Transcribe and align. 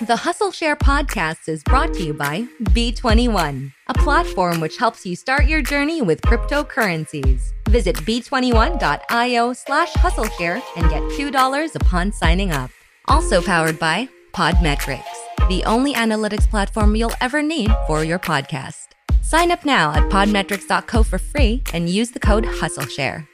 The 0.00 0.16
Hustle 0.16 0.50
Share 0.50 0.74
podcast 0.74 1.48
is 1.48 1.62
brought 1.62 1.94
to 1.94 2.02
you 2.02 2.12
by 2.14 2.46
B21, 2.62 3.72
a 3.86 3.94
platform 3.94 4.58
which 4.58 4.76
helps 4.76 5.06
you 5.06 5.14
start 5.14 5.46
your 5.46 5.62
journey 5.62 6.02
with 6.02 6.20
cryptocurrencies. 6.22 7.40
Visit 7.68 7.96
b21.io 7.96 9.52
slash 9.52 9.92
hustleshare 9.92 10.60
and 10.76 10.90
get 10.90 11.02
$2 11.02 11.74
upon 11.76 12.10
signing 12.10 12.50
up. 12.50 12.70
Also 13.06 13.40
powered 13.42 13.78
by 13.78 14.08
Podmetrics, 14.32 15.48
the 15.48 15.62
only 15.64 15.94
analytics 15.94 16.48
platform 16.48 16.96
you'll 16.96 17.12
ever 17.20 17.42
need 17.42 17.70
for 17.86 18.02
your 18.02 18.18
podcast. 18.18 18.88
Sign 19.20 19.52
up 19.52 19.64
now 19.64 19.92
at 19.92 20.10
podmetrics.co 20.10 21.02
for 21.04 21.18
free 21.18 21.62
and 21.72 21.88
use 21.88 22.10
the 22.10 22.20
code 22.20 22.44
HustleShare. 22.44 23.28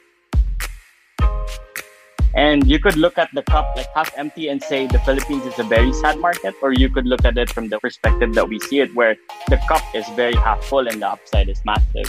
And 2.35 2.67
you 2.69 2.79
could 2.79 2.95
look 2.95 3.17
at 3.17 3.29
the 3.33 3.41
cup 3.41 3.73
like 3.75 3.87
half 3.95 4.15
empty 4.15 4.49
and 4.49 4.61
say 4.61 4.85
the 4.85 4.99
Philippines 4.99 5.47
is 5.47 5.57
a 5.57 5.63
very 5.63 5.91
sad 5.93 6.19
market, 6.19 6.53
or 6.61 6.71
you 6.71 6.87
could 6.87 7.07
look 7.07 7.25
at 7.25 7.35
it 7.39 7.49
from 7.49 7.69
the 7.69 7.79
perspective 7.79 8.35
that 8.35 8.47
we 8.47 8.59
see 8.59 8.81
it, 8.81 8.93
where 8.93 9.15
the 9.47 9.57
cup 9.67 9.81
is 9.95 10.07
very 10.09 10.35
half 10.35 10.63
full 10.63 10.87
and 10.87 11.01
the 11.01 11.07
upside 11.07 11.49
is 11.49 11.59
massive. 11.65 12.07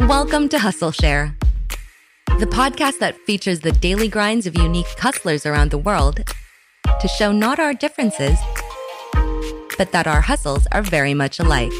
Welcome 0.00 0.48
to 0.48 0.58
Hustle 0.58 0.90
Share, 0.90 1.36
the 2.40 2.46
podcast 2.46 2.98
that 2.98 3.16
features 3.18 3.60
the 3.60 3.70
daily 3.70 4.08
grinds 4.08 4.48
of 4.48 4.56
unique 4.56 4.98
hustlers 4.98 5.46
around 5.46 5.70
the 5.70 5.78
world 5.78 6.24
to 7.00 7.06
show 7.06 7.30
not 7.30 7.60
our 7.60 7.72
differences, 7.72 8.36
but 9.78 9.92
that 9.92 10.08
our 10.08 10.22
hustles 10.22 10.66
are 10.72 10.82
very 10.82 11.14
much 11.14 11.38
alike. 11.38 11.72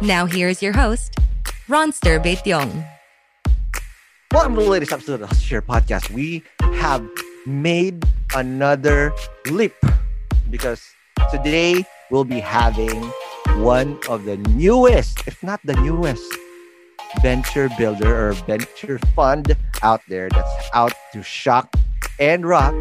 Now 0.00 0.26
here's 0.26 0.62
your 0.62 0.74
host, 0.74 1.16
Ronster 1.66 2.22
Baetiong. 2.22 2.91
Welcome 4.32 4.54
to 4.54 4.62
the 4.62 4.70
latest 4.70 4.92
episode 4.92 5.20
of 5.20 5.28
the 5.28 5.34
Share 5.34 5.60
podcast. 5.60 6.08
We 6.08 6.42
have 6.60 7.06
made 7.44 8.02
another 8.34 9.12
leap 9.50 9.74
because 10.48 10.82
today 11.30 11.84
we'll 12.10 12.24
be 12.24 12.40
having 12.40 13.02
one 13.60 13.98
of 14.08 14.24
the 14.24 14.38
newest, 14.38 15.28
if 15.28 15.42
not 15.42 15.60
the 15.64 15.74
newest, 15.74 16.24
venture 17.20 17.68
builder 17.76 18.30
or 18.30 18.32
venture 18.32 18.98
fund 19.14 19.54
out 19.82 20.00
there 20.08 20.30
that's 20.30 20.70
out 20.72 20.94
to 21.12 21.22
shock 21.22 21.70
and 22.18 22.46
rock 22.46 22.74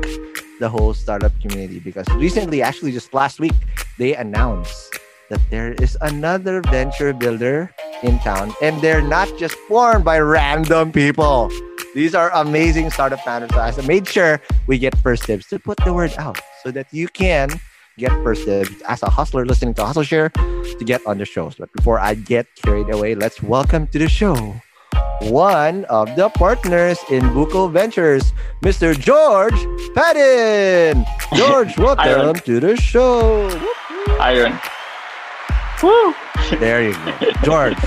the 0.62 0.70
whole 0.70 0.94
startup 0.94 1.38
community. 1.42 1.80
Because 1.80 2.08
recently, 2.16 2.62
actually, 2.62 2.94
just 2.94 3.14
last 3.14 3.42
week, 3.42 3.56
they 3.98 4.16
announced 4.16 4.98
that 5.32 5.40
there 5.50 5.72
is 5.80 5.98
another 6.02 6.62
venture 6.68 7.14
builder 7.14 7.72
in 8.04 8.20
town, 8.20 8.54
and 8.62 8.80
they're 8.82 9.02
not 9.02 9.32
just 9.40 9.56
formed 9.72 10.04
by 10.04 10.20
random 10.20 10.92
people. 10.92 11.50
These 11.96 12.14
are 12.14 12.30
amazing 12.36 12.92
startup 12.92 13.22
founders. 13.22 13.52
So 13.56 13.82
I 13.82 13.88
made 13.88 14.08
sure 14.08 14.42
we 14.68 14.78
get 14.78 14.98
first 15.00 15.26
dibs 15.26 15.48
to 15.48 15.58
put 15.58 15.80
the 15.86 15.94
word 15.94 16.14
out 16.20 16.40
so 16.64 16.72
that 16.72 16.88
you 16.92 17.08
can 17.08 17.50
get 17.98 18.12
first 18.24 18.46
dibs 18.46 18.82
as 18.88 19.04
a 19.04 19.10
hustler 19.10 19.46
listening 19.46 19.74
to 19.76 19.86
Hustle 19.86 20.04
Share 20.04 20.30
to 20.30 20.84
get 20.84 21.00
on 21.08 21.18
the 21.18 21.26
shows. 21.26 21.56
But 21.56 21.72
before 21.72 22.00
I 22.00 22.16
get 22.16 22.48
carried 22.62 22.94
away, 22.94 23.16
let's 23.16 23.42
welcome 23.42 23.88
to 23.88 24.00
the 24.00 24.10
show 24.10 24.36
one 25.22 25.86
of 25.86 26.16
the 26.16 26.30
partners 26.30 26.98
in 27.10 27.22
Buko 27.32 27.72
Ventures, 27.72 28.34
Mr. 28.64 28.98
George 28.98 29.54
Padin. 29.94 31.06
George, 31.36 31.78
welcome 31.78 32.36
to 32.44 32.60
the 32.60 32.76
show. 32.76 33.48
Iron. 34.20 34.60
Woo! 35.84 36.14
There 36.60 36.84
you 36.84 36.94
go. 36.94 37.32
George. 37.44 37.78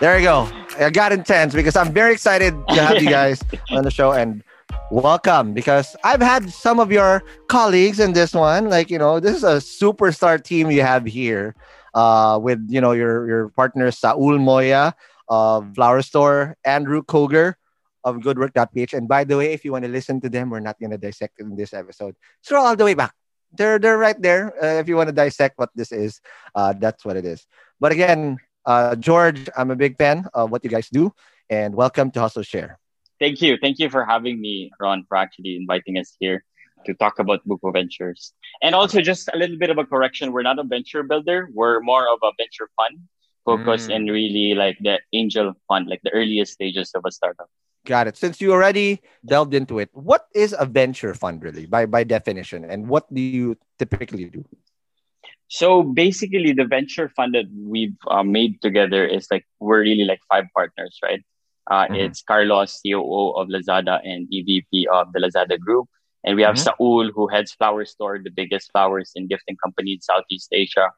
There 0.00 0.18
you 0.18 0.24
go. 0.24 0.48
I 0.78 0.90
got 0.90 1.12
intense 1.12 1.54
because 1.54 1.76
I'm 1.76 1.92
very 1.92 2.12
excited 2.12 2.54
to 2.68 2.82
have 2.82 3.02
you 3.02 3.08
guys 3.08 3.40
on 3.70 3.84
the 3.84 3.90
show 3.90 4.12
and 4.12 4.42
welcome 4.90 5.52
because 5.52 5.94
I've 6.02 6.20
had 6.20 6.50
some 6.50 6.80
of 6.80 6.90
your 6.90 7.22
colleagues 7.48 8.00
in 8.00 8.12
this 8.14 8.34
one. 8.34 8.68
Like, 8.68 8.90
you 8.90 8.98
know, 8.98 9.20
this 9.20 9.36
is 9.36 9.44
a 9.44 9.56
superstar 9.56 10.42
team 10.42 10.70
you 10.70 10.82
have 10.82 11.06
here 11.06 11.54
uh, 11.94 12.38
with, 12.42 12.66
you 12.68 12.80
know, 12.80 12.92
your, 12.92 13.28
your 13.28 13.48
partners, 13.50 13.98
Saul 13.98 14.38
Moya 14.38 14.94
of 15.28 15.74
Flower 15.74 16.02
Store, 16.02 16.56
Andrew 16.64 17.02
Koger 17.02 17.54
of 18.02 18.22
goodwork.ph. 18.22 18.92
And 18.92 19.06
by 19.06 19.22
the 19.22 19.36
way, 19.36 19.52
if 19.52 19.64
you 19.64 19.70
want 19.70 19.84
to 19.84 19.90
listen 19.90 20.20
to 20.22 20.28
them, 20.28 20.50
we're 20.50 20.60
not 20.60 20.80
going 20.80 20.90
to 20.90 20.98
dissect 20.98 21.38
in 21.38 21.54
this 21.54 21.74
episode. 21.74 22.16
Scroll 22.42 22.66
all 22.66 22.76
the 22.76 22.84
way 22.84 22.94
back 22.94 23.14
they're 23.52 23.78
they're 23.78 23.98
right 23.98 24.20
there. 24.20 24.52
Uh, 24.62 24.80
if 24.80 24.88
you 24.88 24.96
want 24.96 25.08
to 25.08 25.14
dissect 25.14 25.58
what 25.58 25.70
this 25.74 25.92
is, 25.92 26.20
uh, 26.54 26.72
that's 26.78 27.04
what 27.04 27.16
it 27.16 27.24
is. 27.24 27.46
But 27.78 27.92
again, 27.92 28.38
uh, 28.66 28.96
George, 28.96 29.48
I'm 29.56 29.70
a 29.70 29.76
big 29.76 29.96
fan 29.96 30.26
of 30.34 30.50
what 30.50 30.64
you 30.64 30.70
guys 30.70 30.88
do, 30.88 31.12
and 31.48 31.74
welcome 31.74 32.10
to 32.12 32.20
Hustle 32.20 32.42
Share. 32.42 32.78
Thank 33.18 33.42
you, 33.42 33.58
thank 33.60 33.78
you 33.78 33.90
for 33.90 34.04
having 34.04 34.40
me, 34.40 34.70
Ron, 34.80 35.04
for 35.08 35.16
actually 35.16 35.56
inviting 35.56 35.98
us 35.98 36.16
here 36.18 36.44
to 36.86 36.94
talk 36.94 37.18
about 37.18 37.46
Buko 37.46 37.72
Ventures. 37.72 38.32
And 38.62 38.74
also, 38.74 39.00
just 39.00 39.28
a 39.32 39.36
little 39.36 39.58
bit 39.58 39.70
of 39.70 39.78
a 39.78 39.84
correction: 39.84 40.32
we're 40.32 40.42
not 40.42 40.58
a 40.58 40.64
venture 40.64 41.02
builder; 41.02 41.48
we're 41.52 41.80
more 41.80 42.08
of 42.08 42.18
a 42.22 42.32
venture 42.38 42.70
fund, 42.76 43.00
focused 43.44 43.90
mm. 43.90 43.96
in 43.96 44.06
really 44.06 44.54
like 44.54 44.78
the 44.80 45.00
angel 45.12 45.54
fund, 45.68 45.88
like 45.88 46.00
the 46.02 46.12
earliest 46.12 46.52
stages 46.52 46.92
of 46.94 47.02
a 47.04 47.10
startup. 47.10 47.50
Got 47.86 48.08
it. 48.08 48.16
Since 48.16 48.40
you 48.40 48.52
already 48.52 49.00
delved 49.24 49.54
into 49.54 49.78
it, 49.78 49.88
what 49.92 50.26
is 50.34 50.54
a 50.58 50.66
venture 50.66 51.14
fund 51.14 51.42
really 51.42 51.66
by 51.66 51.86
by 51.86 52.04
definition, 52.04 52.64
and 52.64 52.88
what 52.88 53.08
do 53.12 53.20
you 53.20 53.56
typically 53.78 54.26
do? 54.26 54.44
So 55.48 55.82
basically, 55.82 56.52
the 56.52 56.64
venture 56.64 57.08
fund 57.08 57.34
that 57.34 57.46
we've 57.50 57.96
uh, 58.06 58.22
made 58.22 58.60
together 58.62 59.04
is 59.04 59.26
like 59.30 59.46
we're 59.58 59.80
really 59.80 60.04
like 60.04 60.20
five 60.30 60.44
partners, 60.54 60.98
right? 61.02 61.24
Uh, 61.70 61.84
mm-hmm. 61.84 61.94
It's 61.94 62.22
Carlos, 62.22 62.80
COO 62.84 63.34
of 63.34 63.48
Lazada 63.48 64.00
and 64.04 64.28
EVP 64.28 64.86
of 64.92 65.12
the 65.12 65.20
Lazada 65.20 65.58
Group. 65.58 65.88
And 66.24 66.36
we 66.36 66.42
have 66.42 66.56
mm-hmm. 66.56 66.76
Saul, 66.76 67.10
who 67.14 67.28
heads 67.28 67.52
Flower 67.52 67.84
Store, 67.84 68.20
the 68.22 68.30
biggest 68.30 68.70
flowers 68.72 69.12
and 69.16 69.28
gifting 69.28 69.56
company 69.56 69.94
in 69.94 70.00
Southeast 70.00 70.48
Asia. 70.52 70.90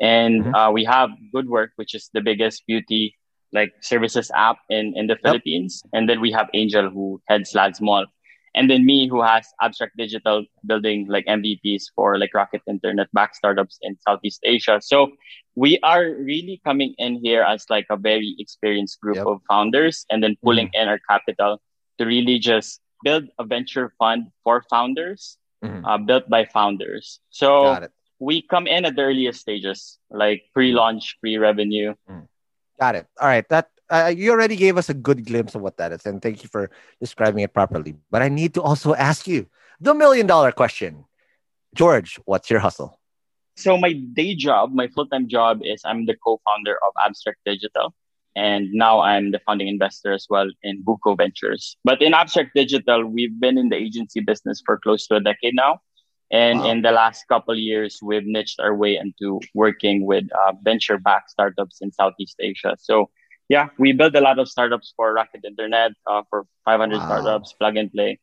And 0.00 0.44
mm-hmm. 0.44 0.54
uh, 0.54 0.70
we 0.70 0.84
have 0.84 1.10
Good 1.32 1.48
Work, 1.48 1.72
which 1.76 1.94
is 1.94 2.10
the 2.12 2.20
biggest 2.20 2.66
beauty 2.66 3.16
like 3.56 3.72
services 3.80 4.30
app 4.34 4.58
in, 4.70 4.92
in 4.96 5.08
the 5.08 5.14
yep. 5.14 5.22
Philippines. 5.24 5.82
And 5.92 6.08
then 6.08 6.20
we 6.20 6.30
have 6.32 6.48
Angel, 6.54 6.90
who 6.90 7.20
heads 7.26 7.54
Lads 7.54 7.80
Mall. 7.80 8.06
And 8.54 8.70
then 8.70 8.86
me, 8.86 9.06
who 9.06 9.20
has 9.20 9.46
Abstract 9.60 9.96
Digital, 9.98 10.44
building 10.64 11.06
like 11.08 11.26
MVPs 11.26 11.84
for 11.94 12.18
like 12.18 12.32
Rocket 12.32 12.62
Internet 12.66 13.08
back 13.12 13.34
startups 13.34 13.78
in 13.82 13.98
Southeast 14.06 14.40
Asia. 14.44 14.80
So 14.80 15.12
we 15.56 15.78
are 15.82 16.14
really 16.14 16.60
coming 16.64 16.94
in 16.96 17.20
here 17.22 17.42
as 17.42 17.66
like 17.68 17.86
a 17.90 17.96
very 17.96 18.34
experienced 18.38 19.00
group 19.00 19.16
yep. 19.16 19.26
of 19.26 19.40
founders 19.48 20.06
and 20.10 20.22
then 20.22 20.36
pulling 20.42 20.68
mm-hmm. 20.68 20.82
in 20.82 20.88
our 20.88 21.00
capital 21.10 21.60
to 21.98 22.06
really 22.06 22.38
just 22.38 22.80
build 23.04 23.24
a 23.38 23.44
venture 23.44 23.92
fund 23.98 24.28
for 24.42 24.64
founders, 24.70 25.36
mm-hmm. 25.62 25.84
uh, 25.84 25.98
built 25.98 26.28
by 26.28 26.46
founders. 26.46 27.20
So 27.30 27.88
we 28.18 28.42
come 28.42 28.66
in 28.66 28.84
at 28.84 28.96
the 28.96 29.02
earliest 29.02 29.40
stages, 29.40 29.98
like 30.10 30.44
pre-launch, 30.54 31.18
pre-revenue. 31.20 31.94
Mm. 32.08 32.28
Got 32.78 32.96
it. 32.96 33.06
All 33.20 33.28
right. 33.28 33.48
That 33.48 33.70
uh, 33.88 34.12
you 34.14 34.30
already 34.32 34.56
gave 34.56 34.76
us 34.76 34.88
a 34.88 34.94
good 34.94 35.24
glimpse 35.24 35.54
of 35.54 35.62
what 35.62 35.76
that 35.78 35.92
is, 35.92 36.04
and 36.06 36.20
thank 36.20 36.42
you 36.42 36.48
for 36.48 36.70
describing 37.00 37.42
it 37.42 37.54
properly. 37.54 37.96
But 38.10 38.22
I 38.22 38.28
need 38.28 38.54
to 38.54 38.62
also 38.62 38.94
ask 38.94 39.26
you 39.26 39.46
the 39.80 39.94
million 39.94 40.26
dollar 40.26 40.52
question, 40.52 41.04
George. 41.74 42.18
What's 42.24 42.50
your 42.50 42.60
hustle? 42.60 42.98
So 43.56 43.78
my 43.78 43.92
day 43.92 44.34
job, 44.34 44.74
my 44.74 44.88
full 44.88 45.06
time 45.06 45.28
job 45.28 45.60
is 45.64 45.80
I'm 45.84 46.04
the 46.04 46.16
co-founder 46.22 46.76
of 46.86 46.92
Abstract 47.02 47.38
Digital. 47.46 47.94
And 48.36 48.70
now 48.72 49.00
I'm 49.00 49.30
the 49.30 49.40
founding 49.46 49.66
investor 49.66 50.12
as 50.12 50.26
well 50.28 50.50
in 50.62 50.84
Buko 50.84 51.16
Ventures. 51.16 51.78
But 51.84 52.02
in 52.02 52.12
Abstract 52.12 52.50
Digital, 52.54 53.06
we've 53.06 53.40
been 53.40 53.56
in 53.56 53.70
the 53.70 53.76
agency 53.76 54.20
business 54.20 54.62
for 54.64 54.78
close 54.78 55.06
to 55.06 55.16
a 55.16 55.20
decade 55.20 55.54
now. 55.54 55.80
And 56.30 56.60
wow. 56.60 56.70
in 56.70 56.82
the 56.82 56.90
last 56.90 57.24
couple 57.28 57.56
years, 57.56 57.98
we've 58.02 58.26
niched 58.26 58.58
our 58.58 58.74
way 58.74 58.96
into 58.96 59.40
working 59.54 60.04
with 60.04 60.24
uh, 60.32 60.52
venture 60.62 60.98
backed 60.98 61.30
startups 61.30 61.78
in 61.80 61.92
Southeast 61.92 62.36
Asia. 62.40 62.76
So, 62.80 63.10
yeah, 63.48 63.68
we 63.78 63.92
build 63.92 64.16
a 64.16 64.20
lot 64.20 64.38
of 64.38 64.48
startups 64.48 64.92
for 64.96 65.14
Rocket 65.14 65.44
Internet, 65.44 65.92
uh, 66.06 66.22
for 66.28 66.46
500 66.64 66.98
wow. 66.98 67.06
startups, 67.06 67.52
plug 67.52 67.76
and 67.76 67.92
play. 67.92 68.18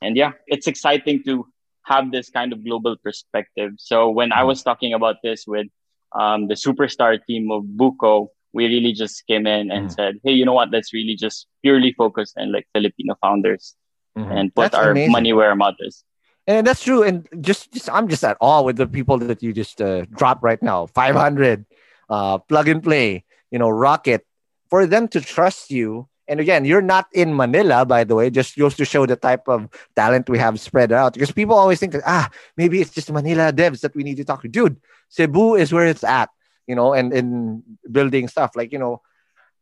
And 0.00 0.16
yeah, 0.16 0.32
it's 0.46 0.68
exciting 0.68 1.24
to 1.24 1.46
have 1.84 2.12
this 2.12 2.30
kind 2.30 2.52
of 2.52 2.64
global 2.64 2.96
perspective. 2.96 3.72
So, 3.78 4.10
when 4.10 4.32
I 4.32 4.42
mm. 4.42 4.46
was 4.46 4.62
talking 4.62 4.94
about 4.94 5.16
this 5.24 5.44
with 5.46 5.66
um, 6.12 6.46
the 6.46 6.54
superstar 6.54 7.18
team 7.26 7.50
of 7.50 7.64
Buko, 7.64 8.28
we 8.52 8.66
really 8.66 8.92
just 8.92 9.26
came 9.26 9.46
in 9.46 9.70
and 9.70 9.88
mm. 9.88 9.94
said, 9.94 10.20
hey, 10.24 10.32
you 10.32 10.44
know 10.44 10.52
what? 10.52 10.70
Let's 10.70 10.92
really 10.92 11.16
just 11.16 11.46
purely 11.62 11.92
focus 11.92 12.32
on 12.36 12.52
like 12.52 12.66
Filipino 12.72 13.16
founders 13.20 13.74
mm-hmm. 14.16 14.30
and 14.30 14.54
put 14.54 14.72
that's 14.72 14.74
our 14.74 14.90
amazing. 14.90 15.12
money 15.12 15.32
where 15.32 15.48
our 15.48 15.56
mouth 15.56 15.76
is. 15.80 16.04
And 16.50 16.66
that's 16.66 16.82
true. 16.82 17.02
And 17.02 17.28
just, 17.40 17.72
just 17.72 17.88
I'm 17.90 18.08
just 18.08 18.24
at 18.24 18.36
awe 18.40 18.62
with 18.62 18.76
the 18.76 18.86
people 18.86 19.18
that 19.18 19.42
you 19.42 19.52
just 19.52 19.80
uh, 19.80 20.02
dropped 20.10 20.42
right 20.42 20.60
now. 20.62 20.86
500, 20.86 21.64
uh, 22.08 22.38
plug 22.38 22.66
and 22.66 22.82
play, 22.82 23.24
you 23.50 23.58
know, 23.58 23.70
Rocket. 23.70 24.26
For 24.68 24.86
them 24.86 25.06
to 25.08 25.20
trust 25.20 25.70
you 25.70 26.08
and 26.28 26.38
again, 26.38 26.64
you're 26.64 26.82
not 26.82 27.06
in 27.12 27.34
Manila, 27.34 27.84
by 27.84 28.04
the 28.04 28.14
way, 28.14 28.30
just 28.30 28.56
goes 28.56 28.76
to 28.76 28.84
show 28.84 29.04
the 29.04 29.16
type 29.16 29.48
of 29.48 29.68
talent 29.96 30.30
we 30.30 30.38
have 30.38 30.60
spread 30.60 30.92
out. 30.92 31.14
Because 31.14 31.32
people 31.32 31.56
always 31.56 31.80
think 31.80 31.90
that, 31.90 32.02
ah, 32.06 32.30
maybe 32.56 32.80
it's 32.80 32.90
just 32.90 33.10
Manila 33.10 33.52
devs 33.52 33.80
that 33.80 33.96
we 33.96 34.04
need 34.04 34.16
to 34.18 34.24
talk 34.24 34.42
to. 34.42 34.48
Dude, 34.48 34.76
Cebu 35.08 35.56
is 35.56 35.72
where 35.72 35.88
it's 35.88 36.04
at 36.04 36.30
you 36.70 36.76
know, 36.76 36.94
and 36.94 37.12
in 37.12 37.64
building 37.90 38.28
stuff 38.28 38.52
like, 38.54 38.70
you 38.70 38.78
know, 38.78 39.02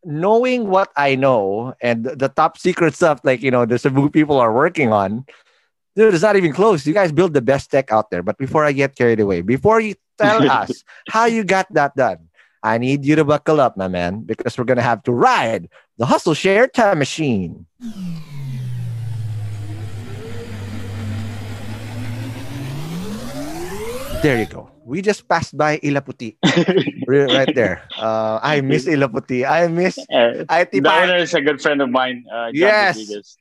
knowing 0.05 0.69
what 0.69 0.93
I 0.94 1.14
know 1.14 1.73
and 1.81 2.05
the 2.05 2.29
top 2.29 2.58
secret 2.58 2.93
stuff, 2.93 3.20
like, 3.25 3.40
you 3.40 3.50
know, 3.50 3.64
the 3.64 3.79
Cebu 3.79 4.11
people 4.11 4.37
are 4.38 4.52
working 4.52 4.93
on, 4.93 5.25
dude, 5.98 6.14
it's 6.14 6.22
not 6.22 6.36
even 6.36 6.52
close. 6.52 6.86
You 6.86 6.94
guys 6.94 7.10
build 7.10 7.34
the 7.34 7.42
best 7.42 7.70
tech 7.70 7.90
out 7.90 8.10
there. 8.10 8.22
But 8.22 8.38
before 8.38 8.64
I 8.64 8.70
get 8.70 8.94
carried 8.94 9.18
away, 9.18 9.42
before 9.42 9.80
you 9.80 9.96
tell 10.16 10.48
us 10.62 10.84
how 11.10 11.26
you 11.26 11.42
got 11.42 11.66
that 11.74 11.96
done, 11.96 12.28
I 12.62 12.78
need 12.78 13.04
you 13.04 13.16
to 13.16 13.24
buckle 13.24 13.60
up, 13.60 13.76
my 13.76 13.88
man, 13.88 14.22
because 14.22 14.56
we're 14.56 14.64
going 14.64 14.78
to 14.78 14.82
have 14.82 15.02
to 15.04 15.12
ride 15.12 15.68
the 15.98 16.06
Hustle 16.06 16.34
Share 16.34 16.68
Time 16.68 16.98
Machine. 16.98 17.66
There 24.22 24.38
you 24.38 24.46
go 24.46 24.77
we 24.88 25.05
just 25.05 25.29
passed 25.29 25.52
by 25.52 25.76
Ilaputi 25.85 26.40
right 27.06 27.52
there. 27.55 27.85
Uh, 27.93 28.40
I 28.43 28.64
miss 28.64 28.88
Ilaputi. 28.88 29.44
I 29.44 29.69
miss 29.69 30.00
uh, 30.08 30.49
IT 30.49 30.81
The 30.81 30.88
owner 30.88 31.20
is 31.20 31.35
a 31.35 31.44
good 31.44 31.61
friend 31.61 31.85
of 31.85 31.90
mine. 31.93 32.25
Uh, 32.25 32.49
yes. 32.56 32.96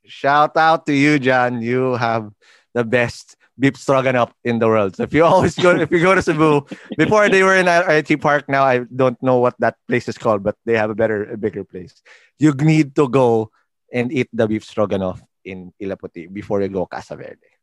Shout 0.05 0.57
out 0.57 0.85
to 0.87 0.93
you, 0.93 1.17
John. 1.17 1.63
You 1.63 1.95
have 1.95 2.29
the 2.75 2.83
best 2.83 3.39
beef 3.57 3.79
stroganoff 3.79 4.35
in 4.43 4.59
the 4.59 4.67
world. 4.67 4.99
So 4.99 5.03
if 5.03 5.13
you 5.15 5.23
always 5.23 5.55
go, 5.55 5.71
if 5.79 5.89
you 5.89 6.03
go 6.03 6.13
to 6.13 6.21
Cebu, 6.21 6.67
before 6.97 7.29
they 7.29 7.41
were 7.41 7.55
in 7.55 7.65
IT 7.71 8.19
Park, 8.19 8.49
now 8.51 8.63
I 8.67 8.83
don't 8.93 9.17
know 9.23 9.39
what 9.39 9.55
that 9.63 9.79
place 9.87 10.07
is 10.11 10.17
called, 10.19 10.43
but 10.43 10.55
they 10.67 10.75
have 10.75 10.91
a 10.91 10.95
better, 10.95 11.31
a 11.31 11.37
bigger 11.37 11.63
place. 11.63 11.95
You 12.37 12.51
need 12.59 12.93
to 12.99 13.07
go 13.07 13.49
and 13.91 14.11
eat 14.11 14.27
the 14.33 14.47
beef 14.47 14.67
stroganoff 14.67 15.23
in 15.45 15.71
Ilaputi 15.81 16.27
before 16.27 16.61
you 16.61 16.67
go 16.67 16.85
Casa 16.85 17.15
Verde. 17.15 17.56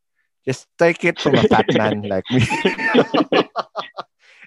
Just 0.46 0.66
take 0.78 1.04
it 1.04 1.20
from 1.20 1.36
a 1.36 1.42
fat 1.44 1.66
man 1.72 2.02
like 2.02 2.24
me. 2.30 2.44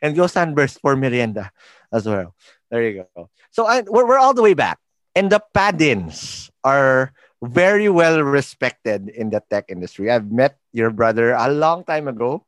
and 0.02 0.16
go 0.16 0.28
sunburst 0.28 0.80
for 0.82 0.96
merienda 0.96 1.52
as 1.92 2.06
well. 2.06 2.36
There 2.70 2.84
you 2.84 3.06
go. 3.16 3.30
So 3.52 3.66
I, 3.66 3.82
we're, 3.82 4.06
we're 4.06 4.20
all 4.20 4.34
the 4.34 4.44
way 4.44 4.54
back. 4.54 4.78
And 5.16 5.32
the 5.32 5.42
Padins 5.56 6.50
are 6.64 7.14
very 7.42 7.90
well 7.90 8.22
respected 8.22 9.10
in 9.10 9.30
the 9.30 9.42
tech 9.50 9.66
industry. 9.70 10.12
I've 10.12 10.32
met 10.32 10.58
your 10.74 10.92
brother 10.92 11.34
a 11.34 11.50
long 11.50 11.84
time 11.84 12.08
ago 12.08 12.46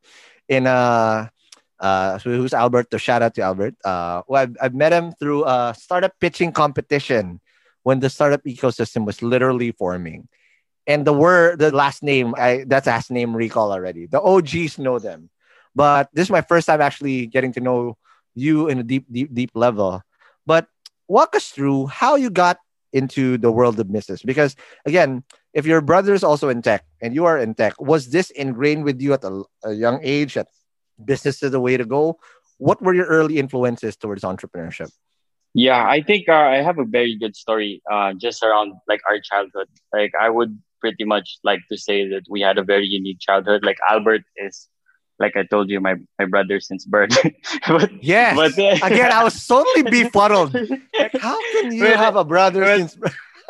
in 0.48 0.68
a 0.68 1.32
uh, 1.80 2.18
so 2.20 2.30
who's 2.30 2.54
Albert? 2.54 2.92
To 2.92 3.00
shout 3.00 3.22
out 3.22 3.34
to 3.36 3.42
Albert. 3.42 3.76
Uh, 3.86 4.22
well, 4.28 4.44
I've, 4.44 4.58
I've 4.62 4.76
met 4.76 4.92
him 4.92 5.14
through 5.14 5.46
a 5.46 5.74
startup 5.78 6.12
pitching 6.20 6.52
competition 6.52 7.40
when 7.84 8.02
the 8.02 8.10
startup 8.10 8.44
ecosystem 8.44 9.06
was 9.06 9.22
literally 9.22 9.72
forming 9.72 10.28
and 10.90 11.06
the 11.06 11.14
word 11.14 11.60
the 11.60 11.70
last 11.70 12.02
name 12.02 12.34
I 12.36 12.66
that's 12.66 12.88
last 12.90 13.12
name 13.14 13.38
recall 13.38 13.72
already. 13.72 14.08
The 14.10 14.20
OGs 14.20 14.80
know 14.82 14.98
them, 14.98 15.30
but 15.78 16.10
this 16.12 16.26
is 16.26 16.34
my 16.34 16.42
first 16.42 16.66
time 16.66 16.82
actually 16.82 17.28
getting 17.28 17.54
to 17.54 17.62
know 17.62 17.96
you 18.34 18.68
in 18.68 18.80
a 18.80 18.84
deep, 18.84 19.06
deep, 19.12 19.30
deep 19.32 19.52
level. 19.54 20.02
But 20.48 20.66
walk 21.08 21.36
us 21.36 21.50
through 21.50 21.88
how 21.88 22.16
you 22.16 22.32
got 22.32 22.58
into 22.92 23.38
the 23.38 23.52
world 23.52 23.80
of 23.80 23.94
business. 23.94 24.24
Because 24.24 24.58
again 24.84 25.24
if 25.54 25.66
your 25.66 25.80
brother 25.80 26.14
is 26.14 26.24
also 26.24 26.50
in 26.50 26.64
tech 26.64 26.84
and 27.02 27.14
you 27.14 27.26
are 27.26 27.38
in 27.38 27.54
tech 27.54 27.80
was 27.80 28.10
this 28.10 28.32
ingrained 28.32 28.84
with 28.84 29.00
you 29.00 29.14
at 29.14 29.24
a, 29.24 29.44
a 29.64 29.74
young 29.74 30.00
age 30.02 30.34
that 30.34 30.48
business 31.06 31.44
is 31.44 31.52
the 31.52 31.62
way 31.62 31.78
to 31.78 31.86
go? 31.86 32.18
What 32.58 32.82
were 32.82 32.96
your 32.96 33.06
early 33.06 33.38
influences 33.38 33.96
towards 33.96 34.24
entrepreneurship? 34.24 34.90
Yeah 35.54 35.86
i 35.86 36.02
think 36.02 36.28
uh, 36.30 36.50
i 36.58 36.66
have 36.66 36.80
a 36.80 36.86
very 36.86 37.14
good 37.16 37.36
story 37.36 37.82
uh, 37.92 38.14
just 38.18 38.42
around 38.42 38.74
like 38.88 39.02
our 39.06 39.20
childhood. 39.22 39.70
Like 39.94 40.14
i 40.20 40.30
would 40.30 40.58
pretty 40.82 41.04
much 41.04 41.38
like 41.44 41.62
to 41.72 41.78
say 41.78 42.08
that 42.10 42.24
we 42.30 42.42
had 42.42 42.58
a 42.58 42.64
very 42.64 42.86
unique 42.86 43.20
childhood. 43.20 43.64
Like 43.64 43.78
Albert 43.90 44.24
is, 44.38 44.68
like 45.20 45.36
I 45.36 45.44
told 45.44 45.70
you, 45.70 45.80
my, 45.80 45.96
my 46.18 46.26
brother 46.26 46.60
since 46.60 46.86
birth. 46.86 47.18
but 47.68 48.04
yeah, 48.04 48.36
but 48.36 48.58
uh, 48.58 48.78
again, 48.84 49.12
I 49.12 49.24
was 49.24 49.46
totally 49.46 49.84
befuddled. 49.84 50.54
Like, 50.54 51.18
how 51.20 51.38
can 51.54 51.72
you 51.72 51.84
but, 51.84 51.98
have 51.98 52.16
a 52.16 52.24
brother 52.24 52.62
but, 52.62 52.78
since? 52.78 52.98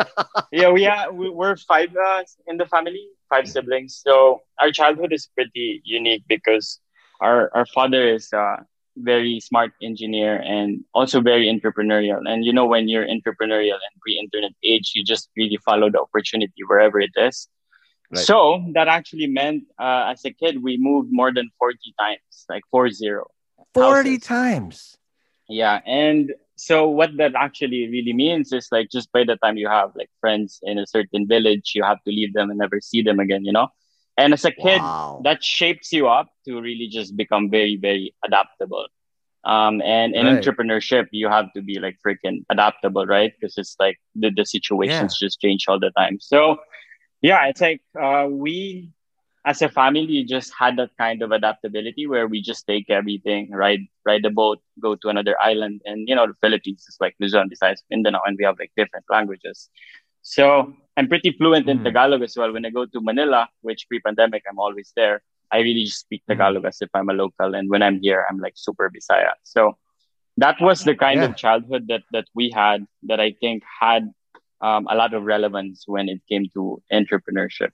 yeah, 0.51 0.71
we 0.71 0.86
are. 0.86 1.12
We're 1.12 1.57
five 1.57 1.95
uh, 1.95 2.24
in 2.48 2.57
the 2.57 2.65
family, 2.65 3.07
five 3.29 3.48
siblings. 3.48 4.01
So 4.03 4.41
our 4.59 4.71
childhood 4.71 5.13
is 5.13 5.29
pretty 5.36 5.81
unique 5.83 6.24
because 6.27 6.79
our 7.21 7.51
our 7.55 7.65
father 7.65 8.07
is 8.07 8.31
uh, 8.33 8.57
very 9.01 9.39
smart 9.39 9.72
engineer 9.82 10.38
and 10.38 10.84
also 10.94 11.22
very 11.22 11.48
entrepreneurial. 11.48 12.22
And 12.25 12.46
you 12.46 12.53
know, 12.53 12.65
when 12.65 12.88
you're 12.88 13.06
entrepreneurial 13.06 13.74
and 13.74 14.01
pre-internet 14.01 14.51
age, 14.63 14.91
you 14.96 15.03
just 15.03 15.29
really 15.36 15.58
follow 15.58 15.89
the 15.89 16.01
opportunity 16.01 16.63
wherever 16.68 17.00
it 17.00 17.12
is. 17.15 17.48
Right. 18.12 18.25
So 18.25 18.63
that 18.74 18.88
actually 18.88 19.27
meant, 19.27 19.63
uh, 19.79 20.12
as 20.12 20.25
a 20.25 20.32
kid, 20.32 20.63
we 20.63 20.77
moved 20.79 21.10
more 21.12 21.32
than 21.32 21.50
40 21.60 21.77
times, 22.00 22.46
like 22.50 22.63
four 22.72 22.89
zero. 22.89 23.27
40 23.74 24.10
houses. 24.10 24.24
times. 24.25 24.98
Yeah. 25.48 25.79
And 25.86 26.34
so 26.56 26.89
what 26.89 27.18
that 27.18 27.36
actually 27.36 27.88
really 27.89 28.13
means 28.13 28.51
is 28.51 28.68
like, 28.72 28.89
just 28.89 29.12
by 29.12 29.24
the 29.24 29.38
time 29.38 29.58
you 29.58 29.68
have 29.68 29.91
like 29.96 30.10
friends 30.20 30.60
in 30.63 30.79
a 30.79 30.88
certain 30.88 31.27
village, 31.27 31.74
you 31.75 31.84
have 31.84 32.03
to 32.03 32.12
leave 32.12 32.34
them 32.34 32.50
and 32.50 32.58
never 32.60 32.82
see 32.82 33.01
them 33.01 33.20
again, 33.20 33.46
you 33.46 33.51
know? 33.51 33.68
And 34.19 34.33
as 34.33 34.43
a 34.43 34.51
kid, 34.51 34.81
wow. 34.81 35.21
that 35.23 35.41
shapes 35.43 35.93
you 35.93 36.07
up 36.07 36.27
to 36.45 36.61
really 36.61 36.88
just 36.88 37.15
become 37.15 37.49
very, 37.49 37.77
very 37.77 38.13
adaptable. 38.25 38.88
Um, 39.45 39.81
and 39.81 40.13
in 40.13 40.25
right. 40.25 40.43
entrepreneurship, 40.43 41.07
you 41.11 41.29
have 41.29 41.53
to 41.53 41.61
be 41.61 41.79
like 41.79 41.97
freaking 42.05 42.43
adaptable, 42.49 43.05
right? 43.05 43.31
Because 43.39 43.57
it's 43.57 43.77
like 43.79 43.97
the, 44.15 44.31
the 44.35 44.45
situations 44.45 45.17
yeah. 45.19 45.27
just 45.27 45.39
change 45.39 45.65
all 45.69 45.79
the 45.79 45.91
time. 45.97 46.17
So, 46.19 46.57
yeah, 47.21 47.45
it's 47.45 47.61
like 47.61 47.81
uh, 47.99 48.27
we 48.29 48.91
as 49.45 49.61
a 49.61 49.69
family 49.69 50.23
just 50.25 50.51
had 50.59 50.75
that 50.77 50.91
kind 50.97 51.21
of 51.21 51.31
adaptability 51.31 52.05
where 52.05 52.27
we 52.27 52.41
just 52.41 52.67
take 52.67 52.89
everything, 52.89 53.49
ride 53.51 53.79
ride 54.05 54.23
the 54.23 54.29
boat, 54.29 54.59
go 54.81 54.95
to 54.95 55.07
another 55.07 55.35
island, 55.41 55.81
and 55.85 56.09
you 56.09 56.15
know 56.15 56.27
the 56.27 56.33
Philippines 56.41 56.85
is 56.89 56.97
like 56.99 57.15
Luzon, 57.21 57.47
besides 57.47 57.81
Mindanao, 57.89 58.21
and 58.25 58.38
we 58.38 58.43
have 58.43 58.59
like 58.59 58.71
different 58.75 59.05
languages. 59.09 59.69
So 60.29 60.74
I'm 60.95 61.07
pretty 61.07 61.31
fluent 61.31 61.67
in 61.67 61.79
mm. 61.79 61.86
Tagalog 61.86 62.21
as 62.21 62.36
well. 62.38 62.53
When 62.53 62.63
I 62.63 62.69
go 62.69 62.86
to 62.86 63.01
Manila, 63.01 63.50
which 63.62 63.88
pre-pandemic 63.89 64.43
I'm 64.48 64.59
always 64.59 64.93
there, 64.95 65.24
I 65.51 65.57
really 65.57 65.86
just 65.86 66.01
speak 66.01 66.21
mm. 66.21 66.38
Tagalog 66.38 66.65
as 66.65 66.77
if 66.81 66.89
I'm 66.93 67.09
a 67.09 67.13
local, 67.13 67.55
and 67.55 67.67
when 67.67 67.81
I'm 67.81 68.00
here, 68.00 68.27
I'm 68.29 68.38
like 68.38 68.53
super 68.55 68.91
Bisaya. 68.93 69.33
So 69.41 69.77
that 70.38 70.62
was 70.62 70.83
the 70.83 70.95
kind 70.95 71.19
yeah. 71.19 71.25
of 71.25 71.36
childhood 71.36 71.88
that 71.88 72.03
that 72.12 72.25
we 72.36 72.51
had 72.53 72.86
that 73.09 73.19
I 73.19 73.33
think 73.41 73.63
had 73.81 74.03
um, 74.62 74.86
a 74.88 74.95
lot 74.95 75.15
of 75.15 75.24
relevance 75.24 75.86
when 75.88 76.09
it 76.09 76.21
came 76.29 76.45
to 76.53 76.79
entrepreneurship. 76.93 77.71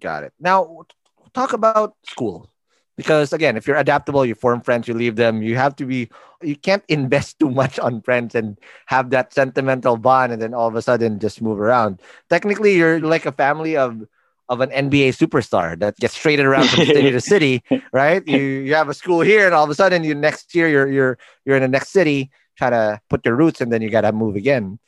Got 0.00 0.24
it. 0.24 0.32
Now, 0.40 0.86
talk 1.34 1.52
about 1.52 1.92
school. 2.08 2.50
Because 2.96 3.32
again, 3.32 3.56
if 3.56 3.66
you're 3.66 3.76
adaptable, 3.76 4.24
you 4.24 4.34
form 4.34 4.60
friends, 4.62 4.88
you 4.88 4.94
leave 4.94 5.16
them, 5.16 5.42
you 5.42 5.56
have 5.56 5.76
to 5.76 5.84
be, 5.84 6.08
you 6.42 6.56
can't 6.56 6.82
invest 6.88 7.38
too 7.38 7.50
much 7.50 7.78
on 7.78 8.00
friends 8.00 8.34
and 8.34 8.58
have 8.86 9.10
that 9.10 9.34
sentimental 9.34 9.96
bond 9.96 10.32
and 10.32 10.40
then 10.40 10.54
all 10.54 10.66
of 10.68 10.74
a 10.76 10.82
sudden 10.82 11.18
just 11.18 11.42
move 11.42 11.60
around. 11.60 12.00
Technically, 12.30 12.74
you're 12.74 13.00
like 13.00 13.26
a 13.26 13.32
family 13.32 13.76
of 13.76 14.06
of 14.48 14.60
an 14.60 14.70
NBA 14.70 15.08
superstar 15.16 15.78
that 15.80 15.96
gets 15.96 16.14
traded 16.14 16.46
around 16.46 16.68
from 16.68 16.86
city 16.86 17.10
to 17.10 17.20
city, 17.20 17.62
right? 17.92 18.26
You 18.26 18.38
you 18.38 18.74
have 18.74 18.88
a 18.88 18.94
school 18.94 19.20
here, 19.20 19.46
and 19.46 19.54
all 19.54 19.64
of 19.64 19.70
a 19.70 19.74
sudden, 19.74 20.04
you 20.04 20.14
next 20.14 20.54
year 20.54 20.68
you're 20.68 20.88
you're 20.88 21.18
you're 21.44 21.56
in 21.56 21.62
the 21.62 21.68
next 21.68 21.90
city, 21.90 22.30
trying 22.56 22.72
to 22.72 23.00
put 23.10 23.26
your 23.26 23.34
roots, 23.34 23.60
and 23.60 23.72
then 23.72 23.82
you 23.82 23.90
gotta 23.90 24.12
move 24.12 24.36
again. 24.36 24.78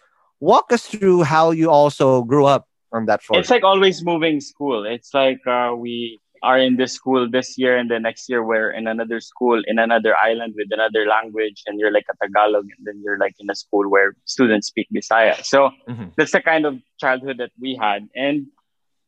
Walk 0.41 0.73
us 0.73 0.87
through 0.87 1.25
how 1.25 1.51
you 1.51 1.71
also 1.71 2.23
grew 2.23 2.47
up 2.47 2.69
from 2.91 3.07
that 3.07 3.23
far. 3.23 3.41
It's 3.41 3.51
like 3.51 3.65
always 3.65 4.05
moving 4.05 4.41
school. 4.41 4.87
It's 4.87 5.13
like 5.13 5.45
uh, 5.47 5.75
we 5.77 6.21
are 6.43 6.59
in 6.59 6.77
this 6.77 6.93
school 6.93 7.29
this 7.31 7.59
year, 7.59 7.77
and 7.77 7.91
the 7.91 7.99
next 7.99 8.29
year 8.29 8.43
we're 8.45 8.71
in 8.71 8.87
another 8.87 9.21
school 9.21 9.63
in 9.67 9.79
another 9.79 10.17
island 10.17 10.55
with 10.57 10.69
another 10.71 11.07
language, 11.07 11.63
and 11.67 11.79
you're 11.79 11.93
like 11.93 12.07
a 12.11 12.17
Tagalog, 12.27 12.67
and 12.77 12.87
then 12.87 13.01
you're 13.05 13.19
like 13.19 13.35
in 13.39 13.51
a 13.51 13.55
school 13.55 13.89
where 13.89 14.15
students 14.25 14.69
speak 14.69 14.89
Bisaya. 14.95 15.45
So 15.45 15.71
mm-hmm. 15.89 16.11
that's 16.17 16.33
the 16.33 16.41
kind 16.41 16.67
of 16.67 16.79
childhood 16.99 17.39
that 17.39 17.53
we 17.61 17.77
had, 17.81 18.09
and 18.15 18.47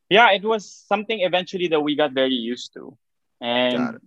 yeah, 0.08 0.30
it 0.32 0.42
was 0.42 0.66
something 0.88 1.20
eventually 1.20 1.68
that 1.68 1.80
we 1.80 1.96
got 1.96 2.12
very 2.12 2.34
used 2.34 2.72
to, 2.74 2.96
and 3.40 3.98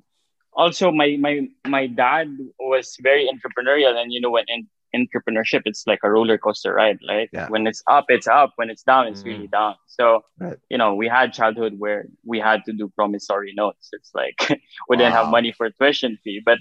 also 0.53 0.92
my 0.92 1.18
my 1.20 1.48
my 1.65 1.88
dad 1.88 2.27
was 2.60 2.98
very 3.01 3.30
entrepreneurial, 3.32 3.96
and 3.96 4.12
you 4.12 4.22
know 4.22 4.32
when 4.32 4.46
in 4.48 4.68
entrepreneurship 4.96 5.62
it's 5.66 5.86
like 5.88 6.00
a 6.04 6.12
roller 6.12 6.38
coaster 6.38 6.74
ride 6.74 7.00
right 7.10 7.30
yeah. 7.34 7.48
when 7.50 7.66
it's 7.66 7.82
up 7.90 8.06
it's 8.10 8.28
up 8.28 8.54
when 8.58 8.70
it's 8.70 8.84
down 8.84 9.08
it's 9.08 9.24
mm. 9.24 9.28
really 9.28 9.48
down 9.48 9.76
so 9.88 10.22
right. 10.40 10.58
you 10.70 10.78
know 10.78 10.94
we 10.94 11.08
had 11.08 11.34
childhood 11.34 11.74
where 11.78 12.06
we 12.26 12.40
had 12.40 12.64
to 12.66 12.74
do 12.74 12.88
promissory 12.96 13.54
notes 13.56 13.90
it's 13.92 14.12
like 14.14 14.36
we 14.50 14.96
wow. 14.96 14.98
didn't 14.98 15.14
have 15.14 15.30
money 15.30 15.52
for 15.52 15.70
tuition 15.72 16.18
fee 16.24 16.42
but 16.46 16.60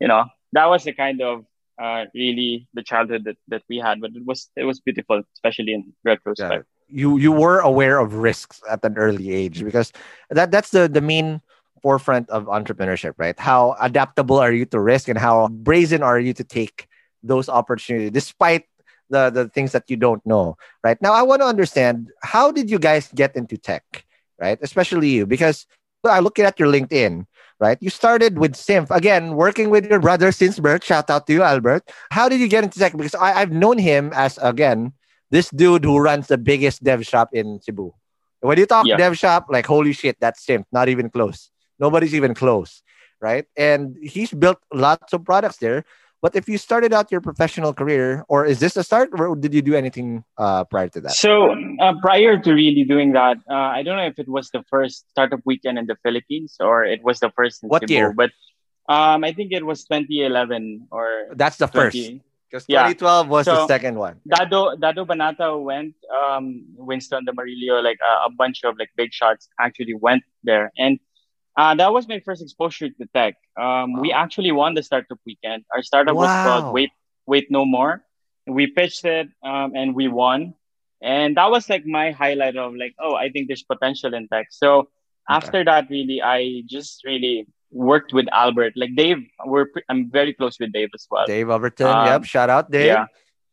you 0.00 0.08
know 0.08 0.24
that 0.52 0.66
was 0.66 0.84
the 0.84 0.92
kind 0.92 1.20
of 1.20 1.44
uh, 1.78 2.06
really 2.14 2.66
the 2.72 2.82
childhood 2.82 3.24
that, 3.24 3.36
that 3.48 3.62
we 3.68 3.76
had 3.76 4.00
but 4.00 4.10
it 4.14 4.24
was 4.24 4.48
it 4.56 4.64
was 4.64 4.80
beautiful 4.80 5.22
especially 5.34 5.74
in 5.74 5.92
retrospect 6.04 6.64
yeah. 6.88 6.96
you 6.96 7.18
you 7.18 7.30
were 7.30 7.58
aware 7.60 7.98
of 7.98 8.14
risks 8.14 8.62
at 8.70 8.82
an 8.84 8.96
early 8.96 9.30
age 9.30 9.62
because 9.62 9.92
that 10.30 10.50
that's 10.50 10.70
the 10.70 10.88
the 10.88 11.02
main 11.02 11.42
forefront 11.82 12.28
of 12.30 12.46
entrepreneurship 12.46 13.12
right 13.18 13.38
how 13.38 13.76
adaptable 13.80 14.38
are 14.38 14.52
you 14.52 14.64
to 14.64 14.80
risk 14.80 15.08
and 15.08 15.18
how 15.18 15.48
brazen 15.48 16.02
are 16.02 16.18
you 16.18 16.32
to 16.32 16.42
take 16.42 16.88
those 17.26 17.48
opportunities 17.48 18.10
despite 18.10 18.64
the 19.10 19.30
the 19.30 19.48
things 19.50 19.72
that 19.72 19.84
you 19.88 19.96
don't 19.96 20.24
know 20.26 20.56
right? 20.82 21.00
Now 21.00 21.12
i 21.12 21.22
want 21.22 21.42
to 21.42 21.46
understand 21.46 22.10
how 22.22 22.50
did 22.50 22.70
you 22.70 22.78
guys 22.78 23.10
get 23.14 23.36
into 23.36 23.56
tech 23.56 24.04
right? 24.38 24.58
Especially 24.62 25.08
you 25.10 25.26
because 25.26 25.66
i 26.04 26.20
look 26.20 26.38
at 26.38 26.58
your 26.58 26.68
linkedin 26.68 27.26
right? 27.58 27.78
You 27.80 27.88
started 27.88 28.38
with 28.38 28.54
Symph 28.54 28.90
again 28.90 29.32
working 29.32 29.70
with 29.70 29.88
your 29.88 29.98
brother 29.98 30.30
since 30.30 30.60
birth. 30.60 30.84
Shout 30.84 31.08
out 31.08 31.26
to 31.26 31.32
you 31.32 31.42
albert. 31.42 31.88
How 32.10 32.28
did 32.28 32.38
you 32.38 32.48
get 32.48 32.64
into 32.64 32.78
tech? 32.78 32.96
Because 32.96 33.14
I, 33.14 33.40
i've 33.40 33.52
known 33.52 33.78
him 33.78 34.12
as 34.14 34.38
again 34.42 34.92
this 35.30 35.50
dude 35.50 35.84
who 35.84 35.98
runs 35.98 36.28
the 36.28 36.38
biggest 36.38 36.84
dev 36.84 37.06
shop 37.06 37.30
in 37.32 37.60
cebu. 37.60 37.92
When 38.40 38.58
you 38.58 38.66
talk 38.66 38.86
yeah. 38.86 38.96
dev 38.96 39.16
shop 39.18 39.46
like 39.50 39.66
holy 39.66 39.92
shit 39.92 40.18
that's 40.20 40.44
Symph 40.44 40.66
not 40.72 40.88
even 40.88 41.10
close. 41.10 41.50
Nobody's 41.78 42.14
even 42.14 42.34
close 42.34 42.82
right? 43.20 43.46
And 43.56 43.96
he's 44.02 44.32
built 44.32 44.58
lots 44.72 45.12
of 45.12 45.24
products 45.24 45.56
there 45.58 45.84
but 46.22 46.34
if 46.34 46.48
you 46.48 46.58
started 46.58 46.92
out 46.92 47.12
your 47.12 47.20
professional 47.20 47.74
career, 47.74 48.24
or 48.28 48.44
is 48.44 48.58
this 48.58 48.76
a 48.76 48.84
start, 48.84 49.10
or 49.12 49.36
did 49.36 49.52
you 49.52 49.62
do 49.62 49.74
anything 49.74 50.24
uh, 50.38 50.64
prior 50.64 50.88
to 50.88 51.00
that? 51.02 51.12
So 51.12 51.54
uh, 51.80 51.94
prior 52.00 52.38
to 52.38 52.52
really 52.52 52.84
doing 52.84 53.12
that, 53.12 53.36
uh, 53.50 53.54
I 53.54 53.82
don't 53.82 53.96
know 53.96 54.06
if 54.06 54.18
it 54.18 54.28
was 54.28 54.50
the 54.50 54.62
first 54.68 55.10
startup 55.10 55.40
weekend 55.44 55.78
in 55.78 55.86
the 55.86 55.96
Philippines 56.02 56.56
or 56.60 56.84
it 56.84 57.04
was 57.04 57.20
the 57.20 57.30
first 57.36 57.62
in 57.62 57.68
what 57.68 57.82
Cebu, 57.82 57.92
year? 57.92 58.12
But 58.12 58.30
um, 58.88 59.24
I 59.24 59.32
think 59.32 59.52
it 59.52 59.64
was 59.64 59.84
2011 59.84 60.88
or 60.90 61.34
that's 61.34 61.56
the 61.56 61.66
20, 61.66 61.80
first. 61.80 62.22
Because 62.48 62.66
2012 62.66 63.26
yeah. 63.26 63.30
was 63.30 63.44
so 63.44 63.54
the 63.54 63.66
second 63.66 63.98
one. 63.98 64.20
Dado 64.26 64.76
Dado 64.76 65.04
Banatao 65.04 65.62
went, 65.62 65.94
um, 66.14 66.64
Winston 66.76 67.26
Damarillo, 67.26 67.82
like 67.82 67.98
a, 68.00 68.26
a 68.26 68.30
bunch 68.30 68.62
of 68.64 68.78
like 68.78 68.90
big 68.96 69.12
shots 69.12 69.48
actually 69.58 69.94
went 69.94 70.22
there, 70.44 70.72
and 70.78 71.00
uh, 71.56 71.74
that 71.74 71.92
was 71.92 72.06
my 72.08 72.20
first 72.20 72.42
exposure 72.42 72.90
to 72.90 73.06
tech. 73.14 73.34
Um, 73.56 73.94
wow. 73.94 74.00
We 74.00 74.12
actually 74.12 74.52
won 74.52 74.74
the 74.74 74.82
startup 74.82 75.18
weekend. 75.24 75.64
Our 75.74 75.82
startup 75.82 76.14
wow. 76.14 76.22
was 76.22 76.46
called 76.46 76.74
Wait 76.74 76.90
Wait 77.26 77.50
No 77.50 77.64
More. 77.64 78.04
We 78.46 78.66
pitched 78.68 79.04
it 79.04 79.28
um, 79.42 79.72
and 79.74 79.94
we 79.94 80.08
won. 80.08 80.54
And 81.02 81.36
that 81.36 81.50
was 81.50 81.68
like 81.68 81.84
my 81.84 82.10
highlight 82.10 82.56
of 82.56 82.74
like, 82.74 82.94
oh, 82.98 83.14
I 83.14 83.28
think 83.30 83.48
there's 83.48 83.62
potential 83.62 84.14
in 84.14 84.28
tech. 84.28 84.48
So 84.50 84.78
okay. 84.78 84.88
after 85.28 85.64
that, 85.64 85.88
really, 85.90 86.22
I 86.22 86.62
just 86.66 87.04
really 87.04 87.46
worked 87.70 88.12
with 88.12 88.26
Albert. 88.32 88.74
Like 88.76 88.94
Dave, 88.94 89.18
we're 89.44 89.66
I'm 89.88 90.10
very 90.10 90.32
close 90.32 90.58
with 90.60 90.72
Dave 90.72 90.90
as 90.94 91.06
well. 91.10 91.26
Dave 91.26 91.48
Overton. 91.48 91.86
Um, 91.86 92.06
yep. 92.06 92.24
Shout 92.24 92.50
out 92.50 92.70
Dave. 92.70 92.86
Yeah. 92.86 93.06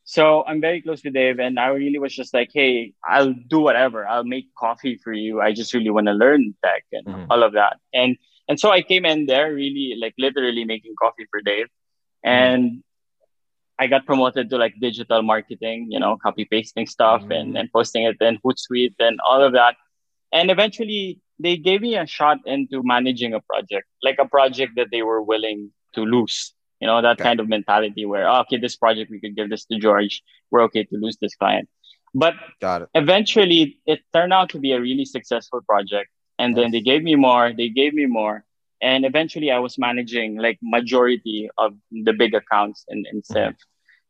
So 0.05 0.43
I'm 0.45 0.59
very 0.59 0.81
close 0.81 1.03
with 1.03 1.13
Dave, 1.13 1.39
and 1.39 1.57
I 1.57 1.67
really 1.67 1.97
was 1.97 2.13
just 2.13 2.33
like, 2.33 2.49
hey, 2.53 2.93
I'll 3.07 3.33
do 3.33 3.59
whatever. 3.59 4.05
I'll 4.05 4.25
make 4.25 4.53
coffee 4.57 4.99
for 5.01 5.13
you. 5.13 5.39
I 5.39 5.53
just 5.53 5.73
really 5.73 5.89
want 5.89 6.07
to 6.07 6.13
learn 6.13 6.53
tech 6.63 6.83
and 6.91 7.05
mm-hmm. 7.05 7.31
all 7.31 7.41
of 7.41 7.53
that. 7.53 7.77
And 7.93 8.17
and 8.49 8.59
so 8.59 8.69
I 8.71 8.81
came 8.81 9.05
in 9.05 9.25
there 9.25 9.53
really 9.53 9.95
like 9.99 10.13
literally 10.17 10.65
making 10.65 10.95
coffee 11.01 11.25
for 11.31 11.41
Dave, 11.41 11.67
mm-hmm. 11.67 12.29
and 12.29 12.63
mm-hmm. 12.63 12.79
I 13.79 13.87
got 13.87 14.05
promoted 14.05 14.49
to 14.49 14.57
like 14.57 14.75
digital 14.79 15.21
marketing, 15.21 15.87
you 15.89 15.99
know, 15.99 16.17
copy 16.17 16.45
pasting 16.45 16.85
stuff 16.85 17.21
mm-hmm. 17.21 17.31
and, 17.31 17.57
and 17.57 17.71
posting 17.71 18.03
it 18.03 18.17
in 18.19 18.39
Hootsuite 18.45 18.95
and 18.99 19.19
all 19.25 19.41
of 19.41 19.53
that. 19.53 19.75
And 20.33 20.51
eventually 20.51 21.21
they 21.39 21.57
gave 21.57 21.81
me 21.81 21.95
a 21.95 22.05
shot 22.05 22.39
into 22.45 22.81
managing 22.83 23.33
a 23.33 23.39
project, 23.39 23.87
like 24.01 24.17
a 24.19 24.27
project 24.27 24.73
that 24.75 24.87
they 24.91 25.01
were 25.01 25.21
willing 25.21 25.71
to 25.93 26.01
lose 26.01 26.53
you 26.83 26.87
know, 26.87 27.01
that 27.01 27.13
okay. 27.13 27.23
kind 27.23 27.39
of 27.39 27.47
mentality 27.47 28.05
where, 28.05 28.27
oh, 28.27 28.41
okay, 28.41 28.57
this 28.57 28.75
project, 28.75 29.09
we 29.09 29.21
could 29.21 29.37
give 29.37 29.49
this 29.49 29.63
to 29.67 29.79
George. 29.79 30.21
We're 30.51 30.63
okay 30.63 30.83
to 30.83 30.97
lose 30.97 31.15
this 31.21 31.33
client. 31.33 31.69
But 32.13 32.33
Got 32.59 32.81
it. 32.81 32.89
eventually 32.93 33.79
it 33.85 34.01
turned 34.13 34.33
out 34.33 34.49
to 34.49 34.59
be 34.59 34.73
a 34.73 34.81
really 34.81 35.05
successful 35.05 35.61
project. 35.61 36.09
And 36.37 36.57
then 36.57 36.71
they 36.71 36.81
gave 36.81 37.01
me 37.01 37.15
more, 37.15 37.53
they 37.55 37.69
gave 37.69 37.93
me 37.93 38.05
more. 38.05 38.43
And 38.81 39.05
eventually 39.05 39.49
I 39.49 39.59
was 39.59 39.77
managing 39.77 40.35
like 40.35 40.59
majority 40.61 41.49
of 41.57 41.71
the 41.89 42.11
big 42.11 42.33
accounts 42.33 42.83
in, 42.89 43.05
in. 43.09 43.21
Mm-hmm. 43.21 43.51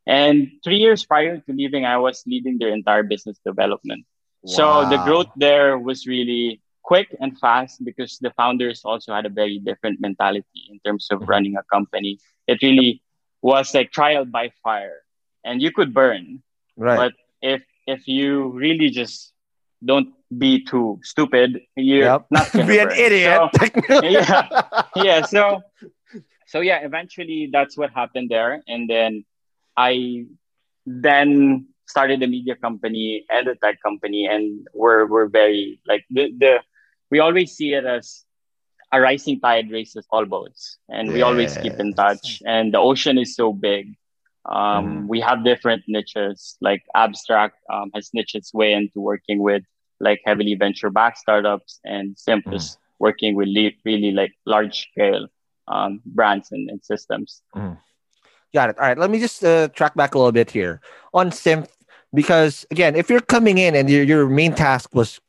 And 0.07 0.49
three 0.63 0.77
years 0.77 1.05
prior 1.05 1.37
to 1.37 1.51
leaving, 1.53 1.85
I 1.85 1.97
was 1.97 2.23
leading 2.25 2.57
their 2.57 2.73
entire 2.73 3.03
business 3.03 3.37
development. 3.45 4.03
Wow. 4.41 4.53
So 4.57 4.89
the 4.89 4.97
growth 5.03 5.31
there 5.35 5.77
was 5.77 6.07
really 6.07 6.59
quick 6.83 7.15
and 7.19 7.39
fast 7.39 7.83
because 7.83 8.19
the 8.19 8.31
founders 8.31 8.81
also 8.83 9.13
had 9.13 9.25
a 9.25 9.29
very 9.29 9.59
different 9.59 9.99
mentality 9.99 10.67
in 10.69 10.79
terms 10.85 11.07
of 11.11 11.27
running 11.27 11.55
a 11.57 11.63
company. 11.63 12.19
It 12.47 12.61
really 12.61 13.01
was 13.41 13.73
like 13.73 13.91
trial 13.91 14.25
by 14.25 14.51
fire, 14.63 15.01
and 15.43 15.61
you 15.61 15.71
could 15.71 15.93
burn. 15.93 16.43
Right. 16.77 16.97
But 16.97 17.13
if 17.41 17.63
if 17.87 18.07
you 18.07 18.49
really 18.49 18.89
just 18.89 19.33
don't 19.83 20.13
be 20.37 20.63
too 20.63 20.99
stupid, 21.03 21.61
you're 21.75 22.05
yep. 22.05 22.25
not 22.29 22.51
gonna 22.51 22.67
be 22.67 22.77
burn. 22.77 22.91
an 22.91 22.97
idiot. 22.97 23.41
So, 23.59 23.69
yeah, 24.03 24.83
yeah. 24.95 25.25
So 25.25 25.61
so 26.47 26.59
yeah, 26.59 26.79
eventually 26.83 27.49
that's 27.51 27.77
what 27.77 27.91
happened 27.91 28.29
there, 28.29 28.61
and 28.67 28.89
then 28.89 29.25
I 29.77 30.25
then 30.85 31.67
started 31.87 32.23
a 32.23 32.27
media 32.27 32.55
company 32.55 33.25
and 33.29 33.47
a 33.47 33.55
tech 33.55 33.81
company, 33.81 34.27
and 34.27 34.67
we're 34.73 35.05
we're 35.07 35.27
very 35.27 35.79
like 35.87 36.05
the 36.09 36.31
the 36.37 36.59
we 37.13 37.19
always 37.19 37.51
see 37.51 37.73
it 37.73 37.85
as 37.85 38.25
a 38.91 38.99
rising 38.99 39.39
tide 39.39 39.69
raises 39.69 40.05
all 40.09 40.25
boats 40.25 40.77
and 40.89 41.13
we 41.13 41.21
always 41.21 41.55
keep 41.57 41.77
in 41.83 41.93
touch 41.93 42.41
and 42.45 42.73
the 42.73 42.79
ocean 42.79 43.19
is 43.23 43.35
so 43.35 43.53
big 43.53 43.85
um, 44.45 44.85
mm. 44.85 45.07
we 45.07 45.19
have 45.19 45.43
different 45.43 45.83
niches 45.87 46.57
like 46.59 46.81
abstract 46.95 47.57
um, 47.71 47.91
has 47.93 48.09
niched 48.13 48.35
its 48.41 48.51
way 48.51 48.73
into 48.73 48.99
working 48.99 49.39
with 49.47 49.63
like 49.99 50.21
heavily 50.25 50.55
venture 50.55 50.89
backed 50.89 51.19
startups 51.19 51.79
and 51.83 52.17
Symph 52.17 52.45
mm. 52.45 52.55
is 52.55 52.77
working 52.97 53.35
with 53.35 53.47
le- 53.47 53.77
really 53.85 54.11
like 54.11 54.33
large 54.47 54.87
scale 54.89 55.27
um, 55.67 56.01
brands 56.05 56.51
and, 56.51 56.67
and 56.71 56.83
systems 56.83 57.43
mm. 57.55 57.77
got 58.55 58.71
it 58.71 58.77
all 58.79 58.87
right 58.87 58.97
let 58.97 59.11
me 59.11 59.19
just 59.19 59.43
uh, 59.45 59.67
track 59.69 59.93
back 59.93 60.15
a 60.15 60.17
little 60.17 60.37
bit 60.41 60.49
here 60.49 60.81
on 61.13 61.31
Symph 61.31 61.69
because 62.11 62.65
again 62.71 62.95
if 62.95 63.07
you're 63.09 63.27
coming 63.35 63.59
in 63.59 63.75
and 63.75 63.87
your, 63.87 64.03
your 64.03 64.27
main 64.27 64.53
task 64.53 64.95
was 64.95 65.21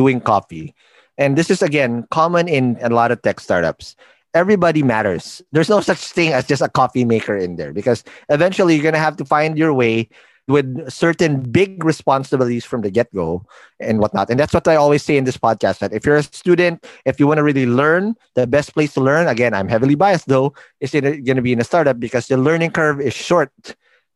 doing 0.00 0.20
coffee 0.20 0.74
and 1.18 1.36
this 1.36 1.50
is 1.50 1.62
again 1.62 2.06
common 2.10 2.48
in 2.48 2.78
a 2.80 2.88
lot 2.88 3.10
of 3.10 3.22
tech 3.22 3.40
startups. 3.40 3.96
Everybody 4.34 4.82
matters. 4.82 5.42
There's 5.52 5.68
no 5.68 5.80
such 5.80 5.98
thing 5.98 6.32
as 6.32 6.46
just 6.46 6.62
a 6.62 6.68
coffee 6.68 7.04
maker 7.04 7.36
in 7.36 7.56
there 7.56 7.72
because 7.72 8.02
eventually 8.28 8.74
you're 8.74 8.82
going 8.82 8.98
to 8.98 9.00
have 9.00 9.16
to 9.18 9.24
find 9.24 9.56
your 9.56 9.72
way 9.72 10.08
with 10.48 10.90
certain 10.90 11.40
big 11.40 11.84
responsibilities 11.84 12.64
from 12.64 12.82
the 12.82 12.90
get-go 12.90 13.46
and 13.80 13.98
whatnot. 14.00 14.28
And 14.28 14.38
that's 14.38 14.52
what 14.52 14.68
i 14.68 14.76
always 14.76 15.02
say 15.02 15.16
in 15.16 15.24
this 15.24 15.38
podcast 15.38 15.78
that 15.78 15.92
if 15.92 16.04
you're 16.04 16.16
a 16.16 16.22
student 16.22 16.84
if 17.06 17.18
you 17.18 17.26
want 17.26 17.38
to 17.38 17.44
really 17.44 17.64
learn 17.64 18.14
the 18.34 18.46
best 18.46 18.74
place 18.74 18.92
to 18.94 19.00
learn 19.00 19.26
again 19.26 19.54
i'm 19.54 19.68
heavily 19.68 19.94
biased 19.94 20.28
though 20.28 20.52
is 20.80 20.90
going 20.90 21.24
to 21.24 21.40
be 21.40 21.52
in 21.52 21.60
a 21.60 21.64
startup 21.64 21.98
because 21.98 22.26
the 22.26 22.36
learning 22.36 22.72
curve 22.72 23.00
is 23.00 23.14
short 23.14 23.50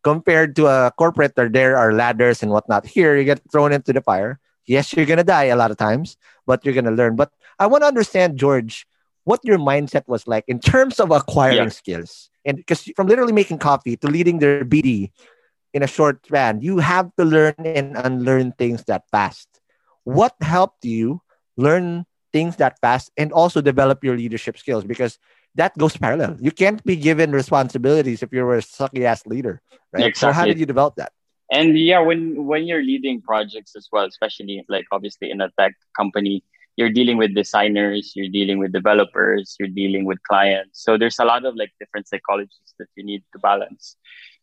compared 0.04 0.56
to 0.56 0.66
a 0.66 0.92
corporate 0.96 1.32
where 1.34 1.48
there 1.48 1.76
are 1.76 1.92
ladders 1.92 2.42
and 2.42 2.50
whatnot. 2.52 2.86
Here 2.86 3.16
you 3.16 3.24
get 3.24 3.40
thrown 3.50 3.72
into 3.72 3.92
the 3.92 4.00
fire 4.00 4.38
yes 4.68 4.92
you're 4.92 5.06
going 5.06 5.18
to 5.18 5.24
die 5.24 5.44
a 5.44 5.56
lot 5.56 5.70
of 5.70 5.76
times 5.76 6.16
but 6.46 6.64
you're 6.64 6.74
going 6.74 6.84
to 6.84 6.90
learn 6.90 7.16
but 7.16 7.32
i 7.58 7.66
want 7.66 7.82
to 7.82 7.88
understand 7.88 8.36
george 8.38 8.86
what 9.24 9.40
your 9.44 9.58
mindset 9.58 10.06
was 10.06 10.26
like 10.26 10.44
in 10.48 10.58
terms 10.58 11.00
of 11.00 11.10
acquiring 11.10 11.56
yeah. 11.56 11.68
skills 11.68 12.30
and 12.44 12.56
because 12.56 12.82
from 12.96 13.06
literally 13.06 13.32
making 13.32 13.58
coffee 13.58 13.96
to 13.96 14.06
leading 14.06 14.38
their 14.38 14.64
bd 14.64 15.10
in 15.74 15.82
a 15.82 15.86
short 15.86 16.24
span. 16.24 16.60
You 16.60 16.78
have 16.78 17.14
to 17.16 17.24
learn 17.24 17.54
and 17.58 17.96
unlearn 17.96 18.52
things 18.52 18.84
that 18.84 19.04
fast. 19.10 19.48
What 20.04 20.34
helped 20.40 20.84
you 20.84 21.20
learn 21.56 22.06
things 22.32 22.56
that 22.56 22.78
fast 22.80 23.10
and 23.16 23.32
also 23.32 23.60
develop 23.60 24.02
your 24.02 24.16
leadership 24.16 24.56
skills? 24.56 24.84
Because 24.84 25.18
that 25.54 25.76
goes 25.76 25.96
parallel. 25.96 26.36
You 26.40 26.50
can't 26.50 26.82
be 26.84 26.96
given 26.96 27.32
responsibilities 27.32 28.22
if 28.22 28.32
you're 28.32 28.54
a 28.54 28.60
sucky 28.60 29.02
ass 29.04 29.26
leader, 29.26 29.60
right? 29.92 30.06
Exactly. 30.06 30.32
So 30.32 30.32
how 30.32 30.44
did 30.46 30.58
you 30.58 30.66
develop 30.66 30.96
that? 30.96 31.12
And 31.50 31.78
yeah, 31.78 32.00
when 32.00 32.44
when 32.44 32.66
you're 32.66 32.82
leading 32.82 33.22
projects 33.22 33.74
as 33.74 33.88
well, 33.90 34.04
especially 34.04 34.64
like 34.68 34.84
obviously 34.92 35.30
in 35.30 35.40
a 35.40 35.50
tech 35.58 35.72
company, 35.96 36.44
you're 36.76 36.90
dealing 36.90 37.16
with 37.16 37.34
designers, 37.34 38.12
you're 38.14 38.28
dealing 38.28 38.58
with 38.58 38.72
developers, 38.72 39.56
you're 39.58 39.68
dealing 39.68 40.04
with 40.04 40.22
clients. 40.22 40.82
So 40.84 40.98
there's 40.98 41.18
a 41.18 41.24
lot 41.24 41.44
of 41.44 41.56
like 41.56 41.72
different 41.80 42.06
psychologies 42.06 42.76
that 42.78 42.88
you 42.96 43.04
need 43.04 43.24
to 43.32 43.38
balance. 43.38 43.96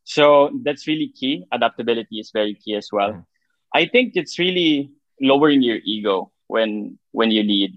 So 0.04 0.52
that's 0.64 0.88
really 0.88 1.10
key. 1.10 1.46
Adaptability 1.52 2.20
is 2.20 2.32
very 2.34 2.56
key 2.56 2.76
as 2.76 2.90
well. 2.92 3.14
Mm. 3.14 3.26
I 3.74 3.86
think 3.86 4.14
it's 4.16 4.40
really 4.40 4.92
lowering 5.22 5.62
your 5.62 5.78
ego 5.86 6.32
when 6.48 6.98
when 7.12 7.32
you 7.32 7.44
lead. 7.44 7.76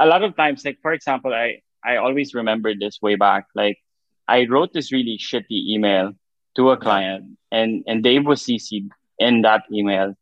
A 0.00 0.06
lot 0.06 0.22
of 0.22 0.36
times, 0.36 0.64
like 0.64 0.78
for 0.82 0.92
example, 0.92 1.32
I 1.32 1.62
I 1.84 1.96
always 1.96 2.34
remember 2.34 2.74
this 2.74 3.00
way 3.00 3.14
back. 3.14 3.46
Like 3.54 3.78
I 4.26 4.46
wrote 4.46 4.72
this 4.72 4.92
really 4.92 5.16
shitty 5.16 5.70
email 5.70 6.12
to 6.56 6.70
a 6.70 6.76
client, 6.76 7.38
and 7.50 7.84
and 7.86 8.02
Dave 8.02 8.26
was 8.26 8.42
CC'd 8.42 8.90
in 9.18 9.42
that 9.42 9.64
email, 9.72 10.14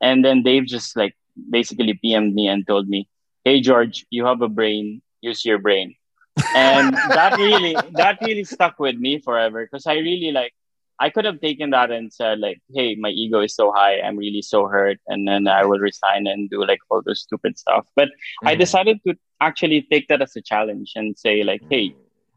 and 0.00 0.24
then 0.24 0.42
Dave 0.42 0.66
just 0.66 0.96
like 0.96 1.16
basically 1.50 1.98
PM'd 2.04 2.34
me 2.34 2.48
and 2.48 2.66
told 2.66 2.88
me, 2.88 3.08
"Hey 3.44 3.60
George, 3.60 4.06
you 4.10 4.26
have 4.26 4.42
a 4.42 4.48
brain. 4.48 5.02
Use 5.20 5.44
your 5.44 5.58
brain." 5.58 5.94
and 6.56 6.94
that 6.94 7.36
really 7.36 7.76
that 7.92 8.18
really 8.22 8.44
stuck 8.44 8.78
with 8.78 8.96
me 8.96 9.18
forever 9.18 9.64
because 9.64 9.86
I 9.86 9.94
really 9.94 10.32
like 10.32 10.54
I 10.98 11.10
could 11.10 11.24
have 11.24 11.40
taken 11.40 11.70
that 11.70 11.90
and 11.90 12.12
said 12.12 12.38
like, 12.38 12.60
"Hey, 12.72 12.94
my 12.94 13.08
ego 13.08 13.40
is 13.40 13.54
so 13.56 13.72
high. 13.72 13.98
I'm 14.00 14.16
really 14.16 14.42
so 14.42 14.66
hurt," 14.66 14.98
and 15.08 15.26
then 15.26 15.48
I 15.48 15.64
will 15.64 15.80
resign 15.80 16.26
and 16.26 16.48
do 16.48 16.64
like 16.64 16.78
all 16.90 17.02
those 17.04 17.22
stupid 17.22 17.58
stuff. 17.58 17.86
But 17.96 18.08
mm-hmm. 18.08 18.48
I 18.48 18.54
decided 18.54 19.00
to 19.06 19.14
actually 19.40 19.82
take 19.90 20.06
that 20.08 20.22
as 20.22 20.36
a 20.36 20.42
challenge 20.42 20.92
and 20.94 21.18
say 21.18 21.42
like, 21.42 21.62
"Hey, 21.68 21.96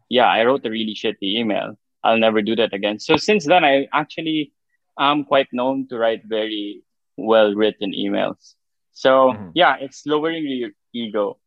yeah, 0.09 0.27
I 0.27 0.43
wrote 0.45 0.65
a 0.65 0.71
really 0.71 0.95
shitty 0.95 1.37
email. 1.41 1.77
I'll 2.05 2.21
never 2.21 2.41
do 2.45 2.55
that 2.55 2.71
again." 2.71 3.01
So 3.01 3.17
since 3.17 3.49
then, 3.49 3.65
I 3.65 3.89
actually 3.91 4.53
am 4.97 5.25
quite 5.25 5.49
known 5.51 5.89
to 5.89 5.97
write 5.97 6.23
very 6.23 6.85
well 7.17 7.53
written 7.57 7.91
emails. 7.91 8.55
So 8.93 9.33
mm-hmm. 9.33 9.49
yeah, 9.57 9.75
it's 9.81 10.05
lowering 10.05 10.45
your 10.47 10.71
ego. 10.93 11.37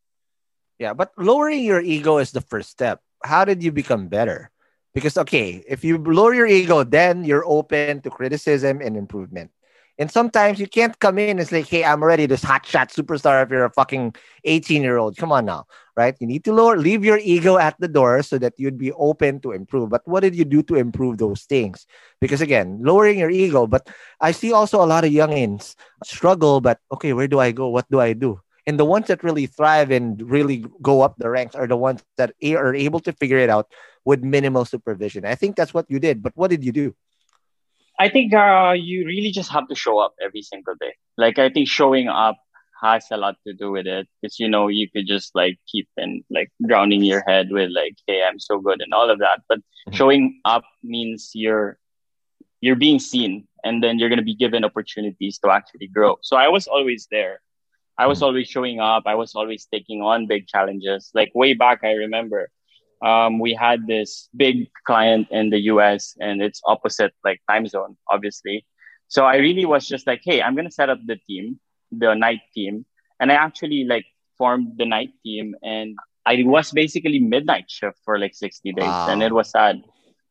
Yeah, 0.79 0.93
but 0.93 1.13
lowering 1.17 1.65
your 1.65 1.81
ego 1.81 2.19
is 2.19 2.31
the 2.31 2.45
first 2.45 2.71
step. 2.71 3.01
How 3.25 3.45
did 3.45 3.63
you 3.63 3.73
become 3.73 4.09
better? 4.09 4.51
Because 4.95 5.17
okay, 5.19 5.65
if 5.67 5.85
you 5.85 5.99
lower 5.99 6.35
your 6.35 6.47
ego, 6.47 6.85
then 6.85 7.25
you're 7.25 7.47
open 7.47 8.03
to 8.03 8.11
criticism 8.11 8.81
and 8.81 8.97
improvement. 8.97 9.51
And 9.99 10.11
sometimes 10.11 10.61
you 10.61 10.69
can't 10.69 10.97
come 11.01 11.19
in 11.19 11.41
and 11.41 11.49
say, 11.49 11.63
hey, 11.63 11.85
I'm 11.85 12.03
already 12.03 12.27
this 12.27 12.45
hotshot 12.45 12.95
superstar 12.95 13.43
if 13.43 13.51
you're 13.51 13.65
a 13.65 13.71
fucking 13.71 14.15
18 14.45 14.83
year 14.83 14.97
old. 14.97 15.17
Come 15.17 15.33
on 15.33 15.45
now, 15.45 15.67
right? 15.97 16.15
You 16.21 16.29
need 16.29 16.45
to 16.45 16.53
lower, 16.53 16.79
leave 16.79 17.05
your 17.05 17.19
ego 17.19 17.59
at 17.59 17.75
the 17.81 17.89
door 17.89 18.23
so 18.23 18.39
that 18.39 18.55
you'd 18.59 18.79
be 18.79 18.93
open 18.93 19.41
to 19.41 19.51
improve. 19.51 19.91
But 19.91 20.07
what 20.07 20.21
did 20.21 20.37
you 20.37 20.45
do 20.45 20.63
to 20.65 20.77
improve 20.77 21.19
those 21.19 21.43
things? 21.43 21.85
Because 22.21 22.41
again, 22.41 22.79
lowering 22.81 23.19
your 23.19 23.31
ego. 23.31 23.67
But 23.67 23.89
I 24.21 24.31
see 24.31 24.53
also 24.53 24.83
a 24.83 24.87
lot 24.87 25.05
of 25.05 25.11
youngins 25.11 25.75
struggle, 26.05 26.61
but 26.61 26.79
okay, 26.93 27.13
where 27.13 27.29
do 27.29 27.41
I 27.41 27.51
go? 27.51 27.69
What 27.69 27.91
do 27.91 27.99
I 27.99 28.13
do? 28.13 28.41
And 28.69 28.79
the 28.79 28.85
ones 28.85 29.09
that 29.09 29.25
really 29.25 29.47
thrive 29.47 29.91
and 29.91 30.21
really 30.31 30.65
go 30.81 31.01
up 31.01 31.17
the 31.19 31.31
ranks 31.31 31.57
are 31.57 31.67
the 31.67 31.77
ones 31.77 32.05
that 32.19 32.35
are 32.45 32.75
able 32.75 33.01
to 33.01 33.13
figure 33.15 33.39
it 33.39 33.51
out 33.51 33.73
with 34.05 34.23
minimal 34.23 34.65
supervision. 34.65 35.25
I 35.25 35.35
think 35.35 35.57
that's 35.57 35.75
what 35.75 35.87
you 35.89 35.99
did. 35.99 36.23
But 36.23 36.37
what 36.37 36.51
did 36.51 36.63
you 36.63 36.71
do? 36.71 36.95
I 37.99 38.09
think 38.09 38.33
uh, 38.33 38.75
you 38.77 39.05
really 39.07 39.33
just 39.33 39.51
have 39.51 39.69
to 39.69 39.75
show 39.75 39.99
up 39.99 40.15
every 40.23 40.43
single 40.43 40.75
day. 40.81 40.95
Like 41.17 41.39
I 41.39 41.51
think 41.51 41.69
showing 41.69 42.09
up 42.09 42.37
has 42.81 43.07
a 43.11 43.17
lot 43.17 43.35
to 43.45 43.53
do 43.53 43.73
with 43.73 43.89
it 43.89 44.07
because 44.23 44.39
you 44.39 44.49
know 44.49 44.69
you 44.69 44.89
could 44.89 45.07
just 45.07 45.35
like 45.35 45.59
keep 45.67 45.89
in 45.97 46.23
like 46.31 46.49
drowning 46.65 47.03
your 47.03 47.25
head 47.27 47.49
with 47.51 47.71
like 47.73 47.97
hey 48.07 48.23
I'm 48.23 48.39
so 48.39 48.61
good 48.61 48.81
and 48.81 48.95
all 48.95 49.11
of 49.11 49.19
that, 49.19 49.43
but 49.49 49.59
mm-hmm. 49.59 49.97
showing 49.97 50.41
up 50.45 50.63
means 50.83 51.33
you're 51.35 51.79
you're 52.61 52.77
being 52.77 52.99
seen 52.99 53.47
and 53.65 53.83
then 53.83 53.99
you're 53.99 54.09
going 54.09 54.19
to 54.19 54.25
be 54.25 54.35
given 54.35 54.65
opportunities 54.65 55.39
to 55.39 55.51
actually 55.51 55.89
grow. 55.89 56.19
So 56.23 56.37
I 56.37 56.49
was 56.49 56.67
always 56.67 57.09
there. 57.11 57.41
I 57.97 58.07
was 58.07 58.23
always 58.23 58.49
showing 58.49 58.79
up. 58.79 59.05
I 59.07 59.17
was 59.17 59.35
always 59.35 59.67
taking 59.67 60.03
on 60.03 60.27
big 60.27 60.47
challenges. 60.47 61.11
Like 61.15 61.33
way 61.35 61.55
back, 61.55 61.81
I 61.83 61.93
remember 61.93 62.49
um, 63.03 63.39
we 63.39 63.55
had 63.55 63.87
this 63.87 64.29
big 64.37 64.69
client 64.87 65.29
in 65.31 65.51
the 65.51 65.61
US 65.73 66.17
and 66.21 66.43
it's 66.43 66.61
opposite 66.65 67.13
like 67.25 67.41
time 67.49 67.67
zone, 67.67 67.97
obviously. 68.09 68.67
So 69.09 69.25
I 69.25 69.37
really 69.37 69.65
was 69.65 69.87
just 69.87 70.07
like, 70.07 70.21
hey, 70.25 70.43
I'm 70.43 70.55
going 70.55 70.67
to 70.67 70.75
set 70.75 70.91
up 70.91 70.99
the 71.05 71.17
team, 71.29 71.61
the 71.91 72.15
night 72.15 72.41
team. 72.55 72.85
And 73.21 73.33
I 73.33 73.37
actually 73.37 73.85
like 73.85 74.07
formed 74.37 74.75
the 74.77 74.85
night 74.85 75.11
team 75.25 75.55
and 75.63 75.97
I 76.27 76.43
was 76.45 76.71
basically 76.73 77.19
midnight 77.21 77.65
shift 77.69 77.99
for 78.05 78.19
like 78.19 78.35
60 78.35 78.73
days 78.73 78.85
wow. 78.85 79.09
and 79.09 79.23
it 79.23 79.33
was 79.33 79.51
sad. 79.51 79.83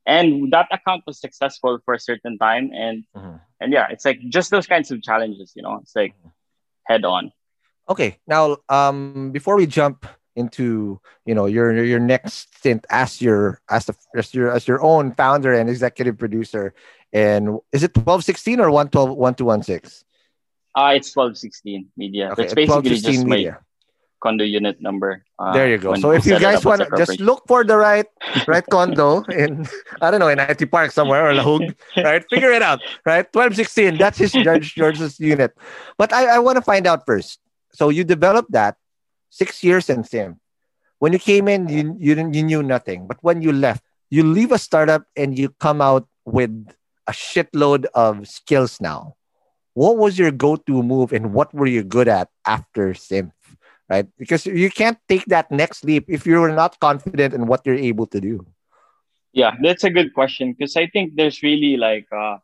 And 0.05 0.51
that 0.53 0.67
account 0.71 1.03
was 1.05 1.19
successful 1.19 1.79
for 1.83 1.93
a 1.93 1.99
certain 1.99 2.37
time. 2.37 2.71
And, 2.73 3.03
mm-hmm. 3.15 3.37
and 3.59 3.73
yeah, 3.73 3.87
it's 3.89 4.05
like 4.05 4.19
just 4.29 4.51
those 4.51 4.67
kinds 4.67 4.91
of 4.91 5.01
challenges, 5.01 5.53
you 5.55 5.63
know, 5.63 5.79
it's 5.81 5.95
like 5.95 6.13
head 6.85 7.03
on. 7.03 7.31
Okay, 7.89 8.17
now 8.27 8.57
um, 8.69 9.31
before 9.31 9.55
we 9.55 9.65
jump 9.65 10.05
into 10.37 11.01
you 11.25 11.33
know 11.33 11.45
your 11.45 11.73
your 11.83 11.99
next 11.99 12.53
stint 12.55 12.85
as 12.89 13.21
your 13.21 13.59
as 13.69 13.85
the 13.85 13.95
as 14.15 14.33
your 14.33 14.51
as 14.51 14.67
your 14.67 14.81
own 14.81 15.13
founder 15.13 15.53
and 15.53 15.69
executive 15.69 16.17
producer, 16.17 16.73
and 17.11 17.59
is 17.73 17.83
it 17.83 17.93
twelve 17.93 18.23
sixteen 18.23 18.59
or 18.59 18.71
one 18.71 18.89
twelve 18.89 19.11
one 19.17 19.33
two 19.33 19.45
one 19.45 19.63
six? 19.63 20.05
Ah, 20.75 20.87
uh, 20.87 20.91
it's 20.93 21.11
twelve 21.11 21.37
sixteen 21.37 21.89
media. 21.97 22.31
Okay, 22.31 22.43
it's 22.45 22.53
basically 22.53 23.01
just 23.01 23.25
media. 23.25 23.51
my 23.51 23.57
condo 24.21 24.43
unit 24.43 24.81
number. 24.81 25.25
Uh, 25.37 25.53
there 25.53 25.69
you 25.69 25.77
go. 25.77 25.93
So 25.95 26.11
if 26.11 26.25
you 26.25 26.39
guys 26.39 26.65
want, 26.65 26.81
to 26.81 26.89
just 26.97 27.19
look 27.19 27.43
for 27.47 27.63
the 27.63 27.77
right 27.77 28.07
right 28.47 28.65
condo 28.69 29.21
in 29.33 29.67
I 30.01 30.11
don't 30.11 30.19
know 30.19 30.29
in 30.29 30.39
IT 30.39 30.69
Park 30.69 30.91
somewhere 30.91 31.29
or 31.29 31.33
Lahug, 31.33 31.75
right? 31.97 32.23
Figure 32.29 32.51
it 32.51 32.61
out, 32.61 32.79
right? 33.05 33.25
Twelve 33.33 33.55
sixteen. 33.55 33.97
That's 33.97 34.17
his 34.17 34.31
George 34.31 34.75
George's 34.75 35.19
unit. 35.19 35.57
But 35.97 36.13
I 36.13 36.37
I 36.37 36.39
want 36.39 36.55
to 36.57 36.63
find 36.63 36.85
out 36.85 37.05
first 37.05 37.41
so 37.77 37.89
you 37.89 38.03
developed 38.03 38.51
that 38.51 38.75
six 39.29 39.63
years 39.63 39.89
in 39.89 40.03
sim. 40.03 40.39
When 40.99 41.13
you 41.13 41.19
came 41.19 41.47
in, 41.47 41.67
you, 41.67 41.95
you, 41.99 42.15
you 42.31 42.43
knew 42.43 42.63
nothing. 42.63 43.07
But 43.07 43.17
when 43.21 43.41
you 43.41 43.51
left, 43.51 43.83
you 44.09 44.23
leave 44.23 44.51
a 44.51 44.57
startup 44.57 45.03
and 45.15 45.37
you 45.37 45.49
come 45.59 45.81
out 45.81 46.07
with 46.25 46.51
a 47.07 47.11
shitload 47.11 47.85
of 47.93 48.27
skills 48.27 48.81
now. 48.81 49.15
What 49.73 49.97
was 49.97 50.17
your 50.17 50.31
go-to 50.31 50.81
move 50.81 51.13
and 51.13 51.33
what 51.33 51.53
were 51.53 51.67
you 51.67 51.83
good 51.83 52.07
at 52.07 52.29
after 52.45 52.93
sim? 52.93 53.31
Right? 53.89 54.07
Because 54.17 54.45
you 54.45 54.69
can't 54.69 54.97
take 55.07 55.25
that 55.25 55.51
next 55.51 55.85
leap 55.85 56.05
if 56.09 56.25
you're 56.25 56.51
not 56.51 56.79
confident 56.79 57.33
in 57.33 57.47
what 57.47 57.61
you're 57.65 57.75
able 57.75 58.05
to 58.07 58.19
do. 58.19 58.45
Yeah, 59.33 59.55
that's 59.61 59.83
a 59.83 59.89
good 59.89 60.13
question 60.13 60.55
because 60.57 60.75
I 60.75 60.87
think 60.87 61.13
there's 61.15 61.43
really 61.43 61.77
like 61.77 62.07
uh, 62.11 62.37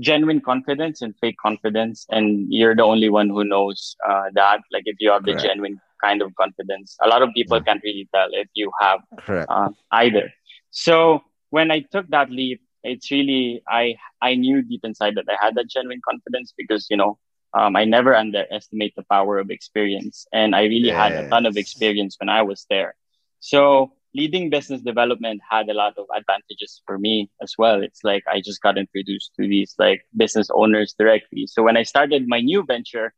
genuine 0.00 0.40
confidence 0.40 1.02
and 1.02 1.14
fake 1.20 1.36
confidence 1.40 2.06
and 2.10 2.46
you're 2.50 2.74
the 2.74 2.82
only 2.82 3.10
one 3.10 3.28
who 3.28 3.44
knows 3.44 3.96
uh, 4.08 4.24
that 4.34 4.60
like 4.72 4.84
if 4.86 4.96
you 4.98 5.10
have 5.10 5.24
Correct. 5.24 5.42
the 5.42 5.48
genuine 5.48 5.80
kind 6.02 6.22
of 6.22 6.34
confidence 6.36 6.96
a 7.02 7.08
lot 7.08 7.22
of 7.22 7.30
people 7.34 7.56
yeah. 7.56 7.64
can't 7.64 7.82
really 7.84 8.08
tell 8.14 8.28
if 8.32 8.48
you 8.54 8.70
have 8.80 9.00
uh, 9.28 9.68
either 9.92 10.32
so 10.70 11.22
when 11.50 11.70
i 11.70 11.80
took 11.80 12.08
that 12.08 12.30
leap 12.30 12.60
it's 12.82 13.10
really 13.10 13.62
i 13.68 13.94
i 14.20 14.34
knew 14.34 14.62
deep 14.62 14.84
inside 14.84 15.14
that 15.14 15.24
i 15.28 15.44
had 15.44 15.54
that 15.54 15.68
genuine 15.68 16.00
confidence 16.08 16.52
because 16.56 16.86
you 16.90 16.96
know 16.96 17.18
um, 17.54 17.76
i 17.76 17.84
never 17.84 18.14
underestimate 18.14 18.94
the 18.96 19.04
power 19.10 19.38
of 19.38 19.50
experience 19.50 20.26
and 20.32 20.54
i 20.54 20.62
really 20.62 20.92
yes. 20.92 20.96
had 20.96 21.12
a 21.24 21.28
ton 21.28 21.46
of 21.46 21.56
experience 21.56 22.16
when 22.18 22.28
i 22.28 22.42
was 22.42 22.66
there 22.70 22.94
so 23.40 23.92
leading 24.14 24.50
business 24.50 24.82
development 24.82 25.40
had 25.48 25.68
a 25.68 25.74
lot 25.74 25.96
of 25.96 26.06
advantages 26.14 26.82
for 26.86 26.98
me 26.98 27.30
as 27.40 27.54
well. 27.58 27.82
It's 27.82 28.04
like 28.04 28.24
I 28.28 28.40
just 28.40 28.60
got 28.60 28.78
introduced 28.78 29.32
to 29.38 29.48
these 29.48 29.74
like 29.78 30.02
business 30.16 30.48
owners 30.52 30.94
directly. 30.98 31.46
So 31.46 31.62
when 31.62 31.76
I 31.76 31.82
started 31.82 32.28
my 32.28 32.40
new 32.40 32.62
venture, 32.62 33.14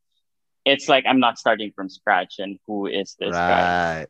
it's 0.65 0.89
like 0.89 1.05
I'm 1.07 1.21
not 1.21 1.39
starting 1.39 1.73
from 1.75 1.89
scratch 1.89 2.39
and 2.39 2.59
who 2.67 2.87
is 2.87 3.17
this 3.19 3.33
guy? 3.33 3.99
right. 3.99 4.07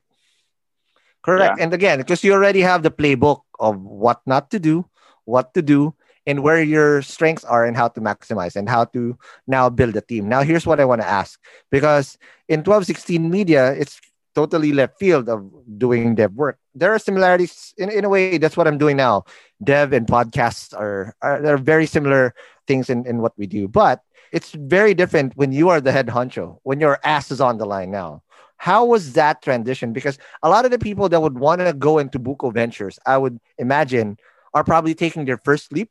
Correct. 1.23 1.59
And 1.59 1.73
again, 1.73 1.99
because 1.99 2.23
you 2.23 2.33
already 2.35 2.61
have 2.61 2.83
the 2.83 2.91
playbook 2.91 3.41
of 3.59 3.81
what 3.81 4.21
not 4.27 4.51
to 4.51 4.61
do, 4.61 4.85
what 5.25 5.55
to 5.55 5.63
do, 5.63 5.95
and 6.27 6.43
where 6.43 6.63
your 6.63 7.03
strengths 7.03 7.45
are 7.45 7.65
and 7.65 7.77
how 7.77 7.89
to 7.89 8.01
maximize 8.01 8.57
and 8.57 8.69
how 8.69 8.85
to 8.85 9.17
now 9.47 9.71
build 9.71 9.97
a 9.97 10.01
team. 10.01 10.29
Now, 10.29 10.43
here's 10.43 10.67
what 10.67 10.81
I 10.81 10.85
want 10.85 11.01
to 11.01 11.09
ask 11.09 11.41
because 11.71 12.19
in 12.49 12.61
1216 12.61 13.31
media, 13.31 13.73
it's 13.73 14.01
totally 14.35 14.73
left 14.73 14.99
field 14.99 15.29
of 15.29 15.49
doing 15.79 16.15
dev 16.15 16.33
work. 16.35 16.59
There 16.75 16.93
are 16.93 16.99
similarities 16.99 17.73
in, 17.79 17.91
in 17.91 18.05
a 18.05 18.09
way. 18.09 18.37
That's 18.37 18.57
what 18.57 18.67
I'm 18.67 18.79
doing 18.79 18.97
now. 18.97 19.25
Dev 19.63 19.93
and 19.93 20.07
podcasts 20.07 20.75
are, 20.77 21.15
are 21.23 21.41
they're 21.41 21.57
very 21.57 21.87
similar 21.87 22.35
things 22.67 22.91
in, 22.91 23.07
in 23.07 23.19
what 23.19 23.33
we 23.39 23.47
do, 23.47 23.69
but 23.69 24.03
it's 24.35 24.51
very 24.51 24.95
different 24.95 25.37
when 25.37 25.53
you 25.53 25.69
are 25.69 25.81
the 25.81 25.93
head 25.93 26.09
honcho, 26.09 26.59
when 26.65 26.81
your 26.81 26.99
ass 27.05 27.31
is 27.31 27.41
on 27.41 27.59
the 27.59 27.67
line 27.67 27.93
now. 27.93 28.23
How 28.57 28.85
was 28.85 29.13
that 29.13 29.43
transition? 29.43 29.93
Because 29.93 30.19
a 30.43 30.49
lot 30.49 30.65
of 30.65 30.73
the 30.73 30.79
people 30.79 31.09
that 31.09 31.21
would 31.23 31.39
want 31.39 31.61
to 31.61 31.73
go 31.73 31.99
into 31.99 32.19
Buko 32.19 32.53
Ventures, 32.53 32.99
I 33.07 33.17
would 33.17 33.39
imagine, 33.59 34.17
are 34.53 34.65
probably 34.65 34.95
taking 34.95 35.25
their 35.25 35.39
first 35.39 35.73
leap, 35.73 35.91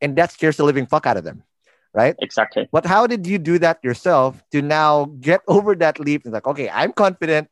and 0.00 0.14
that 0.16 0.30
scares 0.30 0.56
the 0.56 0.64
living 0.64 0.86
fuck 0.86 1.04
out 1.06 1.16
of 1.16 1.24
them, 1.24 1.42
right? 1.92 2.14
Exactly. 2.20 2.68
But 2.70 2.86
how 2.86 3.08
did 3.08 3.26
you 3.26 3.38
do 3.38 3.58
that 3.58 3.82
yourself 3.82 4.42
to 4.52 4.62
now 4.62 5.06
get 5.20 5.40
over 5.48 5.74
that 5.76 5.98
leap? 5.98 6.24
And 6.24 6.32
like, 6.32 6.46
okay, 6.46 6.70
I'm 6.70 6.92
confident, 6.92 7.48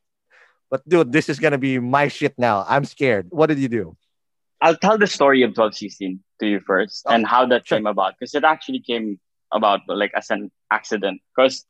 but 0.70 0.88
dude, 0.88 1.10
this 1.10 1.28
is 1.28 1.40
gonna 1.40 1.58
be 1.58 1.80
my 1.80 2.06
shit 2.06 2.34
now. 2.38 2.64
I'm 2.68 2.84
scared. 2.84 3.26
What 3.30 3.46
did 3.46 3.58
you 3.58 3.68
do? 3.68 3.96
I'll 4.60 4.76
tell 4.76 4.98
the 4.98 5.08
story 5.08 5.42
of 5.42 5.48
1216 5.50 6.22
to 6.38 6.46
you 6.46 6.60
first 6.60 7.02
Oh, 7.06 7.10
and 7.10 7.26
how 7.26 7.46
that 7.46 7.66
sure. 7.66 7.78
came 7.78 7.86
about 7.86 8.14
because 8.18 8.34
it 8.36 8.44
actually 8.44 8.78
came 8.78 9.18
about 9.52 9.80
like 9.88 10.12
as 10.16 10.30
an 10.30 10.50
accident. 10.70 11.20
Because 11.34 11.64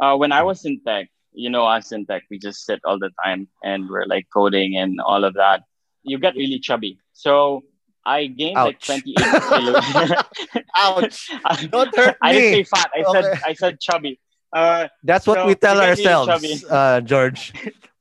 uh, 0.00 0.16
when 0.16 0.32
I 0.32 0.42
was 0.42 0.64
in 0.64 0.80
tech, 0.86 1.08
you 1.32 1.50
know, 1.50 1.64
us 1.64 1.92
in 1.92 2.06
tech, 2.06 2.22
we 2.30 2.38
just 2.38 2.64
sit 2.64 2.80
all 2.84 2.98
the 2.98 3.10
time 3.24 3.48
and 3.62 3.88
we're 3.88 4.06
like 4.06 4.26
coding 4.32 4.76
and 4.76 5.00
all 5.00 5.24
of 5.24 5.34
that. 5.34 5.62
You 6.02 6.18
get 6.18 6.34
really 6.34 6.58
chubby. 6.58 6.98
So 7.12 7.62
I 8.06 8.26
gained 8.26 8.56
like 8.56 8.76
Ouch. 8.76 8.86
28 8.86 9.42
kilos. 9.48 10.12
Ouch. 10.76 11.30
Don't 11.70 11.94
hurt 11.94 12.16
I 12.22 12.32
didn't 12.32 12.52
say 12.54 12.64
fat. 12.64 12.90
I 12.94 13.02
said 13.12 13.40
I 13.46 13.52
said 13.54 13.80
chubby. 13.80 14.20
Uh, 14.52 14.88
That's 15.04 15.26
what 15.26 15.38
So, 15.40 15.46
we 15.46 15.54
tell 15.54 15.76
really 15.76 16.06
ourselves, 16.06 16.64
uh, 16.64 17.00
George. 17.02 17.52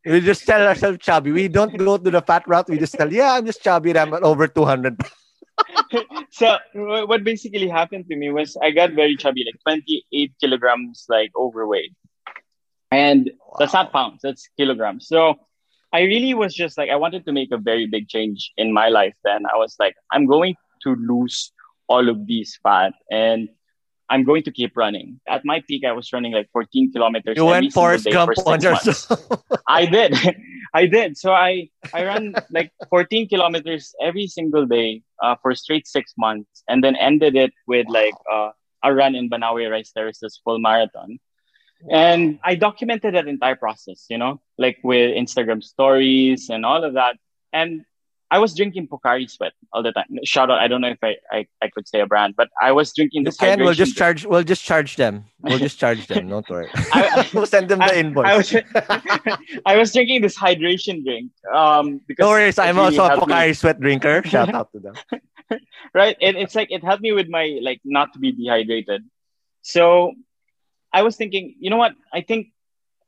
we 0.06 0.22
just 0.22 0.46
tell 0.46 0.66
ourselves 0.66 1.00
chubby. 1.00 1.32
We 1.32 1.50
don't 1.50 1.76
go 1.78 1.98
to 1.98 2.10
the 2.10 2.22
fat 2.22 2.48
route. 2.48 2.70
We 2.70 2.78
just 2.78 2.94
tell, 2.94 3.12
yeah, 3.12 3.34
I'm 3.34 3.46
just 3.46 3.62
chubby. 3.62 3.90
and 3.90 4.00
I'm 4.00 4.14
over 4.24 4.48
200. 4.48 4.96
so 6.32 6.58
what 6.74 7.24
basically 7.24 7.68
happened 7.68 8.06
to 8.10 8.16
me 8.16 8.32
was 8.32 8.58
I 8.62 8.72
got 8.72 8.92
very 8.92 9.16
chubby, 9.16 9.46
like 9.46 9.62
28 9.64 10.34
kilograms, 10.40 11.06
like 11.10 11.32
overweight. 11.36 11.94
And 12.92 13.32
that's 13.60 13.74
not 13.74 13.92
pounds, 13.92 14.22
that's 14.24 14.48
kilograms. 14.58 15.08
So 15.08 15.36
I 15.94 16.02
really 16.02 16.34
was 16.34 16.54
just 16.54 16.78
like, 16.78 16.90
I 16.90 16.96
wanted 16.96 17.26
to 17.26 17.32
make 17.32 17.52
a 17.52 17.58
very 17.58 17.88
big 17.88 18.08
change 18.08 18.52
in 18.58 18.74
my 18.74 18.90
life 18.90 19.16
then. 19.24 19.46
I 19.46 19.58
was 19.58 19.76
like, 19.80 19.96
I'm 20.12 20.26
going 20.26 20.56
to 20.84 20.96
lose 20.96 21.52
all 21.88 22.10
of 22.10 22.28
these 22.28 22.60
fat 22.62 22.94
and 23.10 23.50
I'm 24.10 24.24
going 24.24 24.44
to 24.44 24.52
keep 24.52 24.76
running. 24.78 25.20
At 25.28 25.44
my 25.44 25.62
peak, 25.68 25.84
I 25.84 25.92
was 25.92 26.12
running 26.14 26.32
like 26.32 26.50
14 26.52 26.92
kilometers. 26.94 27.36
You 27.36 27.44
every 27.44 27.52
went 27.52 27.74
single 27.74 27.82
Forrest 27.82 28.06
day 28.06 28.12
Gump 28.12 28.32
for 28.36 28.50
on 28.50 28.62
yourself. 28.62 29.22
I 29.68 29.86
did. 29.86 30.16
I 30.74 30.86
did. 30.86 31.18
So 31.18 31.34
I, 31.34 31.70
I 31.94 32.04
ran 32.04 32.36
like 32.52 32.72
14 32.90 33.28
kilometers 33.28 33.94
every 34.02 34.28
single 34.28 34.66
day 34.66 35.04
uh, 35.22 35.36
for 35.42 35.54
straight 35.56 35.88
six 35.88 36.14
months 36.18 36.64
and 36.68 36.84
then 36.84 36.96
ended 36.96 37.36
it 37.36 37.54
with 37.68 37.88
like 37.90 38.14
uh, 38.32 38.52
a 38.84 38.94
run 38.94 39.16
in 39.16 39.30
Banaue 39.30 39.70
Rice 39.70 39.92
Terraces 39.92 40.40
full 40.44 40.60
marathon. 40.60 41.20
And 41.92 42.40
I 42.44 42.56
documented 42.56 43.14
that 43.14 43.28
entire 43.28 43.56
process, 43.56 44.06
you 44.10 44.18
know, 44.18 44.42
like 44.58 44.78
with 44.84 45.16
Instagram 45.16 45.64
stories 45.64 46.50
and 46.50 46.66
all 46.66 46.84
of 46.84 46.94
that. 46.94 47.18
And 47.54 47.86
I 48.30 48.40
was 48.40 48.54
drinking 48.56 48.90
Pocari 48.90 49.30
Sweat 49.30 49.54
all 49.72 49.82
the 49.82 49.94
time. 49.94 50.06
Shout 50.26 50.52
out. 50.52 50.60
I 50.60 50.68
don't 50.68 50.82
know 50.82 50.90
if 50.90 51.02
I, 51.02 51.16
I, 51.32 51.48
I 51.62 51.70
could 51.70 51.88
say 51.88 52.02
a 52.02 52.06
brand, 52.06 52.36
but 52.36 52.50
I 52.62 52.74
was 52.74 52.94
drinking 52.94 53.22
You 53.22 53.26
this 53.26 53.38
can. 53.38 53.60
We'll 53.60 53.74
just 53.74 53.96
drink. 53.96 53.98
charge. 53.98 54.26
We'll 54.26 54.44
just 54.44 54.64
charge 54.66 54.98
them. 54.98 55.24
We'll 55.42 55.60
just 55.60 55.80
charge 55.80 56.08
them. 56.08 56.28
Don't 56.34 56.50
worry. 56.50 56.68
I- 56.92 57.26
we'll 57.34 57.46
send 57.46 57.70
them 57.70 57.80
the 57.80 57.86
I- 57.86 57.96
invoice. 57.96 58.28
I 58.28 58.36
was, 58.38 58.56
I 59.66 59.78
was 59.78 59.94
drinking 59.94 60.22
this 60.24 60.38
hydration 60.38 61.06
drink. 61.06 61.32
Um, 61.54 62.02
because 62.06 62.24
no 62.26 62.30
worries. 62.30 62.60
I'm 62.60 62.76
really 62.76 62.98
also 62.98 63.06
a 63.06 63.08
helped 63.16 63.28
me- 63.28 63.34
Pocari 63.34 63.56
sweat 63.58 63.80
drinker. 63.80 64.22
Shout 64.26 64.54
out 64.54 64.72
to 64.74 64.80
them. 64.80 64.96
right? 65.94 66.18
And 66.22 66.36
it's 66.36 66.54
like 66.54 66.70
it 66.72 66.84
helped 66.84 67.02
me 67.02 67.14
with 67.14 67.30
my 67.30 67.60
like 67.62 67.80
not 67.86 68.12
to 68.14 68.20
be 68.20 68.34
dehydrated. 68.34 69.06
So 69.62 70.12
I 70.92 71.02
was 71.04 71.16
thinking, 71.16 71.56
you 71.60 71.70
know 71.70 71.78
what? 71.78 71.94
I 72.14 72.22
think 72.22 72.48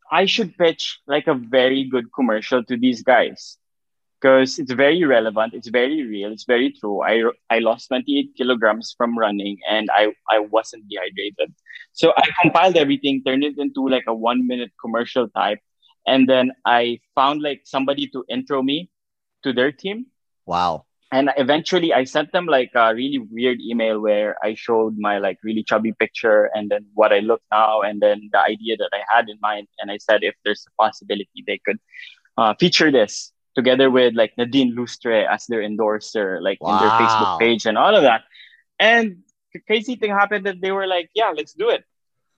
I 0.09 0.25
should 0.25 0.57
pitch 0.57 0.99
like 1.07 1.27
a 1.27 1.33
very 1.35 1.83
good 1.83 2.05
commercial 2.13 2.63
to 2.63 2.77
these 2.77 3.03
guys 3.03 3.57
because 4.21 4.59
it's 4.59 4.71
very 4.73 5.03
relevant, 5.03 5.53
it's 5.53 5.69
very 5.69 6.03
real, 6.05 6.31
it's 6.31 6.45
very 6.45 6.73
true. 6.79 7.01
I 7.03 7.23
I 7.49 7.59
lost 7.59 7.87
28 7.89 8.31
kilograms 8.37 8.93
from 8.97 9.17
running 9.17 9.57
and 9.69 9.89
I 9.91 10.13
I 10.29 10.39
wasn't 10.39 10.85
dehydrated. 10.89 11.53
So 11.93 12.13
I 12.17 12.29
compiled 12.41 12.77
everything, 12.77 13.23
turned 13.25 13.43
it 13.43 13.57
into 13.57 13.87
like 13.87 14.05
a 14.07 14.13
one 14.15 14.47
minute 14.47 14.71
commercial 14.81 15.29
type, 15.29 15.59
and 16.07 16.27
then 16.29 16.51
I 16.65 16.99
found 17.15 17.41
like 17.41 17.61
somebody 17.65 18.07
to 18.09 18.23
intro 18.29 18.61
me 18.61 18.89
to 19.43 19.53
their 19.53 19.71
team 19.71 20.07
Wow. 20.45 20.85
and 21.11 21.29
eventually 21.37 21.93
I 21.93 22.03
sent 22.03 22.31
them 22.31 22.45
like 22.45 22.71
a 22.75 22.93
really 22.93 23.19
weird 23.19 23.59
email 23.61 23.99
where 23.99 24.35
I 24.43 24.53
showed 24.55 24.95
my 24.97 25.17
like 25.19 25.37
really 25.43 25.63
chubby 25.63 25.93
picture 25.93 26.49
and 26.53 26.69
then 26.69 26.85
what 26.93 27.11
I 27.13 27.19
look 27.19 27.41
now 27.51 27.81
and 27.81 28.01
then 28.01 28.29
the 28.31 28.39
idea 28.39 28.77
that 28.77 28.89
I 28.93 29.01
had 29.15 29.29
in 29.29 29.37
mind. 29.41 29.67
And 29.79 29.91
I 29.91 29.97
said 29.97 30.23
if 30.23 30.35
there's 30.43 30.65
a 30.67 30.81
possibility 30.81 31.43
they 31.45 31.59
could 31.65 31.77
uh, 32.37 32.53
feature 32.59 32.91
this 32.91 33.31
together 33.55 33.89
with 33.89 34.13
like 34.15 34.33
Nadine 34.37 34.75
Lustre 34.75 35.25
as 35.27 35.45
their 35.47 35.61
endorser, 35.61 36.39
like 36.41 36.59
in 36.65 36.77
their 36.77 36.89
Facebook 36.89 37.39
page 37.39 37.65
and 37.65 37.77
all 37.77 37.95
of 37.95 38.03
that. 38.03 38.23
And 38.79 39.23
the 39.53 39.59
crazy 39.59 39.95
thing 39.95 40.11
happened 40.11 40.45
that 40.45 40.61
they 40.61 40.71
were 40.71 40.87
like, 40.87 41.09
yeah, 41.13 41.33
let's 41.35 41.53
do 41.53 41.69
it. 41.69 41.83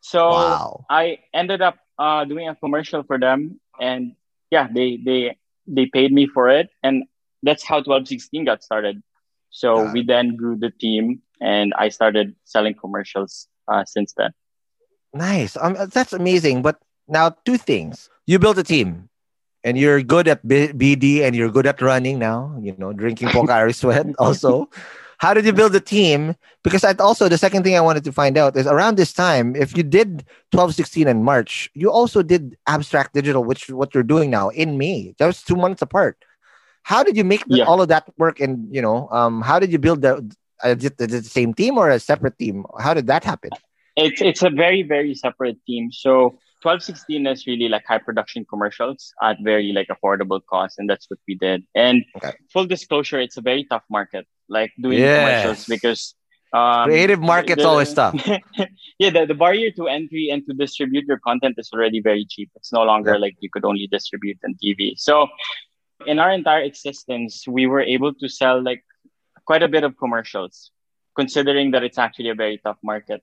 So 0.02 0.19
Wow. 0.30 0.86
I 0.89 1.19
ended 1.34 1.62
up 1.62 1.78
uh, 2.00 2.26
doing 2.26 2.47
a 2.47 2.56
commercial 2.56 3.04
for 3.04 3.19
them, 3.19 3.60
and 3.80 4.15
yeah, 4.50 4.67
they 4.71 4.97
they 5.04 5.38
they 5.67 5.86
paid 5.86 6.12
me 6.12 6.28
for 6.28 6.50
it, 6.50 6.69
and 6.84 7.04
that's 7.43 7.63
how 7.63 7.78
1216 7.78 8.45
got 8.45 8.63
started. 8.63 9.02
So 9.50 9.86
Got 9.86 9.93
we 9.93 10.04
then 10.04 10.36
grew 10.36 10.56
the 10.58 10.71
team, 10.71 11.21
and 11.39 11.74
I 11.78 11.89
started 11.89 12.36
selling 12.45 12.74
commercials 12.76 13.47
uh, 13.67 13.86
since 13.86 14.13
then. 14.13 14.32
Nice. 15.13 15.58
Um, 15.58 15.76
that's 15.93 16.13
amazing. 16.13 16.62
But 16.62 16.80
now, 17.08 17.36
two 17.45 17.58
things. 17.58 18.10
You 18.26 18.39
built 18.39 18.58
a 18.58 18.63
team, 18.63 19.10
and 19.63 19.78
you're 19.78 20.02
good 20.02 20.28
at 20.28 20.45
B- 20.47 20.69
BD, 20.74 21.21
and 21.21 21.36
you're 21.36 21.52
good 21.52 21.67
at 21.67 21.82
running 21.82 22.19
now. 22.19 22.58
You 22.62 22.76
know, 22.78 22.93
drinking 22.93 23.30
Pocari 23.30 23.74
Sweat. 23.76 24.08
Also, 24.19 24.69
how 25.17 25.34
did 25.34 25.45
you 25.45 25.54
build 25.54 25.74
the 25.74 25.80
team? 25.82 26.36
Because 26.63 26.84
I 26.84 26.93
also 26.93 27.30
the 27.30 27.38
second 27.38 27.63
thing 27.63 27.76
I 27.76 27.82
wanted 27.82 28.04
to 28.06 28.12
find 28.12 28.38
out 28.38 28.56
is 28.58 28.67
around 28.67 28.97
this 28.97 29.13
time, 29.13 29.56
if 29.56 29.76
you 29.78 29.84
did 29.84 30.26
12, 30.52 30.76
16 30.76 31.08
in 31.08 31.24
March, 31.24 31.69
you 31.74 31.91
also 31.91 32.21
did 32.24 32.58
Abstract 32.67 33.13
Digital, 33.13 33.43
which 33.43 33.69
what 33.69 33.93
you're 33.93 34.04
doing 34.04 34.30
now 34.30 34.50
in 34.50 34.78
May. 34.78 35.13
That 35.19 35.28
was 35.28 35.41
two 35.43 35.56
months 35.56 35.82
apart. 35.82 36.17
How 36.84 37.04
did 37.04 37.15
you 37.15 37.24
make 37.24 37.45
the- 37.45 37.58
Yeah. 37.58 37.65
all 37.65 37.82
of 37.82 37.89
that 37.89 38.06
work? 38.17 38.39
And 38.39 38.74
you 38.74 38.82
know, 38.82 39.08
um, 39.12 39.41
how 39.41 39.60
did 39.60 39.71
you 39.71 39.80
build 39.80 40.02
the? 40.02 40.26
Uh, 40.63 40.76
the 40.76 41.24
same 41.26 41.56
team 41.56 41.76
or 41.76 41.89
a 41.89 41.97
separate 42.00 42.38
team? 42.38 42.65
How 42.80 42.93
did 42.93 43.08
that 43.08 43.24
happen? 43.24 43.50
It's 43.97 44.21
it's 44.21 44.43
a 44.43 44.52
very 44.52 44.84
very 44.84 45.15
separate 45.15 45.58
team. 45.65 45.91
So 45.91 46.38
1216 46.62 47.26
is 47.28 47.47
really 47.47 47.67
like 47.69 47.84
high 47.88 47.97
production 47.97 48.45
commercials 48.50 49.13
at 49.21 49.38
very 49.41 49.71
like 49.74 49.88
affordable 49.89 50.39
cost, 50.45 50.78
and 50.80 50.89
that's 50.89 51.10
what 51.10 51.19
we 51.28 51.36
did. 51.36 51.63
And 51.76 52.04
Okay. 52.17 52.32
full 52.54 52.65
disclosure, 52.65 53.19
it's 53.19 53.38
a 53.38 53.41
very 53.41 53.63
tough 53.65 53.84
market, 53.89 54.28
like 54.47 54.71
doing 54.80 55.00
Yes. 55.00 55.17
commercials 55.17 55.65
because 55.65 56.13
um, 56.54 56.86
Creative 56.89 57.19
market's 57.19 57.63
the- 57.63 57.67
always 57.69 57.93
tough. 57.93 58.13
yeah, 59.00 59.10
the, 59.10 59.26
the 59.26 59.34
barrier 59.34 59.71
to 59.71 59.88
entry 59.88 60.30
and 60.32 60.45
to 60.47 60.54
distribute 60.54 61.06
your 61.08 61.17
content 61.19 61.56
is 61.58 61.69
already 61.74 62.02
very 62.02 62.26
cheap. 62.30 62.50
It's 62.56 62.71
no 62.74 62.84
longer 62.84 63.13
Yeah. 63.13 63.19
like 63.26 63.36
you 63.39 63.50
could 63.52 63.65
only 63.65 63.88
distribute 63.88 64.38
on 64.45 64.56
TV. 64.62 64.93
So 64.97 65.28
in 66.06 66.19
our 66.19 66.32
entire 66.32 66.62
existence, 66.62 67.45
we 67.47 67.67
were 67.67 67.82
able 67.82 68.13
to 68.15 68.28
sell 68.30 68.62
like 68.62 68.84
quite 69.45 69.63
a 69.63 69.67
bit 69.67 69.84
of 69.84 69.97
commercials, 69.97 70.71
considering 71.15 71.71
that 71.71 71.84
it's 71.84 71.97
actually 71.97 72.30
a 72.30 72.36
very 72.36 72.58
tough 72.63 72.78
market. 72.84 73.21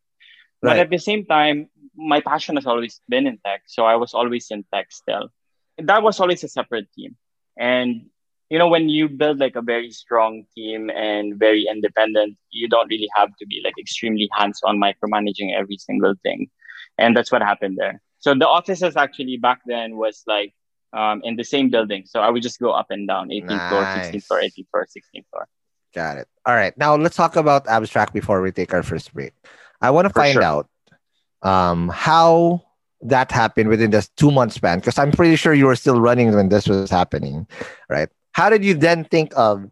But 0.61 0.79
at 0.79 0.91
the 0.91 0.99
same 0.99 1.25
time, 1.25 1.69
my 1.99 2.21
passion 2.21 2.57
has 2.57 2.67
always 2.67 3.01
been 3.09 3.27
in 3.27 3.39
tech. 3.47 3.63
So 3.67 3.85
I 3.87 3.97
was 3.97 4.15
always 4.15 4.49
in 4.51 4.65
tech 4.75 4.93
still. 4.93 5.31
That 5.79 6.03
was 6.03 6.21
always 6.21 6.45
a 6.45 6.49
separate 6.49 6.89
team. 6.93 7.17
And, 7.59 8.07
you 8.51 8.59
know, 8.59 8.69
when 8.69 8.89
you 8.89 9.09
build 9.09 9.39
like 9.39 9.57
a 9.57 9.63
very 9.63 9.91
strong 9.91 10.45
team 10.57 10.91
and 10.91 11.39
very 11.39 11.67
independent, 11.71 12.37
you 12.51 12.69
don't 12.69 12.89
really 12.89 13.09
have 13.17 13.31
to 13.39 13.47
be 13.47 13.63
like 13.65 13.75
extremely 13.79 14.29
hands 14.37 14.61
on 14.65 14.79
micromanaging 14.79 15.55
every 15.57 15.79
single 15.79 16.15
thing. 16.23 16.49
And 16.99 17.17
that's 17.17 17.33
what 17.33 17.43
happened 17.43 17.79
there. 17.79 18.03
So 18.21 18.35
the 18.35 18.49
offices 18.49 18.97
actually 18.97 19.39
back 19.39 19.61
then 19.67 19.97
was 19.97 20.23
like 20.27 20.55
um, 20.93 21.23
in 21.25 21.37
the 21.37 21.45
same 21.45 21.71
building. 21.71 22.05
So 22.07 22.21
I 22.21 22.31
would 22.31 22.43
just 22.43 22.61
go 22.61 22.73
up 22.73 22.87
and 22.91 23.07
down 23.09 23.31
18th 23.31 23.67
floor, 23.67 23.87
16th 23.87 24.25
Nice. 24.25 24.27
floor, 24.27 24.41
18th 24.41 24.69
floor, 24.71 24.87
16th 24.87 25.27
floor. 25.31 25.49
Got 25.95 26.19
it. 26.19 26.29
All 26.47 26.55
right. 26.55 26.77
Now 26.79 26.97
let's 26.97 27.17
talk 27.17 27.37
about 27.37 27.69
abstract 27.69 28.13
before 28.13 28.43
we 28.43 28.53
take 28.53 28.73
our 28.75 28.83
first 28.83 29.13
break. 29.15 29.33
I 29.81 29.91
want 29.91 30.07
to 30.07 30.13
For 30.13 30.23
find 30.23 30.33
sure. 30.33 30.43
out 30.43 30.69
um, 31.43 31.89
how 31.89 32.63
that 33.03 33.31
happened 33.31 33.69
within 33.69 33.91
this 33.91 34.09
two 34.17 34.31
month 34.31 34.53
span? 34.53 34.79
Because 34.79 34.99
I'm 34.99 35.13
pretty 35.13 35.37
sure 35.37 35.55
you 35.55 35.67
were 35.67 35.77
still 35.77 36.01
running 36.01 36.35
when 36.35 36.49
this 36.49 36.69
was 36.69 36.91
happening, 36.91 37.47
right? 37.89 38.09
How 38.33 38.51
did 38.51 38.65
you 38.65 38.75
then 38.75 39.05
think 39.05 39.33
of 39.37 39.71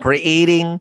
creating 0.00 0.80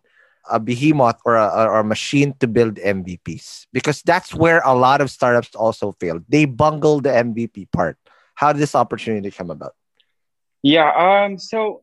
a 0.49 0.59
behemoth 0.59 1.19
or 1.25 1.35
a, 1.35 1.47
or 1.47 1.79
a 1.79 1.83
machine 1.83 2.33
to 2.39 2.47
build 2.47 2.75
MVPs? 2.75 3.67
Because 3.73 4.01
that's 4.01 4.33
where 4.33 4.61
a 4.65 4.73
lot 4.73 5.01
of 5.01 5.11
startups 5.11 5.55
also 5.55 5.95
failed. 5.99 6.23
They 6.27 6.45
bungle 6.45 7.01
the 7.01 7.09
MVP 7.09 7.71
part. 7.71 7.97
How 8.35 8.53
did 8.53 8.61
this 8.61 8.75
opportunity 8.75 9.31
come 9.31 9.51
about? 9.51 9.75
Yeah, 10.63 10.91
um, 10.91 11.37
so 11.37 11.81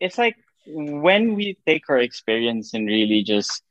it's 0.00 0.18
like 0.18 0.36
when 0.66 1.34
we 1.34 1.56
take 1.66 1.88
our 1.88 1.98
experience 1.98 2.74
and 2.74 2.86
really 2.86 3.22
just 3.22 3.62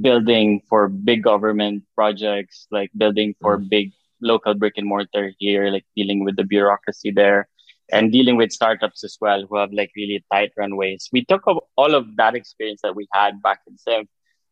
building 0.00 0.60
for 0.68 0.88
big 0.88 1.22
government 1.22 1.84
projects, 1.94 2.66
like 2.70 2.90
building 2.96 3.34
for 3.40 3.58
mm. 3.58 3.68
big 3.68 3.92
local 4.20 4.54
brick 4.54 4.74
and 4.76 4.86
mortar 4.86 5.32
here, 5.38 5.70
like 5.70 5.84
dealing 5.96 6.24
with 6.24 6.36
the 6.36 6.44
bureaucracy 6.44 7.10
there 7.10 7.48
and 7.90 8.12
dealing 8.12 8.36
with 8.36 8.52
startups 8.52 9.02
as 9.04 9.16
well 9.20 9.46
who 9.48 9.56
have 9.56 9.72
like 9.72 9.90
really 9.96 10.24
tight 10.32 10.52
runways. 10.56 11.08
We 11.12 11.24
took 11.24 11.46
all 11.46 11.94
of 11.94 12.16
that 12.16 12.34
experience 12.34 12.80
that 12.82 12.94
we 12.94 13.08
had 13.12 13.42
back 13.42 13.60
in 13.66 13.78
Sim. 13.78 14.08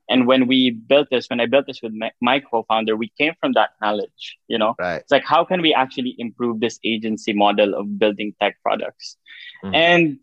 And 0.08 0.26
when 0.26 0.46
we 0.46 0.70
built 0.70 1.08
this, 1.10 1.26
when 1.28 1.40
I 1.40 1.46
built 1.46 1.66
this 1.66 1.82
with 1.82 1.92
my, 1.92 2.12
my 2.22 2.38
co-founder, 2.38 2.96
we 2.96 3.12
came 3.18 3.34
from 3.40 3.52
that 3.54 3.70
knowledge, 3.82 4.38
you 4.46 4.56
know, 4.56 4.74
right. 4.78 5.00
it's 5.00 5.10
like, 5.10 5.24
how 5.24 5.44
can 5.44 5.60
we 5.60 5.74
actually 5.74 6.14
improve 6.18 6.60
this 6.60 6.78
agency 6.84 7.32
model 7.32 7.74
of 7.74 7.98
building 7.98 8.32
tech 8.40 8.56
products? 8.62 9.16
Mm-hmm. 9.64 9.74
And 9.74 10.18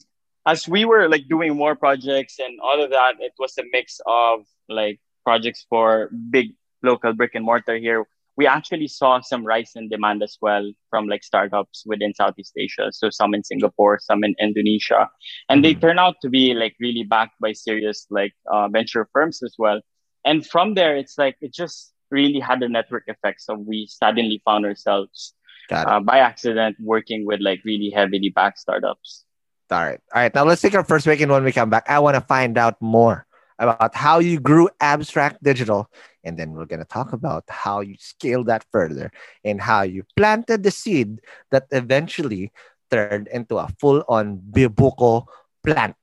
as 0.45 0.67
we 0.67 0.85
were 0.85 1.09
like 1.09 1.27
doing 1.29 1.55
more 1.55 1.75
projects 1.75 2.39
and 2.39 2.59
all 2.59 2.83
of 2.83 2.89
that, 2.91 3.15
it 3.19 3.33
was 3.39 3.57
a 3.57 3.63
mix 3.71 3.99
of 4.05 4.41
like 4.69 4.99
projects 5.23 5.65
for 5.69 6.09
big 6.29 6.53
local 6.81 7.13
brick 7.13 7.31
and 7.33 7.45
mortar 7.45 7.77
here 7.77 8.05
we 8.35 8.47
actually 8.47 8.87
saw 8.87 9.21
some 9.21 9.45
rise 9.45 9.71
in 9.75 9.89
demand 9.89 10.23
as 10.23 10.37
well 10.41 10.71
from 10.89 11.07
like 11.07 11.23
startups 11.23 11.83
within 11.85 12.13
Southeast 12.13 12.53
Asia. 12.57 12.91
So 12.91 13.09
some 13.09 13.33
in 13.33 13.43
Singapore, 13.43 13.99
some 13.99 14.23
in 14.23 14.35
Indonesia, 14.39 15.09
and 15.49 15.63
mm-hmm. 15.63 15.79
they 15.79 15.79
turn 15.79 15.99
out 15.99 16.15
to 16.21 16.29
be 16.29 16.53
like 16.53 16.75
really 16.79 17.03
backed 17.03 17.39
by 17.39 17.53
serious 17.53 18.07
like 18.09 18.33
uh, 18.51 18.67
venture 18.69 19.07
firms 19.13 19.43
as 19.43 19.55
well. 19.57 19.81
And 20.25 20.45
from 20.45 20.73
there, 20.73 20.95
it's 20.95 21.17
like 21.17 21.37
it 21.41 21.53
just 21.53 21.93
really 22.09 22.39
had 22.39 22.63
a 22.63 22.69
network 22.69 23.03
effect. 23.07 23.41
So 23.41 23.55
we 23.55 23.87
suddenly 23.89 24.41
found 24.45 24.65
ourselves 24.65 25.33
uh, 25.71 25.99
by 25.99 26.19
accident 26.19 26.77
working 26.79 27.25
with 27.25 27.39
like 27.39 27.61
really 27.65 27.91
heavily 27.91 28.29
backed 28.29 28.59
startups. 28.59 29.25
All 29.73 29.81
right, 29.81 29.99
all 30.13 30.21
right. 30.21 30.35
Now 30.35 30.45
let's 30.45 30.61
take 30.61 30.75
our 30.75 30.83
first 30.83 31.05
break, 31.05 31.19
and 31.19 31.31
when 31.31 31.43
we 31.43 31.51
come 31.51 31.71
back, 31.71 31.89
I 31.89 31.97
want 31.97 32.13
to 32.13 32.21
find 32.21 32.59
out 32.59 32.79
more 32.79 33.25
about 33.57 33.95
how 33.95 34.19
you 34.19 34.39
grew 34.39 34.69
Abstract 34.79 35.41
Digital. 35.41 35.89
And 36.23 36.37
then 36.37 36.51
we're 36.51 36.67
going 36.67 36.79
to 36.79 36.85
talk 36.85 37.11
about 37.11 37.43
how 37.49 37.81
you 37.81 37.95
scaled 37.97 38.47
that 38.47 38.65
further 38.71 39.11
and 39.43 39.59
how 39.59 39.81
you 39.81 40.03
planted 40.15 40.61
the 40.61 40.69
seed 40.69 41.21
that 41.49 41.65
eventually 41.71 42.51
turned 42.91 43.27
into 43.29 43.57
a 43.57 43.67
full 43.79 44.03
on 44.07 44.37
Bibuko 44.37 45.25
plant 45.65 45.95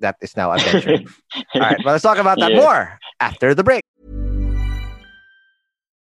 that 0.00 0.16
is 0.22 0.34
now 0.34 0.52
a 0.52 0.58
venture. 0.58 1.04
All 1.54 1.60
right, 1.60 1.76
well, 1.84 1.92
let's 1.92 2.02
talk 2.02 2.16
about 2.16 2.38
that 2.38 2.52
yeah. 2.52 2.60
more 2.60 2.98
after 3.20 3.54
the 3.54 3.62
break. 3.62 3.82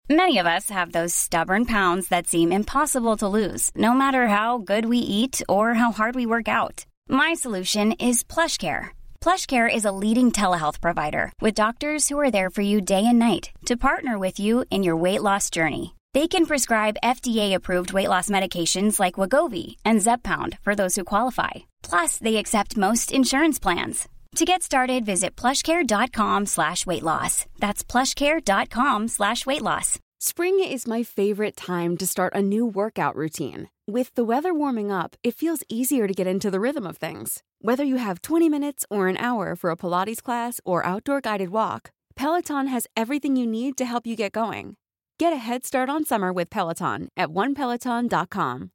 Many 0.10 0.38
of 0.38 0.46
us 0.46 0.70
have 0.70 0.94
those 0.94 1.14
stubborn 1.14 1.66
pounds 1.66 2.08
that 2.08 2.28
seem 2.28 2.52
impossible 2.52 3.18
to 3.18 3.28
lose, 3.28 3.72
no 3.76 3.94
matter 3.94 4.28
how 4.28 4.58
good 4.58 4.86
we 4.86 5.00
eat 5.00 5.42
or 5.50 5.74
how 5.74 5.92
hard 5.92 6.16
we 6.16 6.26
work 6.26 6.48
out. 6.48 6.86
My 7.08 7.34
solution 7.34 7.94
is 7.94 8.24
PlushCare 8.24 8.92
PlushCare 9.24 9.74
is 9.74 9.86
a 9.86 9.92
leading 10.04 10.34
telehealth 10.34 10.82
provider 10.82 11.32
with 11.40 11.54
doctors 11.54 12.10
who 12.10 12.20
are 12.20 12.30
there 12.30 12.50
for 12.50 12.62
you 12.62 12.82
day 12.82 13.06
and 13.06 13.18
night 13.18 13.52
to 13.68 13.78
partner 13.78 14.20
with 14.20 14.38
you 14.38 14.66
in 14.70 14.84
your 14.84 14.98
weight 14.98 15.22
loss 15.22 15.50
journey. 15.50 15.96
They 16.14 16.28
can 16.28 16.46
prescribe 16.46 16.98
FDA-approved 17.02 17.94
weight 17.94 18.10
loss 18.10 18.30
medications 18.30 19.00
like 19.00 19.16
Wegovy 19.16 19.78
and 19.86 20.02
Zepbound 20.02 20.60
for 20.60 20.76
those 20.76 20.98
who 20.98 21.06
qualify. 21.06 21.52
Plus, 21.84 22.18
they 22.18 22.36
accept 22.36 22.76
most 22.76 23.14
insurance 23.14 23.60
plans. 23.60 24.10
To 24.36 24.44
get 24.44 24.62
started, 24.62 25.06
visit 25.06 25.38
plushcare.com 25.38 26.46
slash 26.48 26.86
weight 26.86 27.04
loss. 27.04 27.46
That's 27.60 27.82
plushcare.com 27.82 29.08
slash 29.08 29.46
weight 29.46 29.62
loss. 29.62 30.00
Spring 30.20 30.60
is 30.60 30.86
my 30.86 31.04
favorite 31.04 31.56
time 31.56 31.96
to 31.96 32.06
start 32.06 32.36
a 32.36 32.42
new 32.42 32.66
workout 32.66 33.16
routine. 33.16 33.70
With 33.90 34.16
the 34.16 34.24
weather 34.24 34.54
warming 34.54 34.94
up, 34.94 35.18
it 35.26 35.36
feels 35.36 35.62
easier 35.68 36.08
to 36.08 36.14
get 36.14 36.26
into 36.26 36.50
the 36.50 36.62
rhythm 36.62 36.88
of 36.88 36.96
things. 36.96 37.44
Whether 37.60 37.84
you 37.84 37.98
have 37.98 38.22
20 38.22 38.48
minutes 38.48 38.86
or 38.90 39.10
an 39.10 39.18
hour 39.18 39.58
for 39.58 39.72
a 39.72 39.76
Pilates 39.76 40.24
class 40.24 40.62
or 40.64 40.86
outdoor 40.86 41.20
guided 41.20 41.50
walk, 41.50 41.92
Peloton 42.16 42.68
has 42.68 42.88
everything 42.96 43.36
you 43.36 43.46
need 43.46 43.76
to 43.76 43.84
help 43.84 44.08
you 44.08 44.16
get 44.16 44.32
going. 44.32 44.78
Get 45.20 45.34
a 45.34 45.36
head 45.36 45.66
start 45.66 45.90
on 45.90 46.06
summer 46.06 46.32
with 46.32 46.50
Peloton 46.50 47.10
at 47.18 47.28
onepeloton.com. 47.28 48.72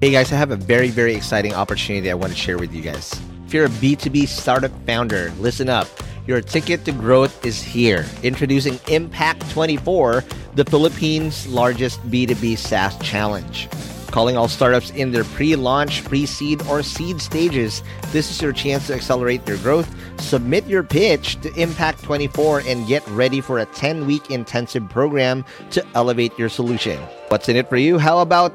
Hey 0.00 0.10
guys, 0.12 0.32
I 0.32 0.36
have 0.36 0.50
a 0.50 0.56
very, 0.56 0.88
very 0.88 1.14
exciting 1.14 1.52
opportunity 1.52 2.10
I 2.10 2.14
want 2.14 2.32
to 2.32 2.38
share 2.38 2.56
with 2.56 2.72
you 2.72 2.80
guys. 2.80 3.12
If 3.46 3.52
you're 3.52 3.66
a 3.66 3.68
B2B 3.68 4.28
startup 4.28 4.72
founder, 4.86 5.30
listen 5.40 5.68
up. 5.68 5.88
Your 6.26 6.40
ticket 6.40 6.84
to 6.84 6.92
growth 6.92 7.44
is 7.46 7.62
here. 7.62 8.04
Introducing 8.22 8.80
Impact 8.88 9.48
24, 9.50 10.24
the 10.54 10.64
Philippines' 10.64 11.46
largest 11.46 12.00
B2B 12.10 12.58
SaaS 12.58 12.98
challenge 12.98 13.68
calling 14.16 14.36
all 14.36 14.48
startups 14.48 14.90
in 14.92 15.12
their 15.12 15.24
pre 15.24 15.56
launch, 15.56 16.02
pre 16.04 16.24
seed, 16.24 16.62
or 16.68 16.82
seed 16.82 17.20
stages. 17.20 17.82
This 18.12 18.30
is 18.30 18.40
your 18.40 18.52
chance 18.52 18.86
to 18.86 18.94
accelerate 18.94 19.46
your 19.46 19.58
growth. 19.58 19.94
Submit 20.18 20.66
your 20.66 20.82
pitch 20.82 21.38
to 21.42 21.52
Impact 21.54 22.02
24 22.02 22.60
and 22.60 22.86
get 22.86 23.06
ready 23.08 23.42
for 23.42 23.58
a 23.58 23.66
10 23.66 24.06
week 24.06 24.30
intensive 24.30 24.88
program 24.88 25.44
to 25.70 25.84
elevate 25.94 26.36
your 26.38 26.48
solution. 26.48 26.98
What's 27.28 27.50
in 27.50 27.56
it 27.56 27.68
for 27.68 27.76
you? 27.76 27.98
How 27.98 28.20
about 28.20 28.54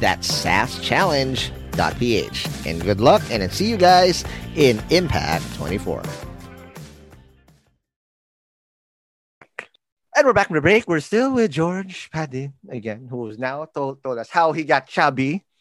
That's 0.00 0.28
saaschallenge.ph. 0.44 2.66
And 2.66 2.82
good 2.82 3.00
luck, 3.00 3.22
and 3.30 3.42
I'll 3.42 3.48
see 3.50 3.70
you 3.70 3.76
guys 3.76 4.24
in 4.56 4.82
Impact 4.90 5.44
24. 5.54 6.02
And 10.16 10.26
we're 10.26 10.32
back 10.32 10.48
from 10.48 10.56
the 10.56 10.60
break. 10.60 10.88
We're 10.88 10.98
still 11.00 11.32
with 11.32 11.52
George 11.52 12.10
Padin 12.12 12.52
again, 12.68 13.06
who's 13.08 13.38
now 13.38 13.64
told, 13.66 14.02
told 14.02 14.18
us 14.18 14.28
how 14.28 14.50
he 14.52 14.64
got 14.64 14.86
chubby. 14.88 15.44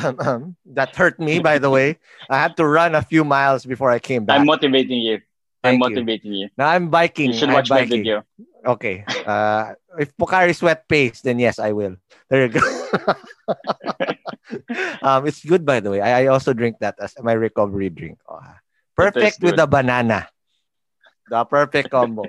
Um, 0.00 0.20
um, 0.20 0.56
that 0.66 0.94
hurt 0.94 1.18
me, 1.18 1.40
by 1.40 1.58
the 1.58 1.68
way. 1.68 1.98
I 2.30 2.38
had 2.38 2.56
to 2.58 2.64
run 2.64 2.94
a 2.94 3.02
few 3.02 3.24
miles 3.24 3.66
before 3.66 3.90
I 3.90 3.98
came 3.98 4.24
back. 4.24 4.38
I'm 4.38 4.46
motivating 4.46 5.00
you. 5.00 5.20
Thank 5.64 5.82
I'm 5.82 5.90
motivating 5.90 6.32
you. 6.32 6.42
you. 6.42 6.48
Now 6.56 6.68
I'm 6.68 6.90
biking. 6.90 7.32
You 7.32 7.36
should 7.36 7.48
I'm 7.48 7.56
watch 7.56 7.68
biking. 7.68 7.90
my 7.90 7.96
video. 7.96 8.24
Okay. 8.64 9.04
Uh, 9.26 9.74
if 9.98 10.16
Pocari 10.16 10.54
Sweat 10.54 10.88
pays, 10.88 11.20
then 11.22 11.38
yes, 11.38 11.58
I 11.58 11.72
will. 11.72 11.96
There 12.28 12.46
you 12.46 12.52
go. 12.52 12.60
um, 15.02 15.26
it's 15.26 15.44
good, 15.44 15.64
by 15.64 15.80
the 15.80 15.90
way. 15.90 16.00
I, 16.00 16.24
I 16.24 16.26
also 16.26 16.52
drink 16.52 16.76
that 16.80 16.96
as 17.00 17.14
my 17.22 17.32
recovery 17.32 17.90
drink. 17.90 18.18
Oh, 18.28 18.40
perfect 18.96 19.42
with 19.42 19.56
the 19.56 19.66
banana. 19.66 20.28
The 21.28 21.44
perfect 21.44 21.90
combo 21.90 22.24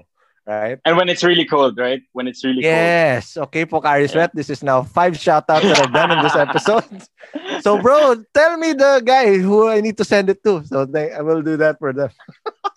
right? 0.46 0.80
And 0.86 0.98
when 0.98 1.10
it's 1.10 1.24
really 1.24 1.46
cold, 1.46 1.78
right? 1.78 2.02
When 2.14 2.28
it's 2.28 2.44
really 2.44 2.64
yes. 2.64 3.34
cold. 3.34 3.48
okay, 3.48 3.66
Pocari 3.66 4.10
Sweat. 4.10 4.32
This 4.34 4.50
is 4.50 4.64
now 4.64 4.84
five 4.84 5.18
shout 5.18 5.50
outs 5.50 5.64
that 5.66 5.80
I've 5.80 5.94
done 5.94 6.12
in 6.12 6.22
this 6.24 6.36
episode. 6.36 6.86
so, 7.62 7.82
bro, 7.82 8.24
tell 8.34 8.58
me 8.58 8.74
the 8.74 9.02
guy 9.06 9.38
who 9.38 9.68
I 9.68 9.82
need 9.82 9.98
to 9.98 10.06
send 10.06 10.30
it 10.30 10.44
to. 10.44 10.64
So 10.66 10.86
they, 10.86 11.12
I 11.12 11.22
will 11.22 11.42
do 11.42 11.58
that 11.58 11.80
for 11.80 11.94
them. 11.94 12.10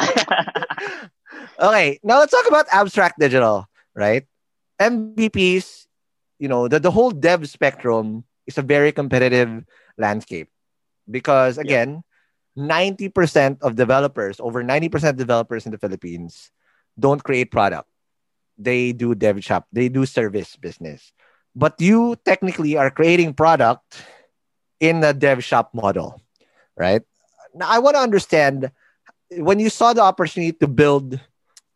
okay, 1.59 1.99
now 2.03 2.19
let's 2.19 2.33
talk 2.33 2.47
about 2.47 2.67
abstract 2.71 3.19
digital, 3.19 3.69
right? 3.95 4.27
MVPs, 4.81 5.87
you 6.39 6.49
know, 6.49 6.69
the, 6.69 6.81
the 6.81 6.91
whole 6.91 7.11
dev 7.11 7.49
spectrum 7.49 8.25
is 8.47 8.59
a 8.59 8.63
very 8.63 8.93
competitive 8.93 9.65
landscape 9.99 10.49
because, 11.11 11.59
again, 11.59 12.03
yeah. 12.57 12.91
90% 12.95 13.63
of 13.63 13.75
developers, 13.75 14.39
over 14.39 14.63
90% 14.63 15.11
of 15.11 15.17
developers 15.17 15.67
in 15.67 15.73
the 15.73 15.79
Philippines, 15.79 16.51
don't 16.99 17.23
create 17.23 17.51
product. 17.51 17.89
They 18.57 18.93
do 18.93 19.15
dev 19.15 19.43
shop. 19.43 19.67
They 19.73 19.89
do 19.89 20.07
service 20.07 20.55
business. 20.57 21.13
But 21.57 21.81
you 21.81 22.17
technically 22.25 22.77
are 22.77 22.91
creating 22.91 23.35
product 23.35 24.03
in 24.79 25.01
the 25.01 25.13
dev 25.13 25.43
shop 25.43 25.71
model, 25.75 26.21
right? 26.77 27.03
Now 27.55 27.69
I 27.69 27.79
want 27.79 27.97
to 27.97 28.03
understand 28.03 28.71
when 29.31 29.59
you 29.59 29.71
saw 29.71 29.93
the 29.93 30.03
opportunity 30.03 30.53
to 30.53 30.69
build 30.69 31.19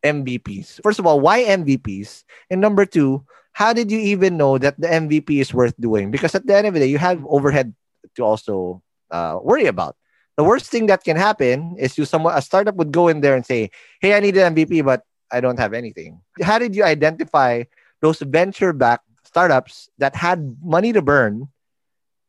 MVPs. 0.05 0.83
First 0.83 0.99
of 0.99 1.07
all, 1.07 1.21
why 1.21 1.45
MVPs? 1.45 2.25
And 2.51 2.61
number 2.61 2.87
two, 2.87 3.25
how 3.53 3.73
did 3.73 3.91
you 3.91 3.99
even 3.99 4.37
know 4.37 4.59
that 4.59 4.81
the 4.81 4.87
MVP 4.87 5.41
is 5.41 5.53
worth 5.53 5.75
doing? 5.81 6.11
Because 6.11 6.35
at 6.35 6.47
the 6.47 6.57
end 6.57 6.67
of 6.67 6.75
the 6.75 6.81
day, 6.81 6.87
you 6.87 6.99
have 6.99 7.25
overhead 7.27 7.75
to 8.17 8.23
also 8.23 8.83
uh, 9.11 9.39
worry 9.43 9.67
about. 9.67 9.97
The 10.37 10.45
worst 10.45 10.71
thing 10.71 10.87
that 10.87 11.03
can 11.03 11.17
happen 11.17 11.75
is 11.79 11.99
you 11.99 12.05
someone 12.05 12.37
a 12.37 12.43
startup 12.43 12.77
would 12.77 12.93
go 12.93 13.09
in 13.09 13.21
there 13.21 13.35
and 13.35 13.45
say, 13.45 13.71
"Hey, 13.99 14.15
I 14.15 14.21
need 14.21 14.37
an 14.37 14.55
MVP, 14.55 14.85
but 14.85 15.03
I 15.33 15.41
don't 15.41 15.59
have 15.59 15.75
anything." 15.75 16.23
How 16.41 16.63
did 16.63 16.77
you 16.77 16.85
identify 16.85 17.67
those 18.01 18.23
venture-backed 18.23 19.03
startups 19.27 19.91
that 19.99 20.15
had 20.15 20.63
money 20.63 20.95
to 20.95 21.03
burn 21.03 21.51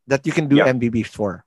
that 0.10 0.26
you 0.26 0.34
can 0.34 0.50
do 0.50 0.58
yep. 0.58 0.74
MVPs 0.74 1.14
for? 1.14 1.46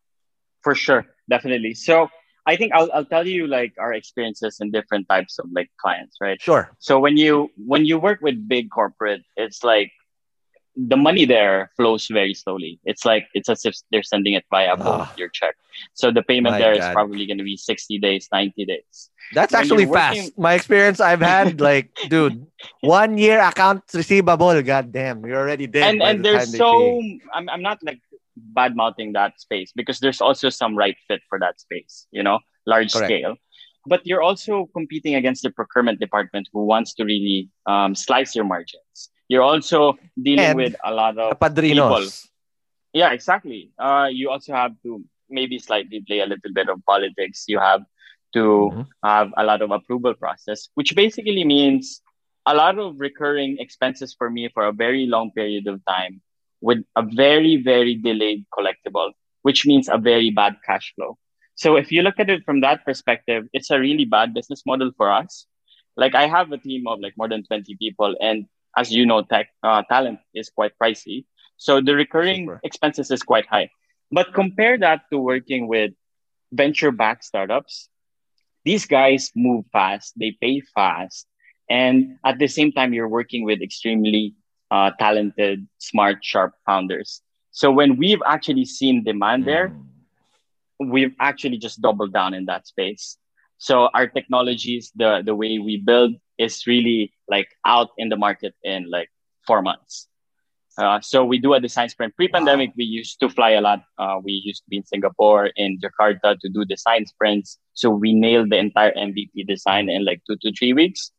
For 0.63 0.77
sure, 0.79 1.05
definitely. 1.29 1.75
So 1.75 2.07
I 2.47 2.57
think 2.57 2.73
I'll 2.73 2.91
I'll 2.93 3.05
tell 3.05 3.27
you 3.27 3.47
like 3.47 3.75
our 3.79 3.93
experiences 3.93 4.59
in 4.61 4.71
different 4.71 5.09
types 5.09 5.39
of 5.39 5.47
like 5.53 5.71
clients, 5.81 6.17
right? 6.21 6.41
Sure. 6.41 6.71
So 6.79 6.99
when 6.99 7.17
you 7.17 7.51
when 7.57 7.85
you 7.85 7.99
work 7.99 8.21
with 8.21 8.49
big 8.49 8.71
corporate, 8.71 9.23
it's 9.37 9.63
like 9.63 9.93
the 10.75 10.97
money 10.97 11.25
there 11.25 11.71
flows 11.77 12.09
very 12.11 12.35
slowly. 12.35 12.81
It's 12.85 13.05
like 13.05 13.29
it's 13.35 13.49
as 13.49 13.65
if 13.65 13.77
they're 13.91 14.03
sending 14.03 14.35
it 14.35 14.45
via 14.51 14.75
oh. 14.79 15.13
your 15.17 15.29
check. 15.29 15.55
So 15.95 16.11
the 16.11 16.23
payment 16.23 16.59
there 16.59 16.75
God. 16.75 16.89
is 16.89 16.93
probably 16.93 17.27
going 17.27 17.39
to 17.39 17.45
be 17.45 17.57
60 17.57 17.99
days, 17.99 18.29
90 18.33 18.65
days. 18.65 19.11
That's 19.35 19.53
when 19.53 19.63
actually 19.63 19.87
working... 19.87 20.23
fast. 20.23 20.39
My 20.39 20.55
experience 20.55 21.01
I've 21.01 21.21
had 21.21 21.61
like 21.61 21.95
dude, 22.09 22.47
one 22.81 23.19
year 23.19 23.41
accounts 23.41 23.95
receivable, 23.95 24.61
god 24.63 24.93
damn, 24.93 25.25
you're 25.27 25.39
already 25.39 25.67
dead. 25.67 25.95
And 25.95 26.03
and 26.03 26.19
the 26.25 26.33
there's 26.33 26.57
so 26.57 27.01
I'm 27.33 27.49
I'm 27.49 27.63
not 27.63 27.79
like 27.83 28.01
bad 28.55 28.77
mouthing 28.77 29.13
that 29.13 29.41
space 29.41 29.73
because 29.75 30.01
there's 30.01 30.21
also 30.21 30.49
some 30.49 30.77
right 30.77 30.97
fit 31.09 31.21
for 31.29 31.39
that 31.39 31.61
space, 31.61 32.07
you 32.11 32.23
know, 32.23 32.39
large 32.67 32.93
Correct. 32.93 33.09
scale. 33.09 33.37
But 33.87 34.07
you're 34.07 34.23
also 34.23 34.69
competing 34.73 35.17
against 35.17 35.43
the 35.43 35.51
procurement 35.51 35.99
department 35.99 36.49
who 36.53 36.65
wants 36.65 36.95
to 36.95 37.05
really 37.05 37.51
um, 37.67 37.95
slice 37.95 38.35
your 38.35 38.45
margins. 38.45 39.11
You're 39.29 39.43
also 39.43 39.99
dealing 40.23 40.45
and 40.45 40.57
with 40.57 40.77
a 40.85 40.93
lot 40.93 41.19
of 41.19 41.31
people. 41.75 42.03
Yeah, 42.93 43.13
exactly. 43.13 43.73
Uh, 43.79 44.09
you 44.13 44.31
also 44.31 44.53
have 44.53 44.73
to 44.85 45.03
maybe 45.31 45.59
slightly 45.59 46.05
play 46.07 46.21
a 46.21 46.27
little 46.27 46.53
bit 46.53 46.69
of 46.69 46.85
politics. 46.85 47.45
You 47.49 47.59
have 47.59 47.83
to 48.35 48.71
mm-hmm. 48.73 48.83
have 49.03 49.33
a 49.37 49.45
lot 49.45 49.63
of 49.63 49.71
approval 49.71 50.15
process, 50.15 50.69
which 50.75 50.95
basically 50.95 51.45
means 51.45 52.03
a 52.47 52.55
lot 52.55 52.79
of 52.79 52.99
recurring 52.99 53.57
expenses 53.59 54.15
for 54.17 54.31
me 54.31 54.49
for 54.53 54.67
a 54.67 54.73
very 54.73 55.07
long 55.07 55.31
period 55.31 55.67
of 55.67 55.81
time 55.87 56.21
with 56.63 56.79
a 56.97 57.03
very, 57.03 57.57
very 57.63 57.97
delayed 57.97 58.47
collectible, 58.57 59.11
which 59.43 59.67
means 59.67 59.89
a 59.91 59.99
very 59.99 60.31
bad 60.31 60.57
cash 60.65 60.95
flow. 60.95 61.19
So 61.57 61.77
if 61.77 61.93
you 61.93 62.03
look 62.03 62.19
at 62.19 62.31
it 62.31 62.45
from 62.45 62.63
that 62.63 62.85
perspective, 62.87 63.45
it's 63.53 63.71
a 63.71 63.79
really 63.79 64.07
bad 64.07 64.33
business 64.33 64.63
model 64.65 64.93
for 64.97 65.13
us. 65.13 65.47
Like 65.97 66.15
I 66.15 66.27
have 66.27 66.51
a 66.53 66.59
team 66.59 66.87
of 66.87 67.01
like 67.01 67.15
more 67.19 67.29
than 67.29 67.45
20 67.45 67.77
people 67.77 68.17
and 68.21 68.47
as 68.77 68.91
you 68.91 69.05
know, 69.05 69.23
tech 69.23 69.49
uh, 69.63 69.83
talent 69.91 70.21
is 70.35 70.49
quite 70.49 70.73
pricey. 70.83 71.27
So 71.59 71.81
the 71.81 71.95
recurring 71.95 72.47
Super. 72.47 72.61
expenses 72.65 73.11
is 73.11 73.23
quite 73.23 73.47
high. 73.47 73.69
But 74.11 74.33
compare 74.33 74.79
that 74.79 75.03
to 75.11 75.19
working 75.19 75.69
with 75.69 75.93
venture 76.53 76.93
backed 76.93 77.25
startups. 77.25 77.89
These 78.65 78.87
guys 78.87 79.31
move 79.35 79.65
fast, 79.73 80.15
they 80.17 80.37
pay 80.41 80.63
fast. 80.75 81.27
And 81.69 82.19
at 82.25 82.39
the 82.39 82.47
same 82.47 82.73
time, 82.73 82.93
you're 82.93 83.09
working 83.09 83.45
with 83.45 83.63
extremely 83.63 84.35
uh, 84.73 84.91
talented, 84.99 85.69
smart, 85.77 86.25
sharp 86.25 86.55
founders. 86.65 87.21
So 87.51 87.71
when 87.71 87.99
we've 87.99 88.23
actually 88.25 88.65
seen 88.65 89.05
demand 89.05 89.45
there, 89.45 89.69
hmm. 89.69 90.91
we've 90.91 91.15
actually 91.21 91.59
just 91.59 91.83
doubled 91.83 92.15
down 92.15 92.33
in 92.33 92.47
that 92.47 92.67
space. 92.67 93.19
So 93.59 93.91
our 93.95 94.09
technologies, 94.09 94.91
the 94.97 95.23
the 95.25 95.37
way 95.37 95.61
we 95.61 95.77
build 95.77 96.17
is 96.39 96.67
really 96.67 97.13
like 97.29 97.49
out 97.65 97.91
in 97.99 98.09
the 98.09 98.17
market 98.17 98.55
in 98.65 98.91
like 98.91 99.11
four 99.47 99.63
months. 99.63 100.09
Uh, 100.79 100.99
so 101.03 101.23
we 101.23 101.39
do 101.39 101.53
a 101.53 101.61
design 101.61 101.89
sprint. 101.91 102.17
Pre-pandemic, 102.17 102.71
wow. 102.71 102.81
we 102.81 102.85
used 102.85 103.21
to 103.21 103.29
fly 103.29 103.51
a 103.51 103.61
lot. 103.61 103.85
Uh, 103.99 104.17
we 104.25 104.33
used 104.33 104.65
to 104.65 104.71
be 104.71 104.79
in 104.79 104.87
Singapore, 104.87 105.53
in 105.55 105.79
Jakarta 105.79 106.41
to 106.41 106.49
do 106.49 106.65
design 106.65 107.05
sprints. 107.05 107.59
So 107.75 107.91
we 107.91 108.15
nailed 108.15 108.49
the 108.49 108.57
entire 108.57 108.93
MVP 108.97 109.47
design 109.47 109.91
in 109.91 110.07
like 110.07 110.23
two 110.27 110.37
to 110.41 110.51
three 110.57 110.73
weeks, 110.73 111.13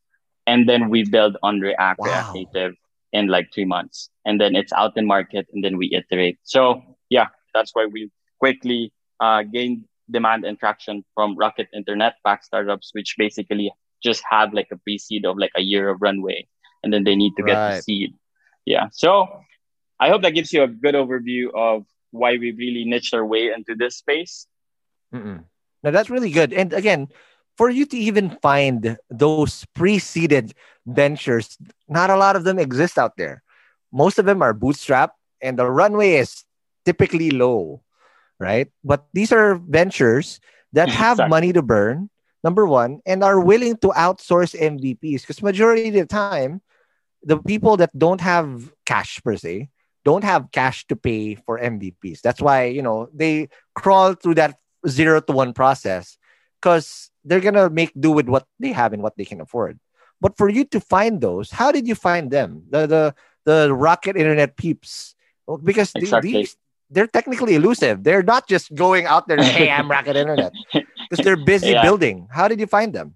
and 0.48 0.68
then 0.68 0.90
we 0.90 1.06
build 1.06 1.38
on 1.44 1.62
React, 1.62 2.00
wow. 2.00 2.08
React 2.08 2.34
Native, 2.34 2.74
in 3.14 3.28
like 3.28 3.54
three 3.54 3.66
months. 3.66 4.10
And 4.26 4.42
then 4.42 4.56
it's 4.56 4.74
out 4.74 4.98
in 4.98 5.06
market 5.06 5.48
and 5.54 5.64
then 5.64 5.78
we 5.78 5.94
iterate. 5.94 6.40
So 6.44 6.82
yeah, 7.10 7.28
that's 7.54 7.72
why 7.74 7.86
we 7.86 8.12
quickly 8.40 8.92
uh, 9.20 9.44
gained 9.44 9.86
demand 10.12 10.44
and 10.44 10.60
traction 10.60 11.06
from 11.14 11.38
Rocket 11.38 11.68
Internet 11.74 12.16
back 12.24 12.44
startups, 12.44 12.90
which 12.94 13.16
basically 13.18 13.72
just 14.04 14.22
have 14.30 14.54
like 14.54 14.68
a 14.72 14.78
pre-seed 14.78 15.26
of 15.26 15.38
like 15.38 15.52
a 15.56 15.62
year 15.62 15.88
of 15.90 16.02
runway 16.02 16.48
and 16.84 16.92
then 16.92 17.06
they 17.06 17.16
need 17.16 17.34
to 17.38 17.44
get 17.44 17.56
the 17.56 17.82
seed. 17.82 18.14
Yeah. 18.66 18.90
So 18.92 19.42
I 20.00 20.10
hope 20.10 20.24
that 20.24 20.32
gives 20.32 20.52
you 20.52 20.64
a 20.64 20.68
good 20.68 20.96
overview 20.96 21.54
of 21.56 21.86
why 22.12 22.38
we 22.38 22.52
really 22.52 22.84
niched 22.84 23.14
our 23.14 23.26
way 23.26 23.52
into 23.56 23.76
this 23.76 23.98
space. 23.98 24.48
Mm-mm. 25.14 25.46
Now 25.84 25.92
that's 25.92 26.10
really 26.10 26.32
good. 26.32 26.54
And 26.54 26.74
again, 26.74 27.08
for 27.58 27.70
you 27.70 27.86
to 27.86 27.98
even 27.98 28.38
find 28.42 28.98
those 29.10 29.66
pre-seeded 29.74 30.54
ventures, 30.86 31.58
not 31.88 32.10
a 32.10 32.18
lot 32.18 32.36
of 32.36 32.44
them 32.44 32.60
exist 32.60 32.98
out 32.98 33.18
there. 33.18 33.44
Most 33.92 34.18
of 34.18 34.26
them 34.26 34.42
are 34.42 34.54
bootstrap 34.54 35.14
and 35.42 35.58
the 35.60 35.70
runway 35.70 36.16
is 36.16 36.44
typically 36.86 37.32
low, 37.32 37.84
right? 38.40 38.72
But 38.84 39.06
these 39.14 39.32
are 39.32 39.56
ventures 39.56 40.40
that 40.74 40.90
mm-hmm, 40.90 40.98
have 40.98 41.16
exactly. 41.16 41.30
money 41.30 41.54
to 41.54 41.62
burn, 41.62 42.10
number 42.44 42.66
one, 42.66 43.02
and 43.06 43.24
are 43.24 43.40
willing 43.40 43.78
to 43.78 43.90
outsource 43.90 44.58
MVPs 44.58 45.22
because 45.22 45.44
majority 45.44 45.90
of 45.90 45.94
the 45.94 46.06
time, 46.06 46.62
the 47.22 47.38
people 47.38 47.78
that 47.78 47.98
don't 47.98 48.22
have 48.22 48.74
cash 48.86 49.22
per 49.24 49.38
se 49.38 49.70
don't 50.04 50.24
have 50.24 50.52
cash 50.52 50.86
to 50.88 50.96
pay 50.96 51.36
for 51.36 51.60
MVPs. 51.60 52.22
That's 52.22 52.42
why, 52.42 52.66
you 52.66 52.82
know, 52.82 53.08
they 53.14 53.48
crawl 53.76 54.16
through 54.16 54.36
that 54.36 54.58
zero 54.88 55.22
to 55.22 55.32
one 55.32 55.54
process 55.54 56.18
because 56.62 57.10
they're 57.26 57.42
gonna 57.42 57.70
make 57.70 57.92
do 58.00 58.12
with 58.12 58.28
what 58.28 58.46
they 58.60 58.72
have 58.72 58.94
and 58.94 59.02
what 59.02 59.18
they 59.18 59.26
can 59.26 59.42
afford. 59.42 59.80
But 60.22 60.38
for 60.38 60.50
you 60.50 60.64
to 60.66 60.80
find 60.80 61.20
those, 61.20 61.52
how 61.52 61.72
did 61.72 61.88
you 61.88 61.96
find 61.96 62.32
them? 62.32 62.64
The 62.70 62.88
the 62.88 63.16
the 63.46 63.74
rocket 63.74 64.16
internet 64.16 64.56
peeps, 64.56 65.16
because 65.64 65.92
exactly. 65.96 66.32
these 66.32 66.56
they're 66.90 67.08
technically 67.08 67.56
elusive. 67.56 68.04
They're 68.04 68.24
not 68.24 68.48
just 68.48 68.74
going 68.76 69.06
out 69.06 69.28
there, 69.28 69.42
hey, 69.42 69.70
I'm 69.70 69.90
rocket 69.90 70.16
internet, 70.16 70.54
because 70.74 71.26
they're 71.26 71.36
busy 71.36 71.72
yeah. 71.72 71.82
building. 71.82 72.28
How 72.30 72.48
did 72.48 72.60
you 72.60 72.68
find 72.68 72.94
them? 72.94 73.16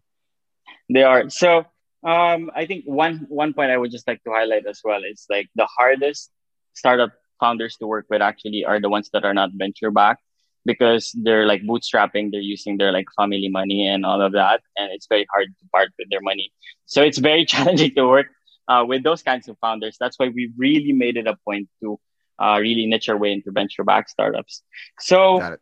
They 0.89 1.03
are 1.03 1.29
so. 1.29 1.65
Um, 2.03 2.51
I 2.55 2.65
think 2.65 2.85
one 2.85 3.25
one 3.29 3.53
point 3.53 3.71
I 3.71 3.77
would 3.77 3.91
just 3.91 4.07
like 4.07 4.23
to 4.23 4.31
highlight 4.31 4.65
as 4.65 4.81
well 4.83 5.03
is 5.03 5.25
like 5.29 5.47
the 5.55 5.65
hardest 5.65 6.31
startup 6.73 7.11
founders 7.39 7.75
to 7.77 7.87
work 7.87 8.05
with 8.09 8.21
actually 8.21 8.65
are 8.65 8.79
the 8.79 8.89
ones 8.89 9.09
that 9.13 9.25
are 9.25 9.33
not 9.33 9.49
venture 9.53 9.91
backed 9.91 10.23
because 10.67 11.15
they're 11.23 11.47
like 11.47 11.61
bootstrapping, 11.63 12.29
they're 12.29 12.51
using 12.55 12.77
their 12.77 12.91
like 12.91 13.07
family 13.15 13.47
money 13.47 13.87
and 13.87 14.05
all 14.05 14.21
of 14.21 14.33
that. 14.33 14.59
And 14.75 14.91
it's 14.91 15.07
very 15.07 15.25
hard 15.33 15.47
to 15.47 15.65
part 15.73 15.89
with 15.97 16.09
their 16.11 16.21
money. 16.21 16.51
So 16.85 17.01
it's 17.01 17.17
very 17.17 17.45
challenging 17.53 17.95
to 17.95 18.05
work 18.05 18.27
uh, 18.67 18.83
with 18.85 19.01
those 19.03 19.23
kinds 19.23 19.47
of 19.47 19.57
founders. 19.59 19.95
That's 19.99 20.19
why 20.19 20.27
we 20.27 20.51
really 20.57 20.91
made 20.91 21.15
it 21.15 21.25
a 21.25 21.37
point 21.45 21.69
to 21.81 21.99
uh, 22.37 22.57
really 22.59 22.85
niche 22.85 23.09
our 23.09 23.17
way 23.17 23.31
into 23.31 23.51
venture 23.51 23.85
backed 23.85 24.09
startups. 24.09 24.61
So 24.99 25.57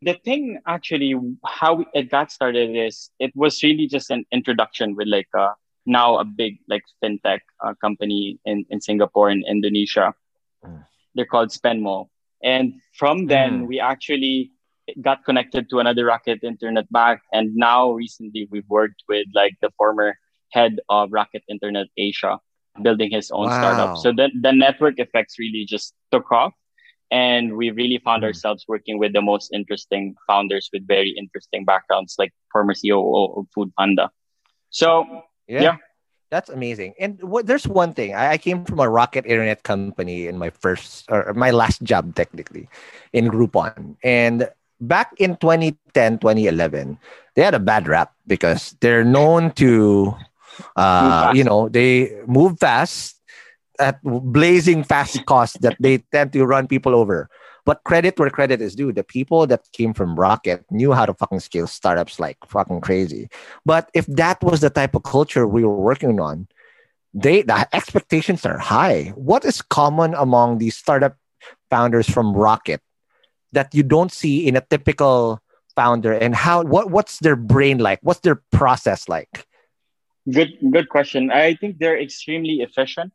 the 0.00 0.14
thing 0.14 0.60
actually, 0.66 1.14
how 1.44 1.84
it 1.92 2.08
got 2.10 2.30
started 2.30 2.70
is 2.76 3.10
it 3.18 3.32
was 3.34 3.62
really 3.62 3.88
just 3.88 4.10
an 4.10 4.24
introduction 4.30 4.94
with 4.94 5.08
like 5.08 5.28
a, 5.34 5.40
uh, 5.40 5.52
now 5.88 6.18
a 6.18 6.24
big 6.24 6.58
like 6.68 6.82
fintech 7.02 7.40
uh, 7.64 7.74
company 7.80 8.38
in, 8.44 8.64
in 8.70 8.80
Singapore 8.80 9.28
and 9.28 9.44
Indonesia. 9.48 10.14
Mm. 10.64 10.84
They're 11.14 11.26
called 11.26 11.50
Spenmo 11.50 12.08
and 12.42 12.74
from 12.94 13.26
then, 13.26 13.62
mm. 13.62 13.66
we 13.66 13.80
actually 13.80 14.52
got 15.00 15.24
connected 15.24 15.68
to 15.70 15.78
another 15.78 16.04
Rocket 16.04 16.40
Internet 16.42 16.90
back. 16.92 17.22
And 17.32 17.54
now 17.54 17.92
recently, 17.92 18.48
we've 18.50 18.68
worked 18.68 19.02
with 19.08 19.26
like 19.34 19.54
the 19.60 19.70
former 19.76 20.16
head 20.52 20.78
of 20.88 21.12
Rocket 21.12 21.42
Internet 21.48 21.86
Asia, 21.96 22.38
building 22.82 23.10
his 23.10 23.30
own 23.30 23.46
wow. 23.46 23.58
startup. 23.58 23.96
So 23.98 24.12
the, 24.12 24.30
the 24.40 24.52
network 24.52 24.98
effects 24.98 25.38
really 25.38 25.64
just 25.68 25.94
took 26.12 26.30
off. 26.30 26.52
And 27.10 27.56
we 27.56 27.70
really 27.70 27.98
found 28.04 28.22
mm. 28.22 28.26
ourselves 28.26 28.64
working 28.68 28.98
with 28.98 29.12
the 29.12 29.22
most 29.22 29.52
interesting 29.52 30.14
founders 30.26 30.68
with 30.72 30.86
very 30.86 31.14
interesting 31.16 31.64
backgrounds, 31.64 32.16
like 32.18 32.32
former 32.52 32.74
CEO 32.74 33.38
of 33.38 33.46
Food 33.54 33.72
Panda. 33.78 34.10
So, 34.70 35.22
yeah. 35.46 35.62
yeah 35.62 35.76
that's 36.36 36.52
amazing. 36.52 36.92
And 37.00 37.16
what, 37.24 37.46
there's 37.48 37.66
one 37.66 37.96
thing. 37.96 38.14
I, 38.14 38.32
I, 38.32 38.38
came 38.38 38.68
from 38.68 38.78
a 38.78 38.88
rocket 38.88 39.24
internet 39.24 39.62
company 39.64 40.28
in 40.28 40.36
my 40.36 40.50
first 40.50 41.08
or 41.08 41.32
my 41.32 41.50
last 41.50 41.80
job 41.80 42.14
technically 42.14 42.68
in 43.16 43.32
Groupon. 43.32 43.96
And 44.04 44.44
back 44.78 45.16
in 45.16 45.40
2010, 45.40 46.18
2011, 46.20 47.00
they 47.34 47.40
had 47.40 47.54
a 47.54 47.58
bad 47.58 47.88
rap 47.88 48.12
because 48.26 48.76
they're 48.84 49.04
known 49.04 49.52
to 49.52 50.12
uh, 50.76 51.32
you 51.34 51.44
know, 51.44 51.68
they 51.68 52.12
move 52.26 52.58
fast 52.60 53.16
at 53.78 54.00
blazing 54.02 54.84
fast 54.84 55.24
costs 55.26 55.58
that 55.60 55.76
they 55.80 55.98
tend 56.12 56.32
to 56.32 56.44
run 56.44 56.66
people 56.66 56.94
over. 56.94 57.28
But 57.66 57.82
credit 57.84 58.18
where 58.18 58.30
credit 58.30 58.62
is 58.62 58.76
due. 58.76 58.92
The 58.92 59.02
people 59.02 59.46
that 59.48 59.66
came 59.72 59.92
from 59.92 60.14
Rocket 60.14 60.64
knew 60.70 60.92
how 60.92 61.04
to 61.04 61.12
fucking 61.12 61.40
scale 61.40 61.66
startups 61.66 62.18
like 62.18 62.38
fucking 62.46 62.80
crazy. 62.80 63.28
But 63.66 63.90
if 63.92 64.06
that 64.06 64.42
was 64.42 64.60
the 64.60 64.70
type 64.70 64.94
of 64.94 65.02
culture 65.02 65.46
we 65.46 65.64
were 65.64 65.76
working 65.76 66.20
on, 66.20 66.46
they 67.12 67.42
the 67.42 67.68
expectations 67.74 68.46
are 68.46 68.58
high. 68.58 69.12
What 69.16 69.44
is 69.44 69.60
common 69.60 70.14
among 70.14 70.58
these 70.58 70.76
startup 70.76 71.16
founders 71.68 72.08
from 72.08 72.32
Rocket 72.32 72.80
that 73.52 73.74
you 73.74 73.82
don't 73.82 74.12
see 74.12 74.46
in 74.46 74.56
a 74.56 74.60
typical 74.60 75.42
founder 75.74 76.12
and 76.12 76.34
how 76.34 76.62
what 76.62 76.90
what's 76.90 77.18
their 77.18 77.36
brain 77.36 77.78
like? 77.78 77.98
What's 78.02 78.20
their 78.20 78.40
process 78.52 79.08
like? 79.08 79.46
Good 80.30 80.54
good 80.70 80.88
question. 80.88 81.30
I 81.30 81.54
think 81.54 81.78
they're 81.78 81.98
extremely 81.98 82.62
efficient 82.62 83.12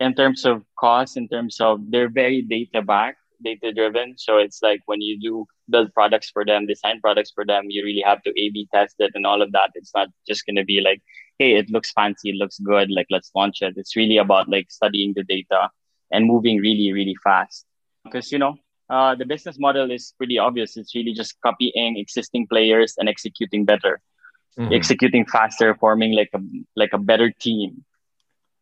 in 0.00 0.14
terms 0.14 0.44
of 0.44 0.62
cost, 0.78 1.16
in 1.16 1.28
terms 1.28 1.60
of 1.60 1.90
they're 1.90 2.08
very 2.08 2.42
data 2.42 2.82
backed, 2.82 3.18
data 3.42 3.72
driven. 3.72 4.14
So 4.16 4.38
it's 4.38 4.62
like 4.62 4.80
when 4.86 5.00
you 5.00 5.20
do 5.20 5.46
build 5.68 5.92
products 5.94 6.30
for 6.30 6.44
them, 6.44 6.66
design 6.66 7.00
products 7.00 7.32
for 7.34 7.44
them, 7.44 7.66
you 7.68 7.84
really 7.84 8.02
have 8.04 8.22
to 8.22 8.30
A 8.30 8.50
B 8.50 8.68
test 8.72 8.96
it 8.98 9.12
and 9.14 9.26
all 9.26 9.42
of 9.42 9.52
that. 9.52 9.70
It's 9.74 9.92
not 9.94 10.08
just 10.26 10.46
gonna 10.46 10.64
be 10.64 10.80
like, 10.80 11.02
hey, 11.38 11.54
it 11.54 11.70
looks 11.70 11.92
fancy, 11.92 12.30
it 12.30 12.36
looks 12.36 12.58
good, 12.58 12.90
like 12.90 13.06
let's 13.10 13.30
launch 13.34 13.62
it. 13.62 13.74
It's 13.76 13.96
really 13.96 14.16
about 14.16 14.48
like 14.48 14.70
studying 14.70 15.12
the 15.14 15.24
data 15.24 15.70
and 16.10 16.26
moving 16.26 16.58
really, 16.58 16.92
really 16.92 17.16
fast. 17.22 17.64
Because 18.04 18.32
you 18.32 18.38
know, 18.38 18.56
uh, 18.90 19.14
the 19.14 19.26
business 19.26 19.58
model 19.58 19.90
is 19.90 20.14
pretty 20.16 20.38
obvious. 20.38 20.76
It's 20.76 20.94
really 20.94 21.12
just 21.12 21.36
copying 21.42 21.98
existing 21.98 22.46
players 22.46 22.94
and 22.98 23.08
executing 23.08 23.64
better, 23.64 24.00
mm-hmm. 24.58 24.72
executing 24.72 25.26
faster, 25.26 25.74
forming 25.74 26.14
like 26.14 26.30
a 26.34 26.40
like 26.74 26.92
a 26.92 26.98
better 26.98 27.30
team. 27.30 27.84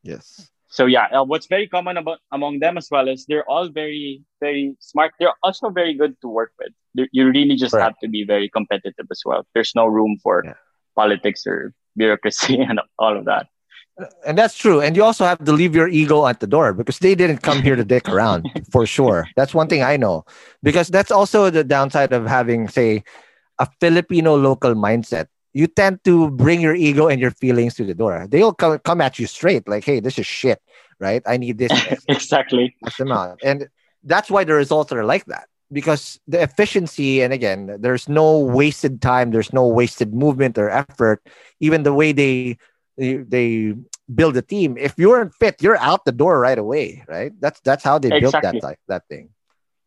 Yes. 0.02 0.48
So 0.68 0.86
yeah, 0.86 1.06
uh, 1.12 1.24
what's 1.24 1.46
very 1.46 1.68
common 1.68 1.96
about 1.96 2.18
among 2.32 2.58
them 2.58 2.76
as 2.76 2.88
well 2.90 3.08
is 3.08 3.24
they're 3.26 3.48
all 3.48 3.68
very 3.68 4.22
very 4.40 4.76
smart. 4.80 5.12
They're 5.18 5.34
also 5.42 5.70
very 5.70 5.94
good 5.94 6.20
to 6.22 6.28
work 6.28 6.52
with. 6.58 6.72
They're, 6.94 7.08
you 7.12 7.28
really 7.28 7.56
just 7.56 7.74
right. 7.74 7.82
have 7.82 7.98
to 8.00 8.08
be 8.08 8.24
very 8.24 8.48
competitive 8.48 9.06
as 9.10 9.22
well. 9.24 9.46
There's 9.54 9.74
no 9.74 9.86
room 9.86 10.18
for 10.22 10.42
yeah. 10.44 10.54
politics 10.94 11.46
or 11.46 11.72
bureaucracy 11.96 12.60
and 12.68 12.80
all 12.98 13.16
of 13.16 13.24
that 13.26 13.46
and 14.26 14.36
that's 14.36 14.56
true. 14.56 14.80
And 14.80 14.96
you 14.96 15.02
also 15.02 15.24
have 15.24 15.42
to 15.44 15.52
leave 15.52 15.74
your 15.74 15.88
ego 15.88 16.26
at 16.26 16.40
the 16.40 16.46
door 16.46 16.72
because 16.72 16.98
they 16.98 17.14
didn't 17.14 17.38
come 17.38 17.62
here 17.62 17.76
to 17.76 17.84
dick 17.84 18.08
around 18.12 18.46
for 18.70 18.86
sure. 18.86 19.28
That's 19.36 19.54
one 19.54 19.68
thing 19.68 19.82
I 19.82 19.96
know. 19.96 20.24
Because 20.62 20.88
that's 20.88 21.10
also 21.10 21.50
the 21.50 21.64
downside 21.64 22.12
of 22.12 22.26
having, 22.26 22.68
say, 22.68 23.04
a 23.58 23.66
Filipino 23.80 24.36
local 24.36 24.74
mindset. 24.74 25.28
You 25.56 25.66
tend 25.66 26.04
to 26.04 26.28
bring 26.28 26.60
your 26.60 26.74
ego 26.74 27.08
and 27.08 27.18
your 27.18 27.30
feelings 27.30 27.76
to 27.76 27.84
the 27.84 27.94
door. 27.94 28.26
They'll 28.28 28.52
come, 28.52 28.78
come 28.80 29.00
at 29.00 29.18
you 29.18 29.26
straight, 29.26 29.66
like, 29.66 29.84
hey, 29.84 30.00
this 30.00 30.18
is 30.18 30.26
shit, 30.26 30.60
right? 31.00 31.22
I 31.24 31.38
need 31.38 31.56
this. 31.56 31.72
exactly. 32.08 32.76
amount. 33.00 33.40
And 33.42 33.66
that's 34.04 34.30
why 34.30 34.44
the 34.44 34.52
results 34.52 34.92
are 34.92 35.02
like 35.02 35.24
that. 35.32 35.48
Because 35.72 36.20
the 36.28 36.42
efficiency, 36.42 37.22
and 37.22 37.32
again, 37.32 37.78
there's 37.80 38.06
no 38.06 38.38
wasted 38.38 39.00
time, 39.00 39.30
there's 39.30 39.50
no 39.54 39.66
wasted 39.66 40.12
movement 40.12 40.58
or 40.58 40.68
effort. 40.68 41.22
Even 41.58 41.84
the 41.84 41.94
way 41.94 42.12
they 42.12 42.58
they, 42.98 43.16
they 43.16 43.74
build 44.14 44.36
a 44.36 44.42
team. 44.42 44.76
If 44.76 44.92
you 44.98 45.12
aren't 45.12 45.34
fit, 45.34 45.62
you're 45.62 45.78
out 45.78 46.04
the 46.04 46.12
door 46.12 46.38
right 46.38 46.58
away, 46.58 47.02
right? 47.08 47.32
That's 47.40 47.60
that's 47.60 47.82
how 47.82 47.98
they 47.98 48.12
exactly. 48.12 48.60
built 48.60 48.62
that 48.62 48.78
that 48.88 49.08
thing. 49.08 49.30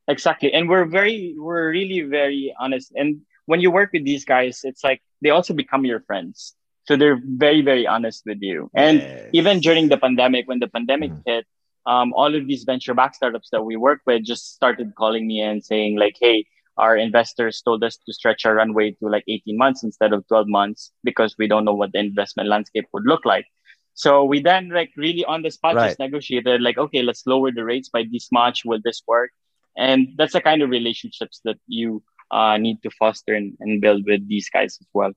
Exactly, 0.08 0.52
and 0.52 0.68
we're 0.68 0.86
very 0.86 1.36
we're 1.38 1.70
really 1.70 2.02
very 2.02 2.56
honest. 2.60 2.92
And 2.96 3.22
when 3.46 3.62
you 3.62 3.70
work 3.70 3.94
with 3.94 4.04
these 4.04 4.26
guys, 4.26 4.62
it's 4.64 4.84
like 4.84 5.02
they 5.22 5.30
also 5.30 5.54
become 5.54 5.86
your 5.86 6.02
friends. 6.02 6.56
So 6.88 6.96
they're 6.96 7.22
very 7.24 7.62
very 7.62 7.86
honest 7.86 8.24
with 8.26 8.40
you. 8.42 8.70
And 8.74 9.00
yes. 9.00 9.30
even 9.34 9.60
during 9.60 9.90
the 9.90 9.98
pandemic, 9.98 10.48
when 10.48 10.60
the 10.60 10.68
pandemic 10.68 11.12
mm. 11.12 11.22
hit, 11.26 11.46
um, 11.86 12.14
all 12.14 12.34
of 12.34 12.48
these 12.48 12.64
venture 12.64 12.94
back 12.94 13.16
startups 13.16 13.50
that 13.52 13.64
we 13.64 13.76
work 13.76 14.02
with 14.06 14.24
just 14.24 14.54
started 14.56 14.94
calling 14.96 15.28
me 15.28 15.42
and 15.42 15.64
saying 15.64 15.98
like, 15.98 16.18
"Hey, 16.20 16.46
our 16.80 16.96
investors 16.96 17.62
told 17.62 17.84
us 17.84 17.98
to 17.98 18.14
stretch 18.14 18.46
our 18.46 18.56
runway 18.56 18.92
to 18.92 19.08
like 19.08 19.26
18 19.28 19.58
months 19.58 19.84
instead 19.84 20.14
of 20.14 20.26
12 20.28 20.48
months 20.48 20.92
because 21.04 21.36
we 21.38 21.48
don't 21.48 21.66
know 21.66 21.74
what 21.74 21.92
the 21.92 22.00
investment 22.00 22.48
landscape 22.48 22.86
would 22.94 23.06
look 23.06 23.26
like. 23.26 23.46
So 23.94 24.24
we 24.24 24.42
then 24.42 24.70
like 24.70 24.92
really 24.96 25.26
on 25.26 25.42
the 25.42 25.52
spot 25.52 25.76
right. 25.76 25.88
just 25.90 26.00
negotiated 26.00 26.62
like, 26.62 26.78
okay, 26.78 27.04
let's 27.04 27.28
lower 27.28 27.52
the 27.52 27.66
rates 27.66 27.90
by 27.90 28.06
this 28.10 28.30
much. 28.32 28.64
Will 28.64 28.80
this 28.82 29.04
work? 29.06 29.32
And 29.78 30.14
that's 30.16 30.34
the 30.34 30.42
kind 30.42 30.62
of 30.62 30.70
relationships 30.70 31.42
that 31.44 31.58
you 31.68 32.02
uh, 32.32 32.58
need 32.58 32.82
to 32.84 32.90
foster 32.92 33.34
and, 33.34 33.58
and 33.60 33.82
build 33.82 34.06
with 34.06 34.28
these 34.28 34.50
guys 34.50 34.78
as 34.80 34.88
well. 34.94 35.12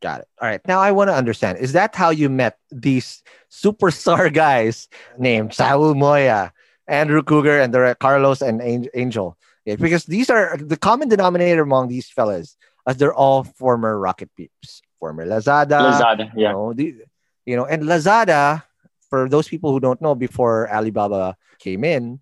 Got 0.00 0.20
it. 0.20 0.28
All 0.40 0.48
right. 0.48 0.60
Now 0.66 0.80
I 0.80 0.92
want 0.92 1.08
to 1.08 1.14
understand: 1.14 1.58
is 1.58 1.72
that 1.72 1.94
how 1.94 2.10
you 2.10 2.28
met 2.28 2.58
these 2.70 3.22
superstar 3.50 4.32
guys 4.46 4.88
named 5.18 5.54
Saul 5.54 5.94
Moya, 5.94 6.52
Andrew 6.86 7.22
Cougar, 7.22 7.60
and 7.60 7.74
the 7.74 7.96
Carlos 7.98 8.42
and 8.42 8.62
Angel? 8.94 9.36
because 9.76 10.04
these 10.04 10.30
are 10.30 10.56
the 10.56 10.76
common 10.76 11.08
denominator 11.08 11.60
among 11.62 11.88
these 11.88 12.08
fellas, 12.08 12.56
as 12.86 12.96
they're 12.96 13.12
all 13.12 13.44
former 13.44 13.98
Rocket 13.98 14.30
peeps, 14.34 14.80
former 14.98 15.26
Lazada. 15.26 15.92
Lazada, 15.92 16.32
yeah. 16.34 16.48
You 16.48 16.52
know, 16.52 16.72
the, 16.72 16.94
you 17.44 17.56
know, 17.56 17.66
and 17.66 17.82
Lazada, 17.82 18.62
for 19.10 19.28
those 19.28 19.48
people 19.48 19.72
who 19.72 19.80
don't 19.80 20.00
know, 20.00 20.14
before 20.14 20.72
Alibaba 20.72 21.36
came 21.58 21.84
in, 21.84 22.20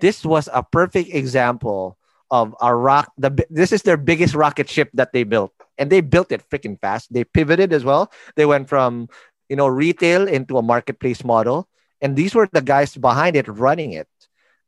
this 0.00 0.24
was 0.24 0.48
a 0.52 0.62
perfect 0.62 1.14
example 1.14 1.96
of 2.32 2.56
a 2.60 2.74
rock. 2.74 3.12
The 3.20 3.30
this 3.52 3.70
is 3.70 3.84
their 3.84 4.00
biggest 4.00 4.34
rocket 4.34 4.68
ship 4.68 4.88
that 4.94 5.12
they 5.12 5.22
built, 5.22 5.52
and 5.76 5.92
they 5.92 6.00
built 6.00 6.32
it 6.32 6.42
freaking 6.48 6.80
fast. 6.80 7.12
They 7.12 7.22
pivoted 7.22 7.72
as 7.72 7.84
well. 7.84 8.10
They 8.34 8.48
went 8.48 8.72
from 8.72 9.12
you 9.52 9.54
know 9.54 9.68
retail 9.68 10.26
into 10.26 10.56
a 10.56 10.64
marketplace 10.64 11.22
model, 11.22 11.68
and 12.00 12.16
these 12.16 12.34
were 12.34 12.48
the 12.50 12.64
guys 12.64 12.96
behind 12.96 13.36
it 13.36 13.46
running 13.46 13.92
it. 13.92 14.08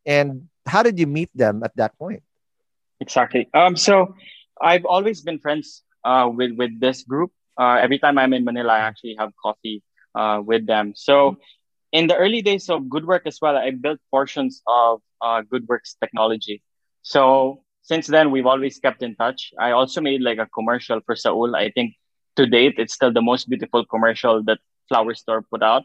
And 0.04 0.52
how 0.68 0.84
did 0.84 1.00
you 1.00 1.08
meet 1.08 1.32
them 1.34 1.64
at 1.64 1.74
that 1.80 1.96
point? 1.98 2.22
Exactly. 3.00 3.48
Um, 3.56 3.74
so 3.74 4.14
I've 4.60 4.84
always 4.84 5.24
been 5.24 5.40
friends 5.40 5.82
uh, 6.04 6.28
with 6.28 6.52
with 6.52 6.78
this 6.78 7.02
group. 7.02 7.32
Uh, 7.56 7.80
every 7.80 7.98
time 7.98 8.20
I'm 8.20 8.36
in 8.36 8.44
Manila, 8.44 8.76
I 8.76 8.84
actually 8.84 9.16
have 9.18 9.32
coffee 9.40 9.82
uh, 10.14 10.44
with 10.44 10.68
them. 10.68 10.92
So 10.94 11.40
in 11.92 12.08
the 12.08 12.16
early 12.16 12.42
days 12.42 12.68
of 12.68 12.82
GoodWork 12.92 13.24
as 13.24 13.38
well, 13.40 13.56
I 13.56 13.70
built 13.70 14.00
portions 14.10 14.60
of 14.66 15.00
uh, 15.22 15.42
GoodWork's 15.48 15.96
technology. 15.96 16.60
So 17.04 17.62
since 17.82 18.08
then, 18.08 18.32
we've 18.32 18.46
always 18.46 18.80
kept 18.80 19.02
in 19.02 19.14
touch. 19.14 19.52
I 19.60 19.70
also 19.70 20.00
made 20.00 20.22
like 20.22 20.38
a 20.38 20.46
commercial 20.46 21.00
for 21.04 21.14
Saul. 21.14 21.54
I 21.54 21.70
think 21.70 21.94
to 22.36 22.46
date, 22.46 22.74
it's 22.78 22.94
still 22.94 23.12
the 23.12 23.22
most 23.22 23.48
beautiful 23.48 23.84
commercial 23.84 24.42
that 24.44 24.58
Flower 24.88 25.14
Store 25.14 25.42
put 25.42 25.62
out. 25.62 25.84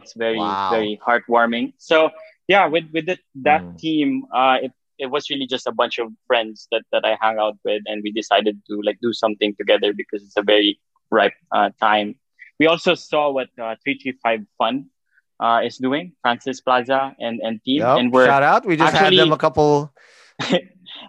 It's 0.00 0.12
very, 0.12 0.38
wow. 0.38 0.70
very 0.70 1.00
heartwarming. 1.04 1.72
So 1.78 2.10
yeah, 2.46 2.66
with 2.66 2.84
with 2.92 3.06
the, 3.06 3.18
that 3.42 3.62
mm. 3.62 3.78
team, 3.78 4.24
uh, 4.32 4.58
it 4.62 4.72
it 4.98 5.06
was 5.06 5.30
really 5.30 5.46
just 5.46 5.66
a 5.66 5.72
bunch 5.72 5.98
of 5.98 6.12
friends 6.26 6.68
that 6.70 6.82
that 6.92 7.04
I 7.04 7.16
hang 7.20 7.38
out 7.38 7.56
with, 7.64 7.82
and 7.86 8.02
we 8.04 8.12
decided 8.12 8.60
to 8.68 8.80
like 8.84 8.98
do 9.00 9.12
something 9.12 9.56
together 9.56 9.92
because 9.92 10.22
it's 10.22 10.36
a 10.36 10.42
very 10.42 10.78
ripe 11.10 11.34
uh, 11.50 11.70
time. 11.80 12.16
We 12.60 12.66
also 12.66 12.94
saw 12.94 13.30
what 13.30 13.48
uh, 13.58 13.76
three 13.82 13.98
three 13.98 14.16
five 14.22 14.44
Fund 14.58 14.86
uh, 15.40 15.62
is 15.64 15.78
doing, 15.78 16.12
Francis 16.22 16.60
Plaza 16.60 17.16
and 17.18 17.40
and 17.40 17.62
team, 17.64 17.80
yep. 17.80 17.98
and 17.98 18.12
we're 18.12 18.26
shout 18.26 18.42
out. 18.42 18.66
We 18.66 18.76
just 18.76 18.94
actually, 18.94 19.16
had 19.16 19.26
them 19.26 19.32
a 19.32 19.38
couple. 19.38 19.92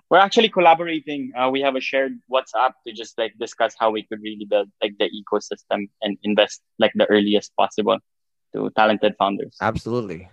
we're 0.10 0.18
actually 0.18 0.50
collaborating. 0.50 1.32
Uh, 1.38 1.50
we 1.50 1.62
have 1.62 1.76
a 1.76 1.82
shared 1.82 2.20
WhatsApp 2.32 2.74
to 2.86 2.94
just 2.94 3.18
like 3.18 3.34
discuss 3.40 3.76
how 3.80 3.92
we 3.92 4.04
could 4.04 4.22
really 4.22 4.46
build 4.46 4.70
like 4.82 4.94
the 5.00 5.10
ecosystem 5.10 5.90
and 6.02 6.18
invest 6.24 6.62
like 6.78 6.92
the 6.96 7.06
earliest 7.06 7.56
possible 7.56 7.98
to 8.54 8.70
talented 8.76 9.16
founders. 9.18 9.56
Absolutely. 9.62 10.30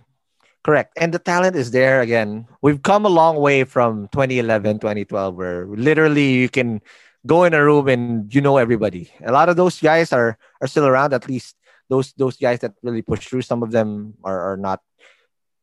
Correct. 0.63 0.91
And 0.97 1.13
the 1.13 1.19
talent 1.19 1.55
is 1.55 1.71
there 1.71 2.01
again. 2.01 2.47
We've 2.61 2.81
come 2.81 3.05
a 3.05 3.09
long 3.09 3.37
way 3.37 3.63
from 3.63 4.09
2011, 4.11 4.79
2012, 4.79 5.35
where 5.35 5.65
literally 5.67 6.33
you 6.33 6.49
can 6.49 6.81
go 7.25 7.43
in 7.45 7.53
a 7.53 7.63
room 7.63 7.87
and 7.87 8.33
you 8.33 8.41
know 8.41 8.57
everybody. 8.57 9.09
A 9.23 9.31
lot 9.31 9.47
of 9.49 9.55
those 9.55 9.79
guys 9.79 10.11
are 10.11 10.37
are 10.61 10.67
still 10.67 10.85
around, 10.85 11.13
at 11.13 11.27
least 11.27 11.55
those 11.89 12.11
those 12.17 12.35
guys 12.35 12.59
that 12.59 12.73
really 12.83 13.01
push 13.01 13.27
through. 13.27 13.43
Some 13.43 13.63
of 13.63 13.71
them 13.71 14.15
are, 14.23 14.53
are 14.53 14.57
not 14.57 14.81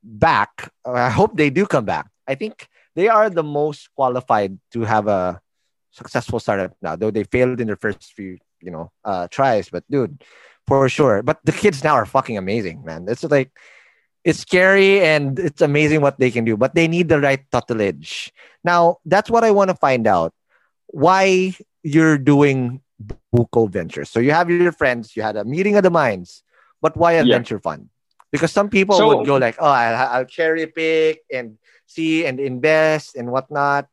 back. 0.03 0.73
I 0.87 1.11
hope 1.11 1.37
they 1.37 1.51
do 1.51 1.67
come 1.67 1.85
back. 1.85 2.09
I 2.27 2.35
think 2.35 2.69
they 2.95 3.09
are 3.09 3.31
the 3.31 3.43
most 3.43 3.89
qualified 3.95 4.59
to 4.73 4.83
have 4.83 5.09
a 5.09 5.41
successful 5.91 6.41
startup 6.41 6.75
now, 6.83 6.97
though 6.97 7.11
they 7.11 7.25
failed 7.25 7.61
in 7.61 7.67
their 7.67 7.77
first 7.77 8.13
few, 8.15 8.39
you 8.61 8.71
know, 8.71 8.91
uh, 9.05 9.29
tries. 9.29 9.69
But 9.69 9.85
dude, 9.91 10.23
for 10.67 10.89
sure. 10.89 11.23
But 11.23 11.41
the 11.45 11.53
kids 11.53 11.85
now 11.85 11.95
are 11.95 12.07
fucking 12.07 12.39
amazing, 12.39 12.85
man. 12.85 13.07
It's 13.09 13.25
like 13.25 13.51
it's 14.25 14.41
scary 14.41 15.01
and 15.01 15.39
it's 15.39 15.61
amazing 15.61 16.01
what 16.01 16.19
they 16.19 16.31
can 16.31 16.45
do, 16.45 16.57
but 16.57 16.75
they 16.75 16.89
need 16.89 17.09
the 17.09 17.21
right 17.21 17.45
tutelage. 17.53 18.33
Now, 18.65 18.99
that's 19.05 19.31
what 19.31 19.45
I 19.45 19.51
want 19.51 19.71
to 19.71 19.77
find 19.77 20.07
out. 20.07 20.33
Why 20.89 21.55
you're 21.83 22.19
doing 22.19 22.81
Buko 23.35 23.69
Ventures. 23.71 24.11
So 24.11 24.21
you 24.21 24.33
have 24.33 24.51
your 24.51 24.73
friends, 24.73 25.17
you 25.17 25.23
had 25.23 25.37
a 25.37 25.45
meeting 25.45 25.77
of 25.77 25.83
the 25.83 25.91
minds, 25.91 26.43
but 26.81 26.97
why 26.97 27.13
a 27.13 27.25
yeah. 27.25 27.35
venture 27.35 27.59
fund? 27.59 27.89
Because 28.35 28.51
some 28.51 28.69
people 28.69 28.99
so, 28.99 29.07
would 29.07 29.27
go 29.31 29.37
like, 29.37 29.55
oh, 29.61 29.71
I'll, 29.71 30.09
I'll 30.11 30.25
cherry 30.25 30.67
pick 30.67 31.23
and 31.33 31.57
see 31.87 32.27
and 32.27 32.41
invest 32.41 33.15
and 33.15 33.31
whatnot. 33.31 33.87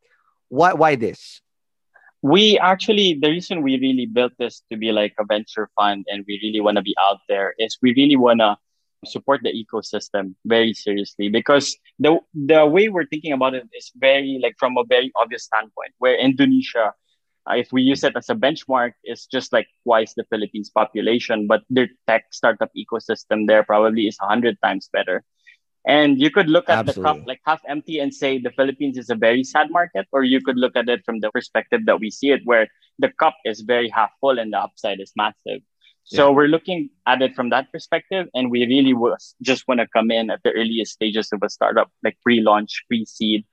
Why, 0.49 0.73
why 0.73 0.95
this? 0.95 1.41
We 2.23 2.57
actually, 2.57 3.19
the 3.21 3.29
reason 3.29 3.61
we 3.61 3.77
really 3.77 4.07
built 4.07 4.33
this 4.39 4.63
to 4.71 4.77
be 4.77 4.91
like 4.91 5.13
a 5.19 5.25
venture 5.25 5.69
fund 5.77 6.07
and 6.09 6.25
we 6.27 6.39
really 6.41 6.59
want 6.59 6.77
to 6.77 6.81
be 6.81 6.95
out 7.07 7.19
there 7.29 7.53
is 7.59 7.77
we 7.83 7.93
really 7.93 8.15
want 8.15 8.39
to 8.39 8.57
support 9.05 9.41
the 9.43 9.53
ecosystem 9.53 10.33
very 10.45 10.73
seriously 10.73 11.29
because 11.29 11.77
the 11.97 12.19
the 12.33 12.65
way 12.65 12.87
we're 12.87 13.05
thinking 13.05 13.33
about 13.33 13.55
it 13.55 13.65
is 13.73 13.91
very 13.95 14.39
like 14.41 14.55
from 14.57 14.77
a 14.77 14.83
very 14.85 15.11
obvious 15.15 15.45
standpoint 15.45 15.93
where 15.97 16.15
Indonesia 16.17 16.93
if 17.49 17.71
we 17.71 17.81
use 17.81 18.03
it 18.03 18.15
as 18.15 18.29
a 18.29 18.35
benchmark, 18.35 18.93
it's 19.03 19.25
just 19.25 19.51
like 19.51 19.67
twice 19.83 20.13
the 20.15 20.25
Philippines 20.29 20.69
population, 20.69 21.47
but 21.47 21.61
their 21.69 21.89
tech 22.07 22.25
startup 22.31 22.69
ecosystem 22.77 23.47
there 23.47 23.63
probably 23.63 24.07
is 24.07 24.17
100 24.19 24.57
times 24.63 24.89
better. 24.93 25.23
And 25.87 26.21
you 26.21 26.29
could 26.29 26.47
look 26.47 26.69
at 26.69 26.77
Absolutely. 26.77 27.01
the 27.01 27.19
cup 27.19 27.27
like 27.27 27.41
half 27.45 27.61
empty 27.67 27.97
and 27.99 28.13
say 28.13 28.37
the 28.37 28.51
Philippines 28.51 28.97
is 28.97 29.09
a 29.09 29.15
very 29.15 29.43
sad 29.43 29.71
market, 29.71 30.07
or 30.11 30.23
you 30.23 30.39
could 30.39 30.57
look 30.57 30.75
at 30.75 30.87
it 30.87 31.03
from 31.05 31.19
the 31.21 31.31
perspective 31.31 31.85
that 31.87 31.99
we 31.99 32.11
see 32.11 32.29
it, 32.29 32.41
where 32.43 32.67
the 32.99 33.09
cup 33.19 33.35
is 33.45 33.61
very 33.61 33.89
half 33.89 34.11
full 34.19 34.37
and 34.37 34.53
the 34.53 34.59
upside 34.59 34.99
is 34.99 35.11
massive. 35.15 35.61
So 36.03 36.27
yeah. 36.27 36.35
we're 36.35 36.47
looking 36.47 36.89
at 37.07 37.21
it 37.21 37.35
from 37.35 37.49
that 37.49 37.71
perspective, 37.71 38.27
and 38.35 38.51
we 38.51 38.65
really 38.65 38.93
was 38.93 39.35
just 39.41 39.67
want 39.67 39.79
to 39.79 39.87
come 39.87 40.11
in 40.11 40.29
at 40.29 40.41
the 40.43 40.51
earliest 40.51 40.93
stages 40.93 41.29
of 41.31 41.41
a 41.43 41.49
startup, 41.49 41.91
like 42.03 42.17
pre-launch, 42.21 42.83
pre-seed. 42.87 43.45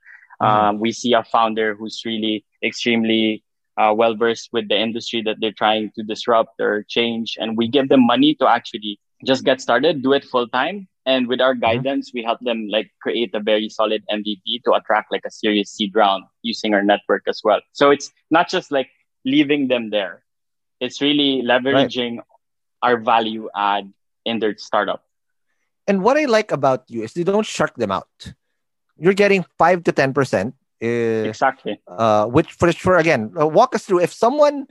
Mm-hmm. 0.43 0.67
Um, 0.67 0.81
we 0.81 0.93
see 0.93 1.15
a 1.15 1.25
founder 1.25 1.75
who's 1.75 2.03
really 2.05 2.45
extremely 2.63 3.43
uh, 3.79 3.95
well 3.95 4.15
versed 4.15 4.51
with 4.53 4.69
the 4.69 4.79
industry 4.79 5.23
that 5.23 5.37
they're 5.41 5.53
trying 5.53 5.93
to 5.95 6.03
disrupt 6.03 6.61
or 6.61 6.85
change, 6.89 7.37
and 7.41 7.57
we 7.57 7.69
give 7.69 7.89
them 7.89 8.05
money 8.05 8.35
to 8.37 8.49
actually 8.49 8.99
just 9.25 9.45
get 9.45 9.61
started, 9.61 10.03
do 10.03 10.13
it 10.13 10.25
full 10.25 10.49
time, 10.49 10.89
and 11.07 11.27
with 11.27 11.41
our 11.41 11.55
mm-hmm. 11.55 11.81
guidance, 11.81 12.11
we 12.13 12.23
help 12.23 12.41
them 12.41 12.69
like 12.69 12.91
create 13.01 13.35
a 13.35 13.41
very 13.41 13.69
solid 13.69 14.03
MVP 14.11 14.63
to 14.65 14.73
attract 14.73 15.13
like 15.13 15.23
a 15.25 15.31
serious 15.31 15.71
seed 15.71 15.95
round 15.95 16.25
using 16.43 16.75
our 16.75 16.83
network 16.83 17.23
as 17.29 17.41
well. 17.43 17.61
So 17.73 17.91
it's 17.91 18.11
not 18.31 18.49
just 18.49 18.71
like 18.71 18.91
leaving 19.25 19.69
them 19.69 19.91
there; 19.91 20.23
it's 20.81 21.01
really 21.01 21.43
leveraging 21.43 22.19
right 22.19 22.27
our 22.83 22.97
value 22.97 23.49
add 23.55 23.93
in 24.25 24.39
their 24.39 24.57
startup. 24.57 25.05
And 25.87 26.03
what 26.03 26.17
I 26.17 26.27
like 26.27 26.53
about 26.53 26.85
you 26.89 27.03
is 27.03 27.17
you 27.17 27.25
don't 27.25 27.47
shark 27.47 27.75
them 27.77 27.91
out. 27.91 28.35
You're 28.99 29.15
getting 29.15 29.45
five 29.59 29.85
to 29.85 29.93
ten 29.93 30.13
percent. 30.13 30.55
Uh, 30.83 31.29
exactly. 31.29 31.81
Uh, 31.87 32.27
which 32.27 32.53
for 32.53 32.71
sure 32.73 32.97
again, 32.97 33.33
uh, 33.39 33.47
walk 33.47 33.75
us 33.75 33.85
through. 33.85 34.01
If 34.01 34.13
someone 34.13 34.67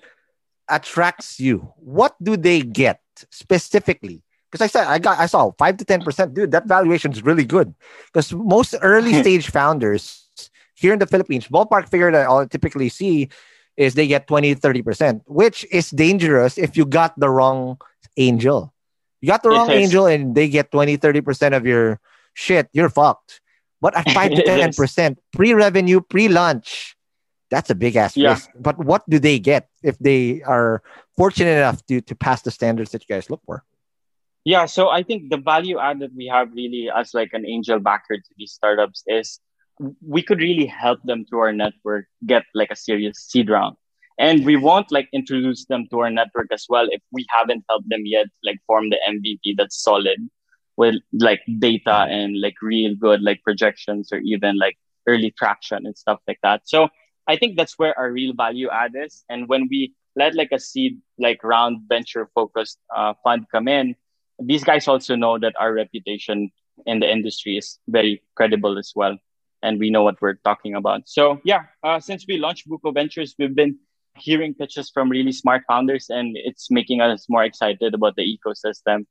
attracts 0.69 1.39
you, 1.39 1.73
what 1.77 2.15
do 2.21 2.37
they 2.37 2.61
get 2.61 3.01
specifically? 3.29 4.23
Because 4.49 4.63
I 4.63 4.67
said 4.67 4.87
I 4.87 4.99
got 4.99 5.19
I 5.19 5.25
saw 5.25 5.51
five 5.57 5.77
to 5.77 5.85
ten 5.85 6.01
percent, 6.01 6.33
dude. 6.33 6.51
That 6.51 6.67
valuation 6.67 7.11
is 7.11 7.23
really 7.23 7.45
good. 7.45 7.75
Because 8.07 8.31
most 8.31 8.75
early 8.81 9.13
stage 9.21 9.51
founders 9.51 10.29
here 10.75 10.93
in 10.93 10.99
the 10.99 11.07
Philippines, 11.07 11.47
ballpark 11.47 11.89
figure 11.89 12.11
that 12.11 12.27
I'll 12.27 12.47
typically 12.47 12.89
see 12.89 13.29
is 13.77 13.93
they 13.93 14.07
get 14.07 14.27
20 14.27 14.55
to 14.55 14.59
30%, 14.59 15.21
which 15.27 15.65
is 15.71 15.91
dangerous 15.91 16.57
if 16.57 16.75
you 16.75 16.85
got 16.85 17.17
the 17.19 17.29
wrong 17.29 17.77
angel. 18.17 18.73
You 19.21 19.27
got 19.27 19.43
the 19.43 19.49
wrong 19.49 19.69
angel 19.69 20.07
and 20.07 20.33
they 20.35 20.49
get 20.49 20.71
20, 20.71 20.97
30% 20.97 21.55
of 21.55 21.65
your 21.65 21.99
shit, 22.33 22.69
you're 22.73 22.89
fucked. 22.89 23.41
But 23.81 23.95
at 23.95 24.09
5 24.09 24.31
to 24.31 24.43
10%, 24.45 25.17
pre 25.33 25.53
revenue, 25.53 26.01
pre 26.01 26.27
launch, 26.27 26.95
that's 27.49 27.69
a 27.69 27.75
big 27.75 27.95
ass 27.95 28.17
yeah. 28.17 28.31
risk. 28.31 28.49
But 28.59 28.77
what 28.77 29.03
do 29.09 29.19
they 29.19 29.39
get 29.39 29.69
if 29.83 29.97
they 29.99 30.41
are 30.43 30.81
fortunate 31.15 31.57
enough 31.57 31.85
to, 31.87 32.01
to 32.01 32.15
pass 32.15 32.41
the 32.41 32.51
standards 32.51 32.91
that 32.91 33.07
you 33.07 33.15
guys 33.15 33.29
look 33.29 33.41
for? 33.45 33.63
Yeah, 34.43 34.65
so 34.65 34.89
I 34.89 35.03
think 35.03 35.29
the 35.29 35.37
value 35.37 35.77
add 35.77 35.99
that 35.99 36.11
we 36.15 36.27
have 36.27 36.51
really 36.53 36.89
as 36.93 37.13
like 37.13 37.31
an 37.33 37.45
angel 37.45 37.79
backer 37.79 38.17
to 38.17 38.33
these 38.37 38.53
startups 38.53 39.03
is 39.05 39.39
we 40.01 40.21
could 40.21 40.39
really 40.39 40.65
help 40.65 40.99
them 41.03 41.25
through 41.25 41.39
our 41.39 41.53
network 41.53 42.05
get 42.25 42.43
like 42.55 42.71
a 42.71 42.75
serious 42.75 43.17
seed 43.19 43.49
round 43.49 43.75
and 44.17 44.45
we 44.45 44.55
won't 44.55 44.91
like 44.91 45.07
introduce 45.13 45.65
them 45.65 45.85
to 45.91 45.99
our 45.99 46.09
network 46.09 46.47
as 46.51 46.65
well 46.67 46.87
if 46.89 47.01
we 47.11 47.25
haven't 47.29 47.63
helped 47.69 47.89
them 47.89 48.01
yet 48.05 48.27
like 48.43 48.57
form 48.65 48.89
the 48.89 48.97
mvp 49.07 49.55
that's 49.57 49.81
solid 49.81 50.17
with 50.77 50.95
like 51.11 51.41
data 51.59 52.05
and 52.09 52.39
like 52.39 52.55
real 52.61 52.95
good 52.95 53.21
like 53.21 53.41
projections 53.43 54.11
or 54.11 54.19
even 54.19 54.57
like 54.57 54.77
early 55.07 55.31
traction 55.31 55.85
and 55.85 55.97
stuff 55.97 56.19
like 56.27 56.39
that. 56.43 56.61
So 56.65 56.89
i 57.29 57.35
think 57.35 57.57
that's 57.57 57.77
where 57.77 57.97
our 57.99 58.11
real 58.11 58.33
value 58.33 58.69
add 58.71 58.93
is. 58.95 59.23
And 59.29 59.47
when 59.47 59.67
we 59.69 59.93
let 60.15 60.33
like 60.35 60.51
a 60.51 60.59
seed 60.59 60.99
like 61.19 61.43
round 61.43 61.81
venture 61.89 62.29
focused 62.33 62.79
uh, 62.95 63.13
fund 63.23 63.45
come 63.51 63.67
in 63.67 63.95
these 64.39 64.63
guys 64.63 64.87
also 64.87 65.15
know 65.15 65.37
that 65.39 65.53
our 65.59 65.73
reputation 65.73 66.51
in 66.85 66.99
the 66.99 67.09
industry 67.11 67.57
is 67.57 67.79
very 67.87 68.21
credible 68.35 68.77
as 68.77 68.93
well. 68.95 69.17
And 69.63 69.79
we 69.79 69.89
know 69.89 70.03
what 70.03 70.21
we're 70.21 70.39
talking 70.45 70.75
about. 70.75 71.09
So 71.09 71.41
yeah 71.43 71.63
uh, 71.83 71.99
since 71.99 72.25
we 72.27 72.37
launched 72.37 72.69
buko 72.69 72.93
ventures 72.93 73.35
we've 73.39 73.55
been 73.55 73.77
hearing 74.17 74.53
pitches 74.53 74.89
from 74.89 75.09
really 75.09 75.31
smart 75.31 75.63
founders 75.67 76.09
and 76.09 76.35
it's 76.35 76.71
making 76.71 77.01
us 77.01 77.27
more 77.29 77.43
excited 77.43 77.93
about 77.93 78.15
the 78.15 78.25
ecosystem. 78.25 79.05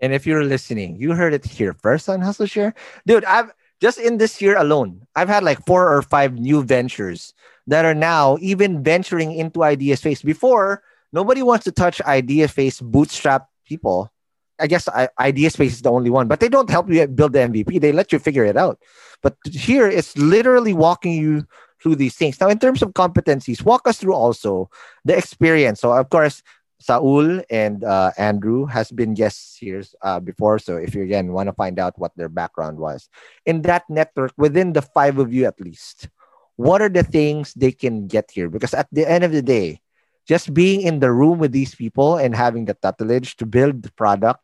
And 0.00 0.12
if 0.12 0.26
you're 0.26 0.44
listening, 0.44 0.96
you 0.96 1.12
heard 1.12 1.34
it 1.34 1.44
here 1.44 1.72
first 1.72 2.08
on 2.08 2.20
Hustle 2.20 2.46
Share. 2.46 2.74
Dude, 3.06 3.24
I've 3.24 3.52
just 3.80 3.98
in 3.98 4.18
this 4.18 4.40
year 4.42 4.56
alone, 4.56 5.06
I've 5.14 5.28
had 5.28 5.44
like 5.44 5.64
four 5.64 5.92
or 5.92 6.02
five 6.02 6.34
new 6.34 6.62
ventures 6.64 7.34
that 7.66 7.84
are 7.84 7.94
now 7.94 8.38
even 8.40 8.82
venturing 8.82 9.32
into 9.32 9.62
idea 9.62 9.96
space. 9.96 10.22
Before, 10.22 10.82
nobody 11.12 11.42
wants 11.42 11.64
to 11.64 11.72
touch 11.72 12.00
idea 12.02 12.48
space 12.48 12.80
bootstrap 12.80 13.48
people. 13.66 14.12
I 14.60 14.66
guess 14.66 14.88
idea 15.20 15.50
space 15.50 15.74
is 15.74 15.82
the 15.82 15.92
only 15.92 16.10
one, 16.10 16.26
but 16.26 16.40
they 16.40 16.48
don't 16.48 16.68
help 16.68 16.90
you 16.90 17.06
build 17.06 17.32
the 17.32 17.40
MVP. 17.40 17.80
They 17.80 17.92
let 17.92 18.12
you 18.12 18.18
figure 18.18 18.44
it 18.44 18.56
out. 18.56 18.80
But 19.22 19.36
here, 19.44 19.86
it's 19.86 20.16
literally 20.16 20.74
walking 20.74 21.12
you 21.12 21.46
through 21.80 21.96
these 21.96 22.16
things. 22.16 22.40
Now, 22.40 22.48
in 22.48 22.58
terms 22.58 22.82
of 22.82 22.92
competencies, 22.94 23.64
walk 23.64 23.86
us 23.86 23.98
through 23.98 24.14
also 24.14 24.68
the 25.04 25.16
experience. 25.16 25.80
So, 25.80 25.92
of 25.92 26.10
course, 26.10 26.42
Saul 26.80 27.42
and 27.50 27.84
uh, 27.84 28.12
Andrew 28.16 28.66
has 28.66 28.90
been 28.90 29.14
guests 29.14 29.56
here 29.56 29.82
uh, 30.02 30.20
before. 30.20 30.58
So, 30.58 30.76
if 30.76 30.94
you 30.94 31.02
again 31.02 31.32
want 31.32 31.48
to 31.48 31.52
find 31.52 31.78
out 31.78 31.98
what 31.98 32.16
their 32.16 32.28
background 32.28 32.78
was 32.78 33.08
in 33.46 33.62
that 33.62 33.84
network, 33.88 34.32
within 34.36 34.72
the 34.72 34.82
five 34.82 35.18
of 35.18 35.32
you 35.32 35.44
at 35.44 35.60
least, 35.60 36.08
what 36.56 36.82
are 36.82 36.88
the 36.88 37.02
things 37.02 37.54
they 37.54 37.72
can 37.72 38.06
get 38.06 38.30
here? 38.30 38.48
Because 38.48 38.74
at 38.74 38.88
the 38.92 39.08
end 39.08 39.24
of 39.24 39.32
the 39.32 39.42
day, 39.42 39.80
just 40.26 40.52
being 40.54 40.82
in 40.82 41.00
the 41.00 41.10
room 41.10 41.38
with 41.38 41.52
these 41.52 41.74
people 41.74 42.16
and 42.16 42.34
having 42.34 42.66
the 42.66 42.74
tutelage 42.74 43.36
to 43.36 43.46
build 43.46 43.82
the 43.82 43.92
product, 43.92 44.40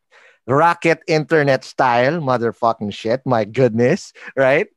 rocket 0.46 1.02
internet 1.06 1.64
style, 1.64 2.20
motherfucking 2.20 2.92
shit, 2.92 3.20
my 3.24 3.44
goodness, 3.44 4.12
right? 4.36 4.68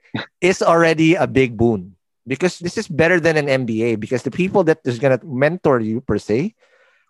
is 0.42 0.62
already 0.62 1.16
a 1.16 1.28
big 1.28 1.58
boon 1.58 1.96
because 2.26 2.60
this 2.60 2.78
is 2.78 2.88
better 2.88 3.20
than 3.20 3.38
an 3.38 3.66
MBA 3.66 4.00
because 4.00 4.24
the 4.24 4.32
people 4.32 4.64
that 4.66 4.80
is 4.86 5.00
going 5.00 5.18
to 5.18 5.26
mentor 5.26 5.80
you 5.80 6.02
per 6.02 6.18
se 6.18 6.56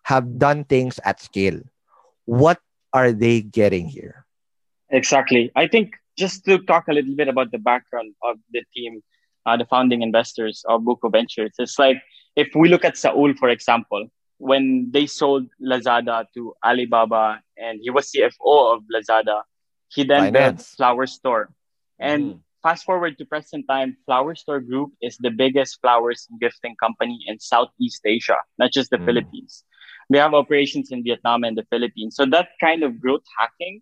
have 0.08 0.39
done 0.39 0.64
things 0.64 0.99
at 1.03 1.20
scale. 1.20 1.60
What 2.24 2.60
are 2.93 3.12
they 3.12 3.41
getting 3.41 3.89
here? 3.89 4.26
Exactly. 4.89 5.51
I 5.53 5.68
think 5.68 5.95
just 6.18 6.45
to 6.45 6.60
talk 6.60 6.88
a 6.88 6.93
little 6.93 7.14
bit 7.14 7.28
about 7.28 7.51
the 7.51 7.58
background 7.58 8.16
of 8.24 8.38
the 8.53 8.64
team, 8.74 9.03
uh, 9.45 9.58
the 9.58 9.66
founding 9.66 10.01
investors 10.01 10.64
of 10.70 10.84
Buko 10.84 11.12
Ventures, 11.12 11.51
it's 11.60 11.78
like 11.78 11.97
if 12.38 12.47
we 12.55 12.70
look 12.70 12.86
at 12.86 12.95
Saul, 12.95 13.34
for 13.34 13.49
example, 13.49 14.08
when 14.38 14.88
they 14.91 15.08
sold 15.08 15.47
Lazada 15.62 16.26
to 16.36 16.53
Alibaba 16.64 17.41
and 17.58 17.80
he 17.84 17.89
was 17.89 18.10
CFO 18.10 18.76
of 18.76 18.84
Lazada, 18.88 19.41
he 19.89 20.05
then 20.05 20.32
built 20.32 20.62
Flower 20.62 21.05
Store. 21.05 21.51
And 21.99 22.24
mm 22.24 22.39
fast 22.64 22.84
forward 22.86 23.18
to 23.18 23.24
present 23.24 23.66
time, 23.70 23.95
Flower 24.05 24.36
Store 24.36 24.60
Group 24.60 24.91
is 25.01 25.16
the 25.18 25.30
biggest 25.30 25.80
flowers 25.80 26.28
gifting 26.41 26.76
company 26.76 27.24
in 27.28 27.39
Southeast 27.39 28.01
Asia, 28.03 28.36
not 28.58 28.74
just 28.74 28.89
the 28.89 28.97
mm. 28.97 29.05
Philippines. 29.05 29.64
They 30.10 30.20
have 30.20 30.34
operations 30.34 30.91
in 30.91 31.03
Vietnam 31.03 31.43
and 31.43 31.58
the 31.58 31.66
Philippines. 31.70 32.16
So 32.16 32.26
that 32.28 32.49
kind 32.60 32.84
of 32.84 32.99
growth 32.99 33.24
hacking 33.38 33.82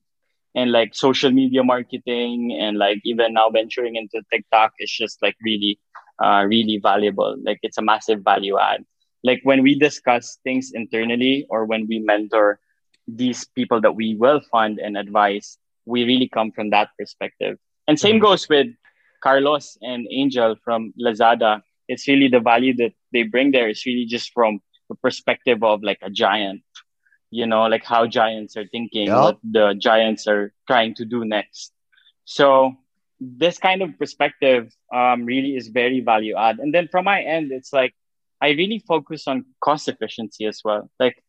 and 0.55 0.71
like 0.71 0.95
social 0.95 1.31
media 1.31 1.63
marketing 1.63 2.57
and 2.59 2.77
like 2.77 2.99
even 3.03 3.33
now 3.33 3.49
venturing 3.49 3.95
into 3.95 4.21
TikTok 4.31 4.73
is 4.79 4.91
just 4.91 5.21
like 5.21 5.35
really, 5.43 5.79
uh, 6.23 6.45
really 6.47 6.79
valuable. 6.81 7.35
Like 7.43 7.59
it's 7.61 7.77
a 7.77 7.81
massive 7.81 8.23
value 8.23 8.57
add. 8.57 8.85
Like 9.23 9.41
when 9.43 9.61
we 9.63 9.77
discuss 9.77 10.37
things 10.43 10.71
internally 10.73 11.45
or 11.49 11.65
when 11.65 11.87
we 11.87 11.99
mentor 11.99 12.59
these 13.07 13.45
people 13.45 13.81
that 13.81 13.95
we 13.95 14.15
will 14.15 14.41
fund 14.51 14.79
and 14.79 14.97
advise, 14.97 15.57
we 15.85 16.03
really 16.05 16.29
come 16.29 16.51
from 16.51 16.69
that 16.71 16.89
perspective. 16.97 17.57
And 17.87 17.99
same 17.99 18.15
mm-hmm. 18.15 18.25
goes 18.25 18.49
with 18.49 18.67
Carlos 19.21 19.77
and 19.81 20.07
Angel 20.11 20.55
from 20.63 20.93
Lazada. 20.99 21.61
It's 21.87 22.07
really 22.07 22.27
the 22.27 22.39
value 22.39 22.75
that 22.77 22.93
they 23.13 23.23
bring 23.23 23.51
there 23.51 23.69
is 23.69 23.85
really 23.85 24.05
just 24.05 24.31
from 24.33 24.59
the 24.89 24.95
perspective 24.95 25.63
of 25.63 25.83
like 25.83 25.99
a 26.01 26.09
giant, 26.09 26.61
you 27.31 27.45
know, 27.45 27.63
like 27.63 27.83
how 27.83 28.07
giants 28.07 28.55
are 28.57 28.67
thinking, 28.67 29.07
yep. 29.07 29.17
what 29.17 29.37
the 29.43 29.75
giants 29.77 30.27
are 30.27 30.53
trying 30.67 30.95
to 30.95 31.05
do 31.05 31.25
next. 31.25 31.71
So 32.25 32.75
this 33.19 33.57
kind 33.57 33.81
of 33.81 33.97
perspective 33.97 34.73
um, 34.93 35.25
really 35.25 35.55
is 35.55 35.69
very 35.69 36.01
value 36.01 36.35
add. 36.37 36.59
And 36.59 36.73
then 36.73 36.87
from 36.87 37.05
my 37.05 37.21
end, 37.21 37.51
it's 37.51 37.71
like 37.71 37.93
I 38.41 38.49
really 38.49 38.79
focus 38.79 39.27
on 39.27 39.45
cost 39.61 39.87
efficiency 39.87 40.45
as 40.45 40.61
well. 40.63 40.89
Like 40.99 41.23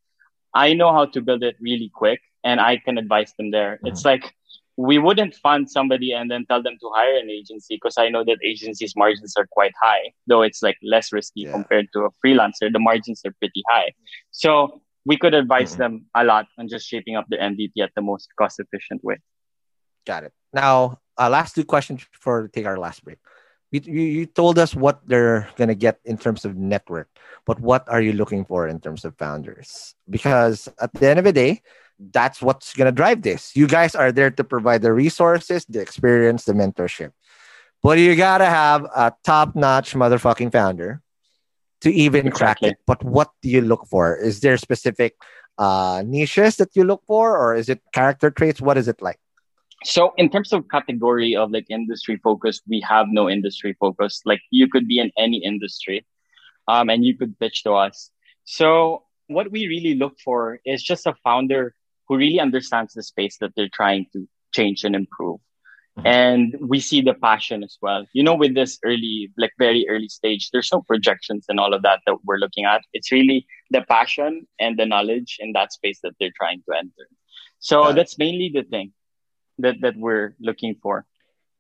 I 0.54 0.74
know 0.74 0.92
how 0.92 1.07
to 1.07 1.20
build 1.20 1.42
it 1.42 1.57
really 1.61 1.90
quick 1.94 2.20
and 2.44 2.61
I 2.61 2.78
can 2.78 2.98
advise 2.98 3.32
them 3.36 3.50
there. 3.50 3.76
Mm-hmm. 3.76 3.86
It's 3.88 4.04
like 4.04 4.34
we 4.77 4.99
wouldn't 4.99 5.35
fund 5.35 5.70
somebody 5.70 6.12
and 6.12 6.31
then 6.31 6.45
tell 6.47 6.62
them 6.62 6.77
to 6.81 6.91
hire 6.95 7.16
an 7.16 7.31
agency 7.31 7.77
because 7.77 7.97
I 7.99 8.09
know 8.11 8.24
that 8.24 8.39
agencies' 8.45 8.95
margins 8.95 9.35
are 9.37 9.47
quite 9.51 9.72
high, 9.81 10.12
though 10.27 10.43
it's 10.43 10.62
like 10.62 10.77
less 10.83 11.12
risky 11.12 11.43
yeah. 11.43 11.53
compared 11.53 11.89
to 11.95 12.01
a 12.01 12.11
freelancer. 12.24 12.70
The 12.70 12.79
margins 12.79 13.22
are 13.24 13.35
pretty 13.39 13.62
high. 13.68 13.93
So 14.33 14.83
we 15.07 15.16
could 15.16 15.35
advise 15.35 15.72
mm-hmm. 15.72 15.83
them 15.83 16.07
a 16.14 16.24
lot 16.24 16.47
on 16.59 16.68
just 16.68 16.87
shaping 16.87 17.16
up 17.16 17.27
the 17.29 17.37
MVP 17.37 17.72
at 17.83 17.93
the 17.95 18.03
most 18.03 18.29
cost 18.39 18.61
efficient 18.61 19.03
way. 19.03 19.18
Got 20.07 20.24
it. 20.24 20.33
Now, 20.53 21.01
uh, 21.18 21.31
last 21.31 21.55
two 21.55 21.64
questions 21.64 22.05
before 22.12 22.43
we 22.43 22.49
take 22.49 22.66
our 22.66 22.79
last 22.79 23.03
break. 23.03 23.18
You, 23.72 23.80
you, 23.80 24.26
told 24.26 24.58
us 24.58 24.74
what 24.74 25.00
they're 25.06 25.48
going 25.56 25.68
to 25.68 25.74
get 25.74 25.98
in 26.04 26.18
terms 26.18 26.44
of 26.44 26.56
network, 26.56 27.08
but 27.44 27.60
what 27.60 27.88
are 27.88 28.00
you 28.00 28.12
looking 28.12 28.44
for 28.44 28.68
in 28.68 28.80
terms 28.80 29.04
of 29.04 29.18
founders? 29.18 29.94
Because 30.08 30.68
at 30.80 30.92
the 30.94 31.08
end 31.08 31.18
of 31.18 31.24
the 31.24 31.32
day, 31.32 31.62
that's 31.98 32.40
what's 32.40 32.74
going 32.74 32.86
to 32.86 32.92
drive 32.92 33.22
this. 33.22 33.56
You 33.56 33.66
guys 33.66 33.94
are 33.94 34.12
there 34.12 34.30
to 34.30 34.44
provide 34.44 34.82
the 34.82 34.92
resources, 34.92 35.64
the 35.64 35.80
experience, 35.80 36.44
the 36.44 36.52
mentorship. 36.52 37.12
But 37.82 37.98
you 37.98 38.14
got 38.16 38.38
to 38.38 38.46
have 38.46 38.84
a 38.84 39.12
top 39.24 39.56
notch 39.56 39.94
motherfucking 39.94 40.52
founder 40.52 41.02
to 41.80 41.92
even 41.92 42.30
crack 42.30 42.62
it. 42.62 42.78
But 42.86 43.02
what 43.04 43.30
do 43.42 43.48
you 43.48 43.60
look 43.60 43.86
for? 43.86 44.16
Is 44.16 44.40
there 44.40 44.56
specific 44.56 45.14
uh, 45.58 46.02
niches 46.06 46.56
that 46.56 46.74
you 46.74 46.84
look 46.84 47.02
for, 47.06 47.36
or 47.36 47.54
is 47.54 47.68
it 47.68 47.80
character 47.92 48.30
traits? 48.30 48.60
What 48.60 48.78
is 48.78 48.88
it 48.88 49.02
like? 49.02 49.18
So 49.85 50.12
in 50.16 50.31
terms 50.31 50.53
of 50.53 50.68
category 50.68 51.37
of 51.37 51.51
like 51.51 51.66
industry 51.68 52.18
focus, 52.22 52.61
we 52.66 52.81
have 52.89 53.07
no 53.11 53.29
industry 53.29 53.77
focus. 53.79 54.22
Like 54.24 54.41
you 54.51 54.68
could 54.68 54.89
be 54.89 54.99
in 54.99 55.12
any 55.18 55.39
industry, 55.39 56.07
um, 56.66 56.89
and 56.89 57.05
you 57.05 57.16
could 57.16 57.39
pitch 57.39 57.62
to 57.64 57.72
us. 57.72 58.11
So 58.45 59.05
what 59.29 59.51
we 59.51 59.66
really 59.66 59.95
look 59.95 60.18
for 60.24 60.61
is 60.64 60.83
just 60.83 61.07
a 61.07 61.14
founder 61.24 61.74
who 62.09 62.16
really 62.16 62.41
understands 62.41 62.95
the 62.95 63.03
space 63.03 63.39
that 63.39 63.53
they're 63.57 63.68
trying 63.68 64.07
to 64.12 64.27
change 64.53 64.85
and 64.85 64.95
improve. 64.95 65.41
Mhm. 65.99 66.07
And 66.07 66.57
we 66.61 66.79
see 66.79 67.01
the 67.01 67.14
passion 67.14 67.64
as 67.64 67.77
well. 67.81 68.07
You 68.12 68.22
know, 68.22 68.35
with 68.35 68.55
this 68.55 68.79
early, 68.85 69.33
like 69.37 69.53
very 69.59 69.87
early 69.89 70.09
stage, 70.09 70.51
there's 70.51 70.70
no 70.72 70.83
projections 70.83 71.47
and 71.49 71.59
all 71.59 71.74
of 71.74 71.83
that 71.83 72.01
that 72.07 72.24
we're 72.24 72.39
looking 72.39 72.64
at. 72.64 72.83
It's 72.93 73.11
really 73.11 73.47
the 73.70 73.83
passion 73.83 74.47
and 74.61 74.79
the 74.79 74.87
knowledge 74.87 75.39
in 75.41 75.53
that 75.53 75.72
space 75.72 76.01
that 76.03 76.14
they're 76.20 76.37
trying 76.37 76.62
to 76.68 76.77
enter. 76.77 77.09
So 77.59 77.89
it. 77.89 77.95
that's 77.95 78.18
mainly 78.18 78.51
the 78.53 78.62
thing 78.62 78.93
that 79.59 79.80
that 79.80 79.96
we're 79.96 80.34
looking 80.40 80.76
for. 80.82 81.07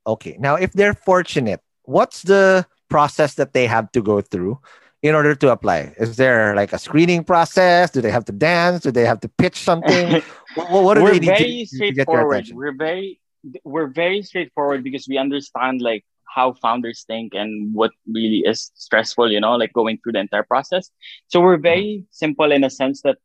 Okay. 0.06 0.36
Now, 0.38 0.54
if 0.54 0.72
they're 0.72 0.94
fortunate, 0.94 1.60
what's 1.82 2.22
the 2.22 2.66
process 2.88 3.34
that 3.34 3.52
they 3.52 3.66
have 3.66 3.90
to 3.92 4.02
go 4.02 4.20
through 4.20 4.60
in 5.02 5.14
order 5.14 5.34
to 5.34 5.50
apply? 5.50 5.94
Is 5.98 6.16
there 6.16 6.54
like 6.54 6.72
a 6.72 6.78
screening 6.78 7.24
process? 7.24 7.90
Do 7.90 8.00
they 8.00 8.10
have 8.10 8.24
to 8.26 8.32
dance? 8.32 8.82
Do 8.82 8.90
they 8.90 9.04
have 9.04 9.20
to 9.20 9.28
pitch 9.28 9.56
something? 9.56 10.22
what, 10.54 10.70
what 10.70 10.94
do 10.94 11.02
we're 11.02 11.12
they 11.14 11.20
need 11.20 11.26
very 11.26 11.38
to, 11.38 11.66
to 11.66 11.66
straightforward. 11.66 12.34
attention? 12.34 12.56
We're 12.56 12.76
very 12.76 13.20
we're 13.64 13.86
very 13.88 14.22
straightforward 14.22 14.82
because 14.82 15.06
we 15.08 15.18
understand 15.18 15.80
like 15.80 16.04
how 16.36 16.52
founders 16.52 17.04
think 17.06 17.34
and 17.34 17.72
what 17.74 17.92
really 18.06 18.42
is 18.44 18.70
stressful, 18.74 19.30
you 19.30 19.40
know, 19.40 19.54
like 19.54 19.72
going 19.72 19.98
through 20.02 20.12
the 20.12 20.18
entire 20.18 20.42
process. 20.42 20.90
So 21.28 21.40
we're 21.40 21.56
very 21.56 22.02
mm-hmm. 22.02 22.10
simple 22.10 22.52
in 22.52 22.64
a 22.64 22.70
sense 22.70 23.02
that 23.02 23.18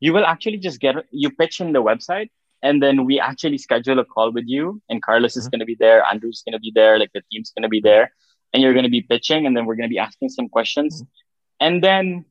you 0.00 0.12
will 0.12 0.24
actually 0.24 0.58
just 0.58 0.80
get 0.80 0.94
you 1.10 1.30
pitch 1.30 1.60
in 1.60 1.72
the 1.72 1.82
website 1.82 2.30
and 2.62 2.82
then 2.82 3.04
we 3.04 3.20
actually 3.20 3.58
schedule 3.58 3.98
a 3.98 4.04
call 4.04 4.32
with 4.32 4.44
you 4.46 4.80
and 4.88 5.02
Carlos 5.02 5.36
is 5.36 5.46
Mhm. 5.46 5.50
going 5.52 5.60
to 5.60 5.66
be 5.66 5.76
there, 5.78 6.04
Andrew's 6.10 6.42
going 6.44 6.52
to 6.52 6.58
be 6.58 6.72
there, 6.74 6.98
like 6.98 7.12
the 7.12 7.22
team's 7.30 7.50
going 7.54 7.62
to 7.62 7.68
be 7.68 7.80
there 7.80 8.12
and 8.52 8.62
you're 8.62 8.72
going 8.72 8.84
to 8.84 8.90
be 8.90 9.02
pitching 9.02 9.46
and 9.46 9.56
then 9.56 9.66
we're 9.66 9.76
going 9.76 9.88
to 9.88 9.94
be 9.94 9.98
asking 9.98 10.28
some 10.30 10.48
questions. 10.48 11.04
And 11.60 11.82
then 11.82 12.24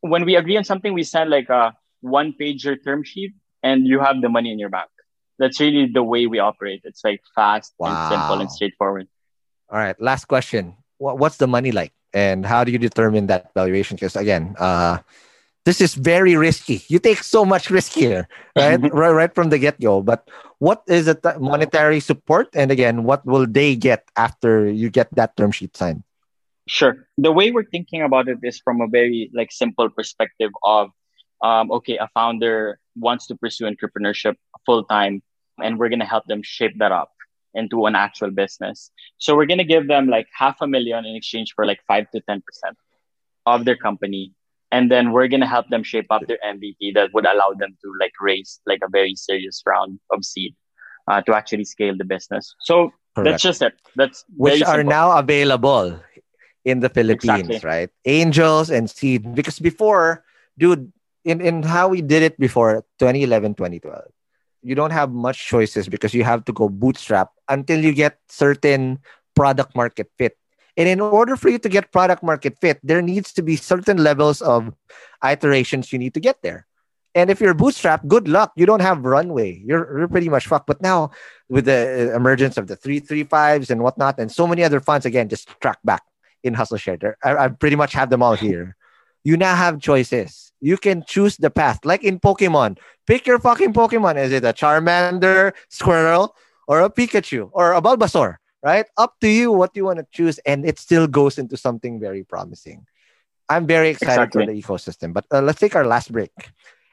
when 0.00 0.24
we 0.24 0.36
agree 0.36 0.56
on 0.56 0.64
something, 0.64 0.92
we 0.92 1.02
send 1.02 1.30
like 1.30 1.48
a 1.48 1.74
one 2.00 2.32
pager 2.38 2.76
term 2.82 3.04
sheet 3.04 3.32
and 3.62 3.86
you 3.86 4.00
have 4.00 4.20
the 4.20 4.28
money 4.28 4.50
in 4.52 4.58
your 4.58 4.70
bank. 4.70 4.90
That's 5.38 5.60
really 5.60 5.86
the 5.86 6.02
way 6.02 6.26
we 6.26 6.38
operate. 6.38 6.82
It's 6.84 7.02
like 7.04 7.20
fast 7.34 7.72
and 7.80 7.96
simple 8.08 8.40
and 8.40 8.50
straightforward. 8.52 9.08
All 9.70 9.78
right. 9.78 9.98
Last 10.00 10.26
question. 10.26 10.76
What's 10.98 11.36
the 11.38 11.46
money 11.46 11.72
like? 11.72 11.92
And 12.12 12.44
how 12.44 12.64
do 12.64 12.72
you 12.72 12.78
determine 12.78 13.28
that 13.28 13.54
valuation? 13.54 13.96
Because 13.96 14.16
again, 14.16 14.54
uh, 14.58 14.98
this 15.64 15.80
is 15.80 15.94
very 15.94 16.36
risky. 16.36 16.82
You 16.88 16.98
take 16.98 17.22
so 17.22 17.44
much 17.44 17.70
risk 17.70 17.92
here, 17.92 18.28
right? 18.56 18.80
right, 18.92 19.10
right 19.10 19.34
from 19.34 19.50
the 19.50 19.58
get 19.58 19.80
go. 19.80 20.02
But 20.02 20.28
what 20.58 20.82
is 20.86 21.06
the 21.06 21.14
t- 21.14 21.38
monetary 21.38 22.00
support? 22.00 22.48
And 22.54 22.70
again, 22.70 23.04
what 23.04 23.24
will 23.26 23.46
they 23.46 23.76
get 23.76 24.08
after 24.16 24.68
you 24.68 24.90
get 24.90 25.08
that 25.16 25.36
term 25.36 25.52
sheet 25.52 25.76
signed? 25.76 26.02
Sure. 26.66 27.08
The 27.18 27.32
way 27.32 27.50
we're 27.50 27.68
thinking 27.68 28.02
about 28.02 28.28
it 28.28 28.38
is 28.42 28.60
from 28.60 28.80
a 28.80 28.86
very 28.86 29.30
like 29.34 29.52
simple 29.52 29.90
perspective 29.90 30.50
of, 30.62 30.90
um, 31.42 31.70
okay, 31.72 31.96
a 31.96 32.08
founder 32.14 32.78
wants 32.96 33.26
to 33.26 33.34
pursue 33.34 33.64
entrepreneurship 33.64 34.36
full 34.64 34.84
time, 34.84 35.22
and 35.62 35.78
we're 35.78 35.88
gonna 35.88 36.06
help 36.06 36.26
them 36.26 36.42
shape 36.42 36.78
that 36.78 36.92
up 36.92 37.10
into 37.54 37.86
an 37.86 37.96
actual 37.96 38.30
business. 38.30 38.90
So 39.18 39.34
we're 39.34 39.46
gonna 39.46 39.64
give 39.64 39.88
them 39.88 40.06
like 40.06 40.28
half 40.36 40.58
a 40.60 40.66
million 40.66 41.04
in 41.04 41.16
exchange 41.16 41.54
for 41.54 41.66
like 41.66 41.80
five 41.88 42.10
to 42.12 42.20
ten 42.20 42.40
percent 42.40 42.76
of 43.46 43.64
their 43.64 43.76
company, 43.76 44.32
and 44.72 44.90
then 44.90 45.12
we're 45.12 45.28
gonna 45.28 45.46
help 45.46 45.68
them 45.68 45.82
shape 45.82 46.06
up 46.10 46.22
their 46.26 46.38
MVP 46.44 46.94
that 46.94 47.10
would 47.14 47.26
allow 47.26 47.52
them 47.58 47.76
to 47.82 47.92
like 48.00 48.12
raise 48.20 48.60
like 48.66 48.80
a 48.82 48.88
very 48.88 49.14
serious 49.14 49.62
round 49.66 49.98
of 50.10 50.24
seed 50.24 50.54
uh, 51.08 51.20
to 51.22 51.34
actually 51.34 51.64
scale 51.64 51.96
the 51.96 52.04
business. 52.04 52.54
So 52.60 52.92
Correct. 53.14 53.30
that's 53.30 53.42
just 53.42 53.62
it. 53.62 53.74
That's 53.96 54.24
Which 54.36 54.62
are 54.62 54.78
simple. 54.78 54.90
now 54.90 55.18
available 55.18 55.98
in 56.64 56.80
the 56.80 56.88
Philippines, 56.88 57.48
Exactly. 57.50 57.68
right? 57.68 57.90
Angels 58.04 58.70
and 58.70 58.88
seed. 58.88 59.34
Because 59.34 59.58
before, 59.58 60.24
dude, 60.58 60.92
in, 61.24 61.40
in 61.40 61.62
how 61.62 61.88
we 61.88 62.02
did 62.02 62.22
it 62.22 62.38
before 62.38 62.84
2011, 62.98 63.54
2012, 63.54 64.04
you 64.62 64.74
don't 64.74 64.90
have 64.92 65.10
much 65.10 65.46
choices 65.46 65.88
because 65.88 66.14
you 66.14 66.22
have 66.22 66.44
to 66.44 66.52
go 66.52 66.68
bootstrap 66.68 67.30
until 67.48 67.80
you 67.82 67.92
get 67.92 68.18
certain 68.28 68.98
product 69.34 69.74
market 69.74 70.10
fit. 70.18 70.36
And 70.76 70.88
in 70.88 71.00
order 71.00 71.36
for 71.36 71.48
you 71.48 71.58
to 71.58 71.68
get 71.68 71.92
product 71.92 72.22
market 72.22 72.58
fit, 72.60 72.78
there 72.82 73.02
needs 73.02 73.32
to 73.34 73.42
be 73.42 73.56
certain 73.56 73.98
levels 73.98 74.40
of 74.42 74.72
iterations 75.24 75.92
you 75.92 75.98
need 75.98 76.14
to 76.14 76.20
get 76.20 76.42
there. 76.42 76.66
And 77.14 77.28
if 77.28 77.40
you're 77.40 77.54
bootstrap, 77.54 78.06
good 78.06 78.28
luck. 78.28 78.52
You 78.54 78.66
don't 78.66 78.82
have 78.82 79.04
runway. 79.04 79.60
You're, 79.64 79.98
you're 79.98 80.08
pretty 80.08 80.28
much 80.28 80.46
fucked. 80.46 80.66
But 80.66 80.80
now, 80.80 81.10
with 81.48 81.64
the 81.64 82.10
uh, 82.12 82.16
emergence 82.16 82.56
of 82.56 82.68
the 82.68 82.76
335s 82.76 83.70
and 83.70 83.82
whatnot, 83.82 84.18
and 84.20 84.30
so 84.30 84.46
many 84.46 84.62
other 84.62 84.78
funds, 84.80 85.06
again, 85.06 85.28
just 85.28 85.48
track 85.60 85.78
back 85.84 86.02
in 86.44 86.54
Hustle 86.54 86.76
Share. 86.78 86.96
There- 86.96 87.16
I, 87.24 87.36
I 87.36 87.48
pretty 87.48 87.76
much 87.76 87.92
have 87.94 88.10
them 88.10 88.22
all 88.22 88.34
here. 88.36 88.76
You 89.24 89.36
now 89.36 89.56
have 89.56 89.80
choices. 89.80 90.52
You 90.60 90.76
can 90.76 91.02
choose 91.04 91.36
the 91.36 91.50
path. 91.50 91.80
Like 91.84 92.04
in 92.04 92.20
Pokemon, 92.20 92.78
pick 93.06 93.26
your 93.26 93.38
fucking 93.38 93.72
Pokemon. 93.72 94.16
Is 94.16 94.32
it 94.32 94.44
a 94.44 94.52
Charmander, 94.52 95.52
Squirtle, 95.70 96.30
or 96.68 96.80
a 96.80 96.90
Pikachu, 96.90 97.50
or 97.52 97.72
a 97.74 97.82
Bulbasaur? 97.82 98.36
Right? 98.62 98.86
Up 98.96 99.14
to 99.20 99.28
you 99.28 99.52
what 99.52 99.74
you 99.74 99.84
want 99.86 99.98
to 99.98 100.06
choose. 100.12 100.38
And 100.44 100.66
it 100.66 100.78
still 100.78 101.06
goes 101.06 101.38
into 101.38 101.56
something 101.56 101.98
very 101.98 102.24
promising. 102.24 102.86
I'm 103.48 103.66
very 103.66 103.88
excited 103.88 104.32
for 104.32 104.46
the 104.46 104.52
ecosystem. 104.52 105.12
But 105.12 105.26
uh, 105.32 105.40
let's 105.40 105.58
take 105.58 105.74
our 105.74 105.86
last 105.86 106.12
break. 106.12 106.30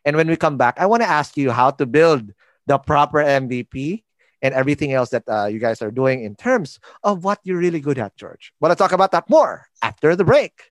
And 0.06 0.16
when 0.16 0.28
we 0.28 0.38
come 0.38 0.58
back, 0.58 0.80
I 0.80 0.86
want 0.86 1.04
to 1.04 1.10
ask 1.10 1.36
you 1.36 1.52
how 1.52 1.72
to 1.72 1.86
build 1.86 2.34
the 2.66 2.78
proper 2.78 3.20
MVP 3.20 4.04
and 4.42 4.54
everything 4.54 4.94
else 4.94 5.10
that 5.10 5.24
uh, 5.28 5.46
you 5.46 5.60
guys 5.60 5.82
are 5.82 5.92
doing 5.92 6.24
in 6.24 6.36
terms 6.36 6.80
of 7.04 7.24
what 7.24 7.40
you're 7.44 7.58
really 7.58 7.80
good 7.80 7.98
at, 7.98 8.16
George. 8.16 8.54
But 8.62 8.72
I'll 8.72 8.78
talk 8.78 8.92
about 8.92 9.12
that 9.12 9.30
more 9.30 9.68
after 9.82 10.16
the 10.16 10.24
break. 10.24 10.72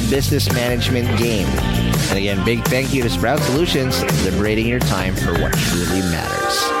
business 0.09 0.51
management 0.53 1.07
game. 1.17 1.47
And 1.47 2.17
again, 2.17 2.43
big 2.45 2.63
thank 2.65 2.93
you 2.93 3.03
to 3.03 3.09
Sprout 3.09 3.39
Solutions, 3.39 4.01
liberating 4.23 4.67
your 4.67 4.79
time 4.79 5.15
for 5.15 5.33
what 5.33 5.53
truly 5.53 6.01
matters. 6.01 6.80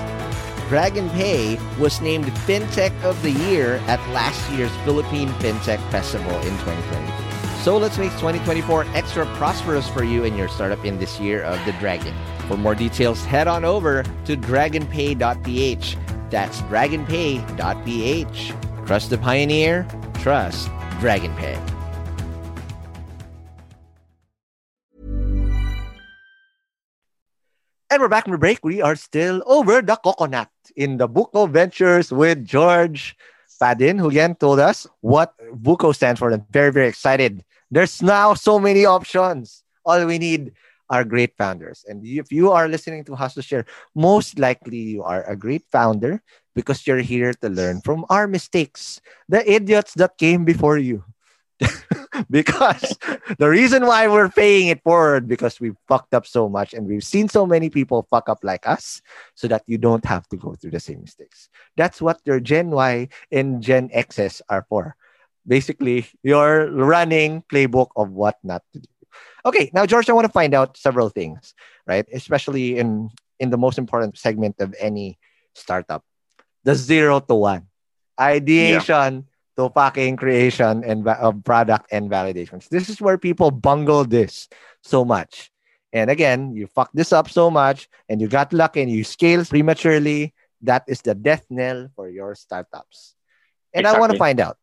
Dragon 0.71 1.09
Pay 1.09 1.59
was 1.77 1.99
named 1.99 2.27
FinTech 2.47 2.93
of 3.03 3.21
the 3.23 3.31
Year 3.31 3.83
at 3.87 3.99
last 4.11 4.49
year's 4.53 4.71
Philippine 4.85 5.27
FinTech 5.43 5.81
Festival 5.91 6.31
in 6.31 6.57
2023. 6.59 7.61
So 7.61 7.77
let's 7.77 7.97
make 7.97 8.11
2024 8.11 8.85
extra 8.93 9.25
prosperous 9.35 9.89
for 9.89 10.05
you 10.05 10.23
and 10.23 10.37
your 10.37 10.47
startup 10.47 10.85
in 10.85 10.97
this 10.97 11.19
year 11.19 11.43
of 11.43 11.59
the 11.65 11.73
dragon. 11.73 12.15
For 12.47 12.55
more 12.55 12.73
details, 12.73 13.25
head 13.25 13.49
on 13.49 13.65
over 13.65 14.03
to 14.23 14.37
dragonpay.ph. 14.37 15.97
That's 16.29 16.61
dragonpay.ph. 16.61 18.53
Trust 18.85 19.09
the 19.09 19.17
pioneer, 19.17 19.85
trust 20.21 20.69
DragonPay. 21.01 21.71
And 27.89 28.01
we're 28.01 28.07
back 28.07 28.23
from 28.23 28.31
the 28.31 28.37
break. 28.37 28.63
We 28.63 28.81
are 28.81 28.95
still 28.95 29.43
over 29.45 29.81
the 29.81 29.97
coconut 29.97 30.47
in 30.75 30.97
the 30.97 31.07
Buko 31.07 31.49
Ventures 31.49 32.11
with 32.11 32.45
George 32.45 33.15
Padin, 33.59 33.99
who 33.99 34.09
again 34.09 34.35
told 34.35 34.59
us 34.59 34.87
what 35.01 35.33
Buko 35.53 35.93
stands 35.93 36.19
for. 36.19 36.31
I'm 36.31 36.45
very, 36.49 36.71
very 36.71 36.87
excited. 36.87 37.43
There's 37.69 38.01
now 38.01 38.33
so 38.33 38.59
many 38.59 38.85
options. 38.85 39.63
All 39.85 40.05
we 40.05 40.17
need 40.17 40.53
are 40.89 41.05
great 41.05 41.37
founders. 41.37 41.85
And 41.87 42.05
if 42.05 42.31
you 42.31 42.51
are 42.51 42.67
listening 42.67 43.05
to 43.05 43.15
Hustle 43.15 43.41
Share, 43.41 43.65
most 43.95 44.37
likely 44.37 44.77
you 44.77 45.03
are 45.03 45.23
a 45.23 45.37
great 45.37 45.63
founder 45.71 46.21
because 46.53 46.85
you're 46.85 46.99
here 46.99 47.33
to 47.33 47.49
learn 47.49 47.81
from 47.81 48.05
our 48.09 48.27
mistakes, 48.27 48.99
the 49.29 49.39
idiots 49.49 49.93
that 49.95 50.17
came 50.17 50.43
before 50.43 50.77
you. 50.77 51.03
because 52.29 52.97
the 53.37 53.49
reason 53.49 53.85
why 53.85 54.07
we're 54.07 54.29
paying 54.29 54.67
it 54.67 54.81
forward 54.83 55.27
because 55.27 55.59
we 55.59 55.71
fucked 55.87 56.13
up 56.13 56.25
so 56.25 56.49
much 56.49 56.73
and 56.73 56.87
we've 56.87 57.03
seen 57.03 57.29
so 57.29 57.45
many 57.45 57.69
people 57.69 58.07
fuck 58.09 58.29
up 58.29 58.39
like 58.43 58.67
us 58.67 59.01
so 59.35 59.47
that 59.47 59.63
you 59.67 59.77
don't 59.77 60.05
have 60.05 60.27
to 60.29 60.37
go 60.37 60.53
through 60.55 60.71
the 60.71 60.79
same 60.79 61.01
mistakes. 61.01 61.49
That's 61.77 62.01
what 62.01 62.19
your 62.25 62.39
Gen 62.39 62.71
Y 62.71 63.09
and 63.31 63.61
Gen 63.61 63.89
X's 63.93 64.41
are 64.49 64.65
for. 64.69 64.95
Basically, 65.47 66.05
your 66.21 66.69
running 66.69 67.43
playbook 67.51 67.89
of 67.95 68.11
what 68.11 68.37
not 68.43 68.63
to 68.73 68.79
do. 68.79 68.89
Okay, 69.45 69.71
now 69.73 69.85
George, 69.85 70.09
I 70.09 70.13
want 70.13 70.25
to 70.25 70.31
find 70.31 70.53
out 70.53 70.77
several 70.77 71.09
things, 71.09 71.55
right? 71.87 72.05
Especially 72.13 72.77
in 72.77 73.09
in 73.39 73.49
the 73.49 73.57
most 73.57 73.79
important 73.79 74.17
segment 74.17 74.61
of 74.61 74.75
any 74.77 75.17
startup, 75.55 76.05
the 76.63 76.75
zero 76.75 77.19
to 77.19 77.33
one 77.33 77.65
ideation. 78.21 79.25
To 79.57 79.69
fucking 79.69 80.15
creation 80.15 80.83
and 80.83 81.07
of 81.07 81.43
product 81.43 81.91
and 81.91 82.09
validations. 82.09 82.69
This 82.69 82.87
is 82.87 83.01
where 83.01 83.17
people 83.17 83.51
bungle 83.51 84.05
this 84.05 84.47
so 84.81 85.03
much. 85.03 85.51
And 85.93 86.09
again, 86.09 86.55
you 86.55 86.67
fuck 86.67 86.89
this 86.93 87.11
up 87.11 87.29
so 87.29 87.51
much 87.51 87.89
and 88.07 88.21
you 88.21 88.27
got 88.27 88.53
lucky 88.53 88.81
and 88.81 88.89
you 88.89 89.03
scale 89.03 89.43
prematurely. 89.43 90.33
That 90.61 90.83
is 90.87 91.01
the 91.01 91.15
death 91.15 91.45
knell 91.49 91.89
for 91.95 92.07
your 92.07 92.33
startups. 92.35 93.15
And 93.73 93.83
exactly. 93.83 93.97
I 93.97 93.99
want 93.99 94.11
to 94.13 94.17
find 94.17 94.39
out. 94.39 94.57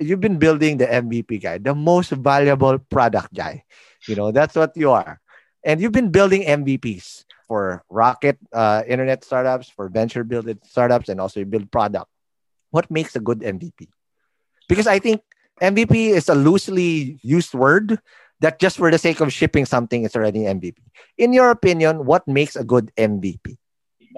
You've 0.00 0.20
been 0.20 0.38
building 0.38 0.78
the 0.78 0.86
MVP 0.86 1.40
guy, 1.40 1.58
the 1.58 1.74
most 1.74 2.10
valuable 2.10 2.78
product 2.78 3.32
guy. 3.32 3.62
You 4.08 4.16
know, 4.16 4.32
that's 4.32 4.56
what 4.56 4.76
you 4.76 4.90
are. 4.90 5.20
And 5.62 5.80
you've 5.80 5.92
been 5.92 6.10
building 6.10 6.42
MVPs 6.42 7.24
for 7.46 7.84
rocket 7.88 8.38
uh, 8.52 8.82
internet 8.86 9.24
startups, 9.24 9.70
for 9.70 9.88
venture 9.88 10.24
building 10.24 10.58
startups, 10.64 11.08
and 11.08 11.20
also 11.20 11.40
you 11.40 11.46
build 11.46 11.70
product. 11.70 12.10
What 12.70 12.90
makes 12.90 13.14
a 13.16 13.20
good 13.20 13.40
MVP? 13.40 13.88
Because 14.68 14.86
I 14.86 14.98
think 14.98 15.22
MVP 15.60 16.10
is 16.10 16.28
a 16.28 16.34
loosely 16.34 17.18
used 17.22 17.54
word 17.54 17.98
that 18.40 18.58
just 18.58 18.76
for 18.76 18.90
the 18.90 18.98
sake 18.98 19.20
of 19.20 19.32
shipping 19.32 19.64
something 19.64 20.04
is 20.04 20.16
already 20.16 20.40
MVP. 20.40 20.76
In 21.18 21.32
your 21.32 21.50
opinion, 21.50 22.04
what 22.04 22.26
makes 22.26 22.56
a 22.56 22.64
good 22.64 22.92
MVP? 22.96 23.56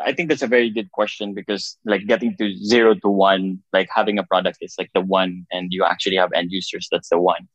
I 0.05 0.13
think 0.13 0.29
that's 0.29 0.43
a 0.43 0.47
very 0.47 0.69
good 0.71 0.93
question 0.93 1.33
because 1.33 1.79
like 1.85 2.07
getting 2.07 2.37
to 2.37 2.57
zero 2.57 2.95
to 2.95 3.09
one, 3.09 3.63
like 3.73 3.89
having 3.95 4.19
a 4.19 4.25
product 4.25 4.59
is 4.61 4.75
like 4.79 4.91
the 4.95 5.01
one 5.01 5.47
and 5.51 5.73
you 5.73 5.85
actually 5.85 6.17
have 6.17 6.33
end 6.35 6.53
users, 6.53 6.89
that's 6.91 7.09
the 7.09 7.19
one. 7.19 7.49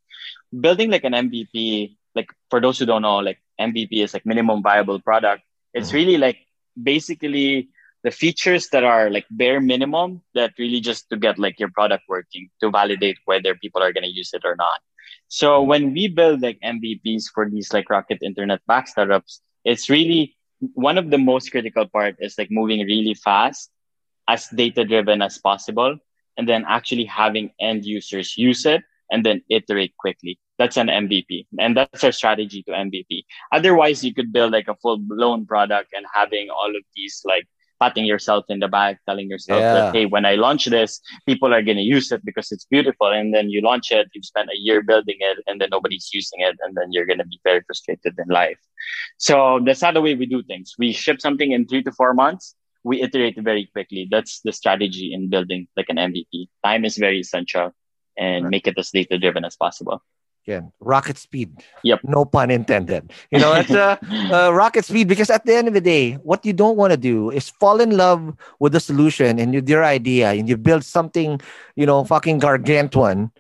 Building 0.60 0.90
like 0.90 1.04
an 1.04 1.14
MVP, 1.14 1.98
like 2.16 2.30
for 2.50 2.60
those 2.60 2.80
who 2.80 2.86
don't 2.86 3.04
know, 3.04 3.20
like 3.20 3.40
MVP 3.60 4.04
is 4.04 4.14
like 4.14 4.26
minimum 4.26 4.64
viable 4.64 5.00
product. 5.00 5.44
It's 5.74 5.90
mm-hmm. 5.90 5.98
really 5.98 6.18
like 6.18 6.40
basically 6.82 7.70
the 8.04 8.12
features 8.12 8.70
that 8.70 8.84
are 8.84 9.10
like 9.10 9.26
bare 9.30 9.62
minimum 9.62 10.22
that 10.34 10.54
really 10.58 10.80
just 10.80 11.10
to 11.10 11.18
get 11.18 11.38
like 11.40 11.60
your 11.60 11.70
product 11.70 12.04
working 12.10 12.50
to 12.60 12.70
validate 12.70 13.18
whether 13.26 13.56
people 13.56 13.82
are 13.82 13.94
going 13.94 14.04
to 14.04 14.10
use 14.10 14.32
it 14.34 14.44
or 14.46 14.56
not 14.56 14.80
So 15.28 15.62
when 15.64 15.94
we 15.94 16.08
build 16.08 16.42
like 16.42 16.60
MVPs 16.62 17.32
for 17.34 17.50
these 17.50 17.74
like 17.74 17.90
rocket 17.90 18.20
internet 18.22 18.60
back 18.68 18.88
startups, 18.88 19.42
it's 19.64 19.90
really 19.90 20.36
one 20.74 20.98
of 20.98 21.10
the 21.10 21.18
most 21.18 21.52
critical 21.52 21.88
part 21.88 22.16
is 22.20 22.38
like 22.38 22.50
moving 22.52 22.86
really 22.86 23.14
fast, 23.16 23.72
as 24.28 24.48
data 24.50 24.86
driven 24.86 25.22
as 25.22 25.38
possible, 25.40 25.98
and 26.38 26.48
then 26.48 26.66
actually 26.68 27.06
having 27.06 27.52
end 27.60 27.86
users 27.86 28.38
use 28.38 28.66
it 28.66 28.84
and 29.12 29.26
then 29.26 29.42
iterate 29.50 29.96
quickly. 29.98 30.40
That's 30.58 30.78
an 30.78 30.88
MVP. 30.88 31.48
And 31.60 31.76
that's 31.78 32.04
our 32.04 32.12
strategy 32.12 32.64
to 32.64 32.72
MVP. 32.72 33.24
Otherwise, 33.52 34.04
you 34.04 34.14
could 34.14 34.32
build 34.32 34.52
like 34.52 34.68
a 34.68 34.76
full 34.76 34.98
blown 34.98 35.46
product 35.46 35.94
and 35.94 36.06
having 36.14 36.50
all 36.50 36.76
of 36.76 36.84
these 36.96 37.22
like 37.26 37.48
patting 37.82 38.06
yourself 38.06 38.46
in 38.50 38.60
the 38.60 38.68
back, 38.68 39.00
telling 39.08 39.28
yourself 39.34 39.60
Yeah. 39.60 39.74
that, 39.74 39.96
hey, 39.96 40.06
when 40.06 40.26
I 40.26 40.36
launch 40.36 40.66
this, 40.66 41.02
people 41.26 41.52
are 41.54 41.64
going 41.64 41.78
to 41.78 41.84
use 41.98 42.12
it 42.12 42.22
because 42.24 42.52
it's 42.52 42.66
beautiful. 42.66 43.08
And 43.08 43.34
then 43.34 43.50
you 43.50 43.62
launch 43.62 43.92
it, 43.92 44.08
you've 44.14 44.26
spent 44.34 44.50
a 44.50 44.58
year 44.68 44.82
building 44.84 45.18
it, 45.20 45.38
and 45.48 45.60
then 45.60 45.70
nobody's 45.72 46.10
using 46.14 46.40
it. 46.42 46.56
And 46.64 46.78
then 46.78 46.92
you're 46.94 47.08
going 47.12 47.18
to 47.26 47.26
be 47.26 47.40
very 47.44 47.62
frustrated 47.68 48.14
in 48.18 48.28
life. 48.30 48.60
So 49.18 49.60
that's 49.66 49.82
not 49.82 49.96
the 49.96 50.02
way 50.02 50.14
we 50.16 50.28
do 50.28 50.44
things. 50.44 50.76
We 50.78 50.94
ship 50.94 51.20
something 51.22 51.52
in 51.52 51.68
three 51.68 51.84
to 51.84 51.92
four 51.92 52.14
months. 52.14 52.56
We 52.84 53.02
iterate 53.02 53.38
very 53.40 53.66
quickly. 53.74 54.08
That's 54.10 54.42
the 54.42 54.52
strategy 54.52 55.14
in 55.14 55.30
building 55.30 55.68
like 55.78 55.90
an 55.90 55.98
MVP. 55.98 56.50
Time 56.64 56.86
is 56.86 56.98
very 56.98 57.20
essential 57.20 57.72
and 58.18 58.46
Right. 58.46 58.52
make 58.52 58.68
it 58.68 58.78
as 58.78 58.92
data 58.92 59.18
driven 59.18 59.46
as 59.46 59.56
possible. 59.56 60.02
Again, 60.48 60.72
rocket 60.80 61.18
speed. 61.18 61.54
Yep. 61.84 62.00
No 62.04 62.26
pun 62.26 62.50
intended. 62.50 63.14
You 63.30 63.40
know, 63.40 63.54
it's 63.54 63.70
uh, 63.70 63.98
uh, 64.34 64.52
rocket 64.52 64.86
speed 64.86 65.08
because 65.08 65.30
at 65.30 65.46
the 65.46 65.54
end 65.54 65.68
of 65.68 65.76
the 65.76 65.82
day, 65.82 66.14
what 66.24 66.44
you 66.46 66.54
don't 66.54 66.78
want 66.78 66.92
to 66.92 66.98
do 66.98 67.30
is 67.30 67.50
fall 67.50 67.80
in 67.80 67.96
love 67.96 68.34
with 68.60 68.74
the 68.74 68.80
solution 68.80 69.38
and 69.38 69.54
your 69.70 69.86
idea 69.86 70.32
and 70.32 70.50
you 70.50 70.58
build 70.58 70.84
something, 70.84 71.40
you 71.76 71.86
know, 71.86 72.04
fucking 72.04 72.40
gargantuan 72.40 73.32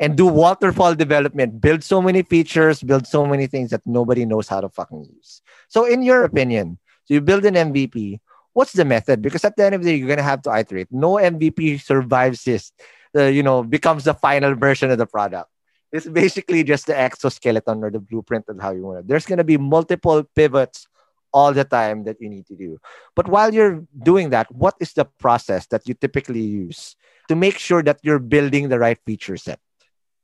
and 0.00 0.16
do 0.16 0.26
waterfall 0.26 0.94
development, 0.94 1.60
build 1.60 1.84
so 1.84 2.02
many 2.02 2.22
features, 2.22 2.82
build 2.82 3.06
so 3.06 3.24
many 3.24 3.46
things 3.46 3.70
that 3.70 3.86
nobody 3.86 4.24
knows 4.26 4.48
how 4.48 4.60
to 4.60 4.68
fucking 4.68 5.04
use. 5.04 5.42
So, 5.68 5.84
in 5.84 6.02
your 6.02 6.24
opinion, 6.24 6.78
so 7.04 7.14
you 7.14 7.20
build 7.20 7.44
an 7.44 7.54
MVP, 7.54 8.20
what's 8.52 8.72
the 8.72 8.84
method? 8.84 9.22
Because 9.22 9.44
at 9.44 9.56
the 9.56 9.64
end 9.64 9.74
of 9.74 9.82
the 9.82 9.90
day, 9.92 9.96
you're 9.96 10.08
going 10.08 10.18
to 10.18 10.22
have 10.22 10.42
to 10.42 10.56
iterate. 10.56 10.88
No 10.90 11.14
MVP 11.14 11.80
survives 11.82 12.44
this, 12.44 12.72
uh, 13.16 13.24
you 13.24 13.42
know, 13.42 13.62
becomes 13.62 14.04
the 14.04 14.14
final 14.14 14.54
version 14.54 14.90
of 14.90 14.98
the 14.98 15.06
product. 15.06 15.50
It's 15.92 16.08
basically 16.08 16.62
just 16.62 16.86
the 16.86 16.96
exoskeleton 16.98 17.82
or 17.82 17.90
the 17.90 17.98
blueprint 17.98 18.46
of 18.48 18.60
how 18.60 18.72
you 18.72 18.82
want 18.82 19.00
it. 19.00 19.08
There's 19.08 19.26
going 19.26 19.38
to 19.38 19.44
be 19.44 19.58
multiple 19.58 20.22
pivots 20.34 20.86
all 21.32 21.52
the 21.52 21.64
time 21.64 22.04
that 22.04 22.20
you 22.20 22.28
need 22.28 22.46
to 22.46 22.56
do. 22.56 22.78
But 23.14 23.28
while 23.28 23.54
you're 23.54 23.86
doing 24.02 24.30
that, 24.30 24.50
what 24.54 24.74
is 24.80 24.92
the 24.92 25.04
process 25.04 25.66
that 25.66 25.86
you 25.86 25.94
typically 25.94 26.42
use 26.42 26.96
to 27.28 27.36
make 27.36 27.58
sure 27.58 27.82
that 27.82 27.98
you're 28.02 28.18
building 28.18 28.68
the 28.68 28.78
right 28.78 28.98
feature 29.06 29.36
set? 29.36 29.60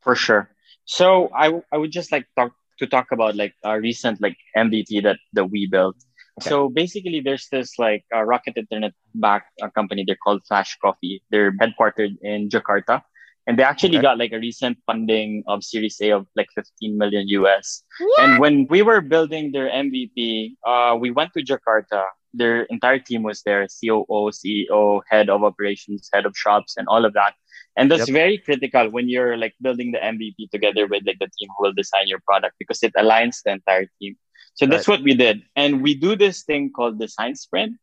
For 0.03 0.15
sure. 0.15 0.51
So 0.85 1.31
I 1.35 1.63
I 1.73 1.79
would 1.79 1.91
just 1.91 2.13
like 2.13 2.27
talk 2.37 2.55
to 2.79 2.87
talk 2.87 3.11
about 3.11 3.35
like 3.35 3.55
a 3.65 3.81
recent 3.81 4.21
like 4.21 4.39
MVP 4.57 5.03
that 5.03 5.19
that 5.35 5.51
we 5.51 5.67
built. 5.67 5.97
Okay. 6.39 6.51
So 6.51 6.69
basically, 6.69 7.21
there's 7.21 7.49
this 7.49 7.79
like 7.79 8.05
uh, 8.15 8.23
rocket 8.23 8.55
internet 8.57 8.93
back 9.15 9.47
uh, 9.63 9.71
company. 9.71 10.05
They're 10.07 10.21
called 10.23 10.47
Flash 10.47 10.77
Coffee. 10.79 11.23
They're 11.31 11.53
headquartered 11.53 12.21
in 12.23 12.51
Jakarta, 12.51 13.03
and 13.47 13.59
they 13.59 13.63
actually 13.63 13.99
Okay. 13.99 14.03
got 14.03 14.19
like 14.19 14.33
a 14.33 14.39
recent 14.39 14.79
funding 14.87 15.43
of 15.47 15.63
Series 15.65 15.99
A 16.03 16.11
of 16.11 16.27
like 16.37 16.49
15 16.55 16.97
million 16.99 17.29
US. 17.29 17.83
And 18.19 18.39
when 18.39 18.67
we 18.69 18.83
were 18.83 19.01
building 19.01 19.53
their 19.53 19.69
MVP, 19.71 20.57
uh, 20.67 20.97
we 20.99 21.11
went 21.11 21.33
to 21.35 21.43
Jakarta. 21.43 22.07
Their 22.35 22.63
entire 22.65 22.99
team 22.99 23.23
was 23.23 23.43
there: 23.43 23.67
COO, 23.69 24.31
CEO, 24.31 25.01
head 25.11 25.29
of 25.31 25.43
operations, 25.45 26.09
head 26.13 26.27
of 26.27 26.37
shops, 26.37 26.75
and 26.77 26.87
all 26.89 27.05
of 27.05 27.13
that. 27.15 27.35
And 27.77 27.91
that's 27.91 28.09
Yep. 28.09 28.15
very 28.15 28.39
critical 28.39 28.91
when 28.91 29.09
you're 29.09 29.37
like 29.37 29.55
building 29.61 29.93
the 29.93 30.03
MVP 30.05 30.49
together 30.49 30.87
with 30.87 31.07
like 31.07 31.19
the 31.19 31.29
team 31.39 31.49
who 31.57 31.65
will 31.69 31.73
design 31.73 32.09
your 32.09 32.21
product 32.27 32.55
because 32.59 32.83
it 32.83 32.93
aligns 32.95 33.43
the 33.45 33.53
entire 33.53 33.87
team. 34.01 34.17
So 34.55 34.67
that's 34.67 34.89
what 34.89 35.03
we 35.03 35.15
did. 35.15 35.43
And 35.57 35.83
we 35.83 35.95
do 35.95 36.17
this 36.17 36.43
thing 36.43 36.73
called 36.75 36.99
design 36.99 37.35
sprint 37.37 37.77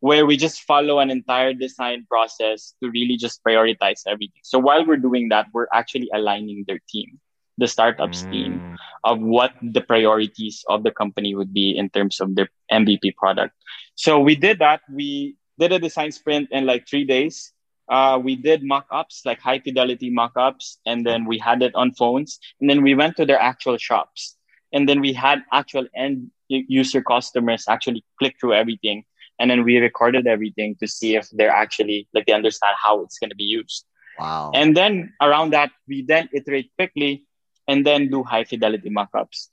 where 0.00 0.26
we 0.26 0.36
just 0.36 0.62
follow 0.62 0.98
an 0.98 1.10
entire 1.10 1.52
design 1.54 2.06
process 2.08 2.74
to 2.82 2.90
really 2.90 3.16
just 3.16 3.40
prioritize 3.44 4.02
everything. 4.06 4.40
So 4.42 4.58
while 4.58 4.84
we're 4.86 4.96
doing 5.00 5.28
that, 5.30 5.46
we're 5.52 5.68
actually 5.72 6.08
aligning 6.14 6.64
their 6.66 6.80
team, 6.88 7.20
the 7.58 7.68
startups 7.68 8.26
team 8.26 8.62
Mm. 8.64 8.76
of 9.04 9.20
what 9.20 9.52
the 9.62 9.80
priorities 9.80 10.64
of 10.68 10.82
the 10.82 10.90
company 10.90 11.34
would 11.34 11.52
be 11.52 11.76
in 11.76 11.88
terms 11.90 12.20
of 12.20 12.34
their 12.34 12.48
MVP 12.70 13.12
product. 13.16 13.54
So 13.94 14.18
we 14.20 14.34
did 14.36 14.58
that. 14.60 14.82
We 14.92 15.36
did 15.58 15.72
a 15.72 15.78
design 15.78 16.12
sprint 16.12 16.48
in 16.50 16.66
like 16.66 16.88
three 16.88 17.04
days. 17.04 17.52
Uh, 17.88 18.18
we 18.22 18.36
did 18.36 18.62
mock-ups, 18.62 19.22
like 19.24 19.40
high 19.40 19.58
fidelity 19.58 20.10
mock-ups, 20.10 20.78
and 20.86 21.04
then 21.04 21.24
we 21.24 21.38
had 21.38 21.62
it 21.62 21.74
on 21.74 21.92
phones. 21.92 22.38
And 22.60 22.70
then 22.70 22.82
we 22.82 22.94
went 22.94 23.16
to 23.16 23.26
their 23.26 23.40
actual 23.40 23.76
shops. 23.78 24.36
And 24.72 24.88
then 24.88 25.00
we 25.00 25.12
had 25.12 25.42
actual 25.52 25.86
end 25.96 26.30
user 26.48 27.02
customers 27.02 27.64
actually 27.68 28.04
click 28.18 28.36
through 28.40 28.54
everything. 28.54 29.04
And 29.40 29.50
then 29.50 29.64
we 29.64 29.78
recorded 29.78 30.26
everything 30.26 30.76
to 30.80 30.86
see 30.86 31.16
if 31.16 31.28
they're 31.32 31.50
actually 31.50 32.06
like 32.14 32.26
they 32.26 32.32
understand 32.32 32.76
how 32.80 33.02
it's 33.02 33.18
going 33.18 33.30
to 33.30 33.36
be 33.36 33.44
used. 33.44 33.86
Wow. 34.18 34.52
And 34.54 34.76
then 34.76 35.14
around 35.20 35.50
that, 35.54 35.72
we 35.88 36.02
then 36.02 36.28
iterate 36.32 36.70
quickly 36.76 37.24
and 37.66 37.86
then 37.86 38.10
do 38.10 38.22
high 38.22 38.44
fidelity 38.44 38.90
mockups, 38.90 39.48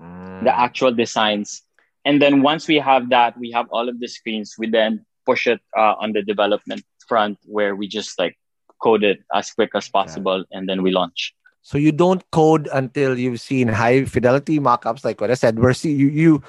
Mm. 0.00 0.44
the 0.44 0.52
actual 0.58 0.92
designs. 0.92 1.62
And 2.04 2.20
then 2.20 2.42
once 2.42 2.66
we 2.66 2.76
have 2.76 3.10
that, 3.10 3.38
we 3.38 3.52
have 3.52 3.66
all 3.70 3.88
of 3.88 4.00
the 4.00 4.08
screens. 4.08 4.54
We 4.58 4.66
then 4.68 5.06
push 5.24 5.46
it 5.46 5.60
uh, 5.76 5.94
on 5.98 6.12
the 6.12 6.22
development 6.22 6.82
front 7.08 7.38
where 7.44 7.76
we 7.76 7.86
just 7.86 8.18
like 8.18 8.36
code 8.82 9.04
it 9.04 9.22
as 9.32 9.52
quick 9.52 9.70
as 9.74 9.88
possible 9.88 10.44
and 10.50 10.68
then 10.68 10.82
we 10.82 10.90
launch. 10.90 11.34
So 11.62 11.78
you 11.78 11.92
don't 11.92 12.28
code 12.32 12.68
until 12.72 13.16
you've 13.16 13.40
seen 13.40 13.68
high 13.68 14.04
fidelity 14.04 14.58
mockups, 14.58 15.04
like 15.04 15.20
what 15.20 15.30
I 15.30 15.34
said, 15.34 15.58
where 15.60 15.72
see 15.72 15.92
you 15.92 16.08
you 16.08 16.42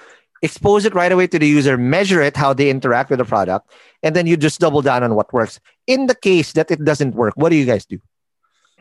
expose 0.43 0.85
it 0.85 0.93
right 0.93 1.11
away 1.11 1.25
to 1.25 1.39
the 1.39 1.47
user, 1.47 1.77
measure 1.77 2.21
it 2.21 2.35
how 2.35 2.53
they 2.53 2.69
interact 2.69 3.09
with 3.09 3.17
the 3.17 3.25
product, 3.25 3.71
and 4.03 4.15
then 4.15 4.27
you 4.27 4.37
just 4.37 4.59
double 4.59 4.83
down 4.83 5.01
on 5.01 5.15
what 5.15 5.31
works. 5.33 5.59
In 5.87 6.05
the 6.05 6.15
case 6.15 6.51
that 6.53 6.69
it 6.69 6.83
doesn't 6.83 7.15
work, 7.15 7.33
what 7.35 7.49
do 7.49 7.55
you 7.55 7.65
guys 7.65 7.85
do? 7.85 7.97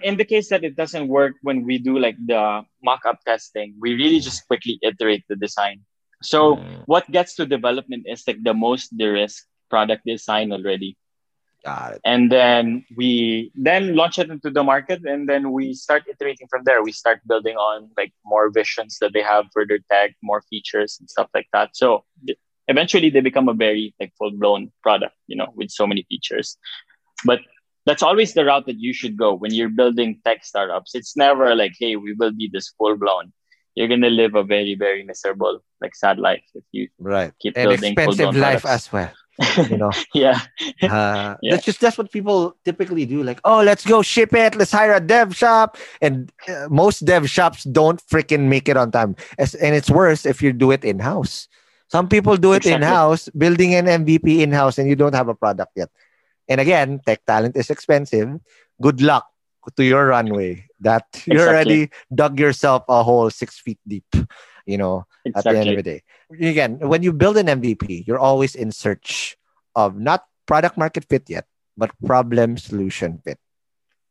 In 0.02 0.18
the 0.18 0.26
case 0.26 0.50
that 0.50 0.64
it 0.64 0.74
doesn't 0.74 1.06
work 1.06 1.34
when 1.42 1.64
we 1.64 1.78
do 1.78 1.96
like 1.98 2.18
the 2.18 2.66
mock-up 2.82 3.22
testing, 3.24 3.74
we 3.78 3.94
really 3.94 4.18
just 4.18 4.44
quickly 4.48 4.78
iterate 4.82 5.22
the 5.28 5.36
design. 5.36 5.80
So 6.22 6.56
mm. 6.56 6.82
what 6.86 7.08
gets 7.10 7.34
to 7.36 7.46
development 7.46 8.06
is 8.06 8.26
like 8.26 8.42
the 8.42 8.54
most 8.54 8.96
de-risk 8.98 9.46
product 9.70 10.02
design 10.04 10.52
already. 10.52 10.98
Got 11.64 11.92
it. 11.94 12.00
and 12.04 12.30
then 12.32 12.84
we 12.96 13.52
then 13.54 13.94
launch 13.94 14.18
it 14.18 14.28
into 14.30 14.50
the 14.50 14.64
market 14.64 15.00
and 15.04 15.28
then 15.28 15.52
we 15.52 15.74
start 15.74 16.02
iterating 16.10 16.48
from 16.50 16.62
there 16.64 16.82
we 16.82 16.90
start 16.92 17.20
building 17.26 17.56
on 17.56 17.88
like 17.96 18.12
more 18.24 18.50
visions 18.50 18.98
that 19.00 19.12
they 19.12 19.22
have 19.22 19.44
for 19.52 19.64
their 19.66 19.78
tech 19.90 20.16
more 20.22 20.42
features 20.50 20.96
and 20.98 21.08
stuff 21.08 21.28
like 21.34 21.46
that 21.52 21.70
so 21.76 22.04
eventually 22.68 23.10
they 23.10 23.20
become 23.20 23.48
a 23.48 23.54
very 23.54 23.94
like 24.00 24.12
full 24.18 24.32
blown 24.32 24.72
product 24.82 25.14
you 25.28 25.36
know 25.36 25.48
with 25.54 25.70
so 25.70 25.86
many 25.86 26.04
features 26.08 26.56
but 27.24 27.38
that's 27.86 28.02
always 28.02 28.34
the 28.34 28.44
route 28.44 28.66
that 28.66 28.78
you 28.80 28.92
should 28.92 29.16
go 29.16 29.32
when 29.34 29.52
you're 29.54 29.68
building 29.68 30.20
tech 30.24 30.44
startups 30.44 30.94
it's 30.94 31.16
never 31.16 31.54
like 31.54 31.72
hey 31.78 31.94
we 31.96 32.12
will 32.18 32.32
be 32.32 32.48
this 32.52 32.74
full 32.78 32.96
blown 32.96 33.32
you're 33.76 33.88
gonna 33.88 34.10
live 34.10 34.34
a 34.34 34.42
very 34.42 34.74
very 34.74 35.02
miserable 35.04 35.60
like 35.80 35.94
sad 35.94 36.18
life 36.18 36.42
if 36.54 36.64
you 36.72 36.88
Right. 36.98 37.32
keep 37.40 37.56
And 37.56 37.68
building 37.68 37.92
expensive 37.92 38.34
life 38.34 38.62
products. 38.62 38.86
as 38.88 38.92
well. 38.92 39.12
You 39.68 39.76
know. 39.78 39.90
yeah 40.14 40.40
Uh, 40.82 41.36
Yeah. 41.42 41.56
That's 41.56 41.64
just 41.64 41.80
that's 41.80 41.96
what 41.98 42.10
people 42.12 42.56
typically 42.64 43.06
do. 43.06 43.22
Like, 43.22 43.40
oh, 43.44 43.62
let's 43.62 43.84
go 43.86 44.02
ship 44.02 44.32
it. 44.34 44.54
Let's 44.56 44.72
hire 44.72 44.92
a 44.94 45.00
dev 45.00 45.34
shop. 45.34 45.76
And 46.00 46.30
uh, 46.48 46.68
most 46.70 47.04
dev 47.04 47.28
shops 47.30 47.64
don't 47.64 48.00
freaking 48.06 48.48
make 48.48 48.68
it 48.68 48.76
on 48.76 48.90
time. 48.92 49.16
As, 49.38 49.54
and 49.54 49.74
it's 49.74 49.90
worse 49.90 50.26
if 50.26 50.42
you 50.42 50.52
do 50.52 50.70
it 50.70 50.84
in 50.84 50.98
house. 51.00 51.48
Some 51.88 52.08
people 52.08 52.36
do 52.36 52.52
it 52.52 52.64
Exactly. 52.64 52.72
in 52.74 52.82
house, 52.82 53.28
building 53.36 53.74
an 53.74 53.86
MVP 53.88 54.40
in 54.40 54.52
house, 54.52 54.78
and 54.78 54.88
you 54.88 54.96
don't 54.96 55.14
have 55.14 55.28
a 55.28 55.34
product 55.34 55.72
yet. 55.76 55.90
And 56.48 56.60
again, 56.60 57.00
tech 57.06 57.24
talent 57.26 57.56
is 57.56 57.70
expensive. 57.70 58.28
Good 58.80 59.00
luck 59.02 59.26
to 59.76 59.84
your 59.84 60.06
runway. 60.06 60.66
That 60.80 61.06
you 61.26 61.40
Exactly. 61.40 61.46
already 61.46 61.90
dug 62.14 62.38
yourself 62.40 62.84
a 62.88 63.02
hole 63.02 63.30
six 63.30 63.58
feet 63.58 63.78
deep. 63.86 64.04
You 64.66 64.78
know, 64.78 65.06
at 65.26 65.44
the 65.44 65.58
end 65.58 65.70
of 65.70 65.76
the 65.76 65.82
day. 65.82 66.02
Again, 66.30 66.78
when 66.78 67.02
you 67.02 67.12
build 67.12 67.36
an 67.36 67.46
MVP, 67.46 68.06
you're 68.06 68.18
always 68.18 68.54
in 68.54 68.72
search 68.72 69.36
of 69.74 69.98
not 69.98 70.24
product 70.46 70.76
market 70.76 71.04
fit 71.08 71.28
yet, 71.28 71.46
but 71.76 71.90
problem 72.04 72.56
solution 72.56 73.18
fit. 73.24 73.38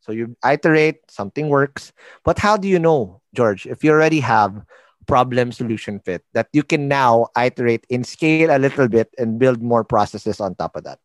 So 0.01 0.11
you 0.11 0.35
iterate, 0.43 0.99
something 1.09 1.49
works. 1.49 1.93
But 2.25 2.39
how 2.39 2.57
do 2.57 2.67
you 2.67 2.79
know, 2.79 3.21
George, 3.33 3.65
if 3.65 3.83
you 3.83 3.91
already 3.91 4.19
have 4.19 4.65
problem 5.07 5.51
solution 5.51 5.99
fit 5.99 6.23
that 6.33 6.47
you 6.53 6.63
can 6.63 6.87
now 6.87 7.27
iterate 7.37 7.85
in 7.89 8.03
scale 8.03 8.55
a 8.55 8.59
little 8.59 8.87
bit 8.87 9.09
and 9.17 9.39
build 9.39 9.61
more 9.61 9.83
processes 9.83 10.39
on 10.39 10.55
top 10.55 10.75
of 10.75 10.83
that? 10.83 10.99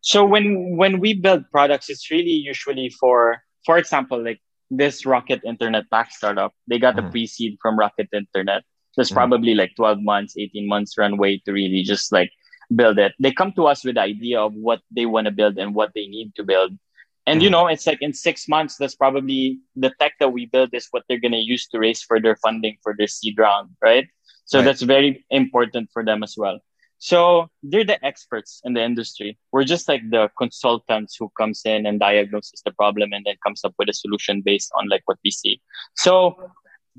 So 0.00 0.24
when 0.24 0.76
when 0.76 1.00
we 1.00 1.14
build 1.14 1.50
products, 1.50 1.88
it's 1.88 2.10
really 2.10 2.36
usually 2.36 2.90
for 2.90 3.42
for 3.64 3.78
example, 3.78 4.22
like 4.22 4.40
this 4.76 5.06
Rocket 5.06 5.40
Internet 5.44 5.88
back 5.90 6.10
startup, 6.12 6.54
they 6.66 6.78
got 6.78 6.96
Mhm. 6.96 7.06
a 7.06 7.10
pre-seed 7.10 7.58
from 7.62 7.78
Rocket 7.78 8.08
Internet. 8.12 8.62
There's 8.96 9.10
Mhm. 9.10 9.14
probably 9.14 9.54
like 9.54 9.74
12 9.76 10.00
months, 10.02 10.36
18 10.36 10.66
months 10.68 10.96
runway 10.98 11.38
to 11.44 11.52
really 11.52 11.82
just 11.82 12.12
like 12.12 12.30
build 12.74 12.98
it. 12.98 13.12
They 13.18 13.32
come 13.32 13.52
to 13.52 13.66
us 13.66 13.84
with 13.84 13.96
the 13.96 14.02
idea 14.02 14.40
of 14.40 14.54
what 14.54 14.80
they 14.90 15.06
want 15.06 15.26
to 15.26 15.30
build 15.30 15.58
and 15.58 15.74
what 15.74 15.92
they 15.94 16.06
need 16.06 16.34
to 16.36 16.44
build. 16.44 16.78
And 17.26 17.42
you 17.42 17.48
know, 17.50 17.66
it's 17.68 17.86
like 17.86 18.02
in 18.02 18.12
six 18.12 18.48
months, 18.48 18.76
that's 18.76 18.94
probably 18.94 19.58
the 19.76 19.92
tech 19.98 20.14
that 20.20 20.32
we 20.32 20.46
build 20.46 20.74
is 20.74 20.88
what 20.90 21.04
they're 21.08 21.20
gonna 21.20 21.38
use 21.38 21.66
to 21.68 21.78
raise 21.78 22.02
further 22.02 22.36
funding 22.36 22.76
for 22.82 22.94
their 22.96 23.06
seed 23.06 23.38
round, 23.38 23.70
right? 23.82 24.08
So 24.44 24.58
Right. 24.58 24.64
that's 24.64 24.82
very 24.82 25.24
important 25.30 25.88
for 25.92 26.04
them 26.04 26.22
as 26.22 26.34
well. 26.36 26.60
So 27.04 27.50
they're 27.62 27.84
the 27.84 28.02
experts 28.02 28.62
in 28.64 28.72
the 28.72 28.82
industry. 28.82 29.36
We're 29.52 29.64
just 29.64 29.90
like 29.90 30.00
the 30.08 30.30
consultants 30.38 31.16
who 31.20 31.30
comes 31.36 31.60
in 31.66 31.84
and 31.84 32.00
diagnoses 32.00 32.62
the 32.64 32.72
problem 32.72 33.12
and 33.12 33.22
then 33.26 33.34
comes 33.44 33.62
up 33.62 33.74
with 33.78 33.90
a 33.90 33.92
solution 33.92 34.40
based 34.40 34.72
on 34.74 34.88
like 34.88 35.02
what 35.04 35.18
we 35.22 35.30
see. 35.30 35.60
So 35.96 36.34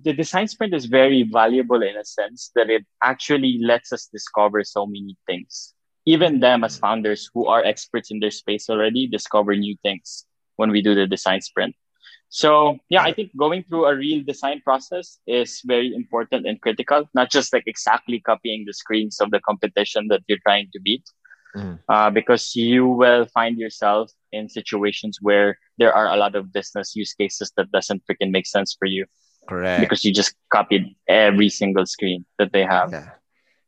the 0.04 0.14
design 0.14 0.48
sprint 0.48 0.76
is 0.76 0.86
very 0.86 1.24
valuable 1.24 1.82
in 1.82 1.98
a 1.98 2.06
sense 2.06 2.52
that 2.54 2.70
it 2.70 2.86
actually 3.02 3.58
lets 3.64 3.92
us 3.92 4.06
discover 4.06 4.64
so 4.64 4.86
many 4.86 5.18
things. 5.26 5.74
Even 6.06 6.40
them 6.40 6.64
as 6.64 6.78
founders 6.78 7.28
who 7.34 7.48
are 7.48 7.64
experts 7.64 8.12
in 8.12 8.20
their 8.20 8.30
space 8.30 8.70
already 8.70 9.08
discover 9.08 9.56
new 9.56 9.76
things 9.82 10.28
when 10.58 10.70
we 10.70 10.84
do 10.84 10.94
the 10.94 11.08
design 11.08 11.42
sprint. 11.42 11.76
So 12.36 12.76
yeah, 12.92 13.00
I 13.08 13.14
think 13.16 13.32
going 13.40 13.64
through 13.64 13.86
a 13.88 13.96
real 13.96 14.20
design 14.28 14.60
process 14.60 15.20
is 15.26 15.62
very 15.64 15.96
important 15.96 16.44
and 16.46 16.60
critical, 16.60 17.08
not 17.16 17.32
just 17.32 17.54
like 17.56 17.64
exactly 17.66 18.20
copying 18.20 18.66
the 18.68 18.74
screens 18.76 19.22
of 19.24 19.32
the 19.32 19.40
competition 19.40 20.12
that 20.12 20.20
you're 20.28 20.44
trying 20.44 20.68
to 20.76 20.80
beat. 20.84 21.08
Mhm. 21.56 21.80
Uh, 21.88 22.10
because 22.12 22.52
you 22.60 22.84
will 22.92 23.24
find 23.32 23.56
yourself 23.56 24.12
in 24.36 24.52
situations 24.52 25.24
where 25.24 25.56
there 25.80 25.96
are 25.96 26.12
a 26.12 26.18
lot 26.20 26.36
of 26.36 26.52
business 26.52 26.92
use 27.00 27.16
cases 27.16 27.48
that 27.56 27.72
doesn't 27.72 28.04
freaking 28.04 28.32
make 28.36 28.44
sense 28.44 28.76
for 28.76 28.84
you 28.84 29.08
Correct. 29.48 29.80
because 29.80 30.04
you 30.04 30.12
just 30.12 30.36
copied 30.52 30.92
every 31.08 31.48
single 31.48 31.86
screen 31.88 32.28
that 32.38 32.52
they 32.52 32.68
have. 32.68 32.92
yeah. 32.92 33.16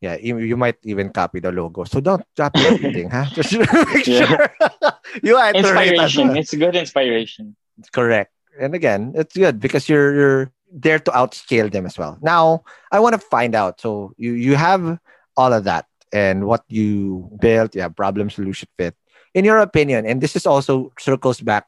Yeah, 0.04 0.16
you, 0.22 0.58
might 0.60 0.76
even 0.84 1.10
copy 1.10 1.40
the 1.40 1.50
logo. 1.56 1.86
So 1.88 1.98
don't 2.04 2.22
copy 2.36 2.60
everything, 2.68 3.10
huh? 3.10 3.26
Just 3.34 3.50
make 3.58 4.06
Yeah. 4.06 4.28
sure 4.28 4.46
you 5.26 5.34
iterate 5.40 5.56
Inspiration. 5.96 6.28
well. 6.28 6.38
It's 6.38 6.54
good 6.54 6.76
inspiration. 6.76 7.56
Correct. 7.96 8.30
And 8.60 8.76
again, 8.76 9.14
it's 9.16 9.36
good 9.36 9.60
because 9.60 9.88
you're 9.88 10.14
you're 10.16 10.52
there 10.72 11.00
to 11.00 11.12
outscale 11.12 11.72
them 11.72 11.86
as 11.86 11.98
well. 11.98 12.18
Now, 12.22 12.64
I 12.92 13.00
want 13.00 13.14
to 13.14 13.22
find 13.22 13.56
out. 13.56 13.80
So 13.80 14.14
you 14.18 14.34
you 14.34 14.56
have 14.56 15.00
all 15.38 15.54
of 15.54 15.64
that 15.66 15.86
and 16.14 16.46
what 16.46 16.64
you 16.68 17.30
built, 17.40 17.76
yeah, 17.76 17.90
problem 17.90 18.30
solution 18.30 18.68
fit. 18.78 18.96
In 19.34 19.46
your 19.46 19.60
opinion, 19.60 20.06
and 20.06 20.20
this 20.22 20.36
is 20.36 20.46
also 20.46 20.92
circles 20.98 21.42
back 21.42 21.68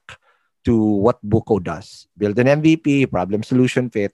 to 0.66 0.76
what 0.76 1.22
Buko 1.22 1.62
does. 1.62 2.08
Build 2.18 2.40
an 2.40 2.62
MVP, 2.62 3.10
problem 3.12 3.44
solution 3.44 3.90
fit. 3.90 4.14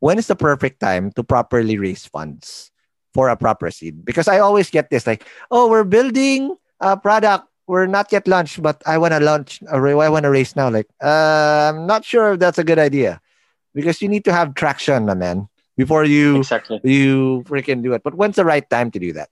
When 0.00 0.18
is 0.18 0.26
the 0.26 0.36
perfect 0.36 0.80
time 0.80 1.12
to 1.12 1.22
properly 1.22 1.78
raise 1.78 2.06
funds 2.06 2.70
for 3.12 3.28
a 3.28 3.36
proper 3.36 3.70
seed? 3.70 4.04
Because 4.04 4.28
I 4.28 4.38
always 4.38 4.70
get 4.70 4.90
this 4.90 5.06
like, 5.06 5.26
oh, 5.50 5.68
we're 5.68 5.84
building 5.84 6.56
a 6.80 6.96
product 6.96 7.46
we're 7.66 7.86
not 7.86 8.12
yet 8.12 8.26
launched, 8.26 8.62
but 8.62 8.82
I 8.86 8.98
want 8.98 9.12
to 9.12 9.20
launch. 9.20 9.62
Or 9.70 9.86
I 9.86 10.08
want 10.08 10.24
to 10.24 10.30
race 10.30 10.56
now. 10.56 10.68
Like, 10.70 10.88
uh, 11.02 11.70
I'm 11.72 11.86
not 11.86 12.04
sure 12.04 12.32
if 12.34 12.40
that's 12.40 12.58
a 12.58 12.64
good 12.64 12.78
idea 12.78 13.20
because 13.74 14.00
you 14.02 14.08
need 14.08 14.24
to 14.24 14.32
have 14.32 14.54
traction, 14.54 15.06
my 15.06 15.14
man, 15.14 15.48
before 15.76 16.04
you 16.04 16.38
Exactly. 16.38 16.80
you 16.84 17.44
freaking 17.46 17.82
do 17.82 17.92
it. 17.94 18.02
But 18.02 18.14
when's 18.14 18.36
the 18.36 18.44
right 18.44 18.68
time 18.68 18.90
to 18.92 18.98
do 18.98 19.12
that? 19.14 19.28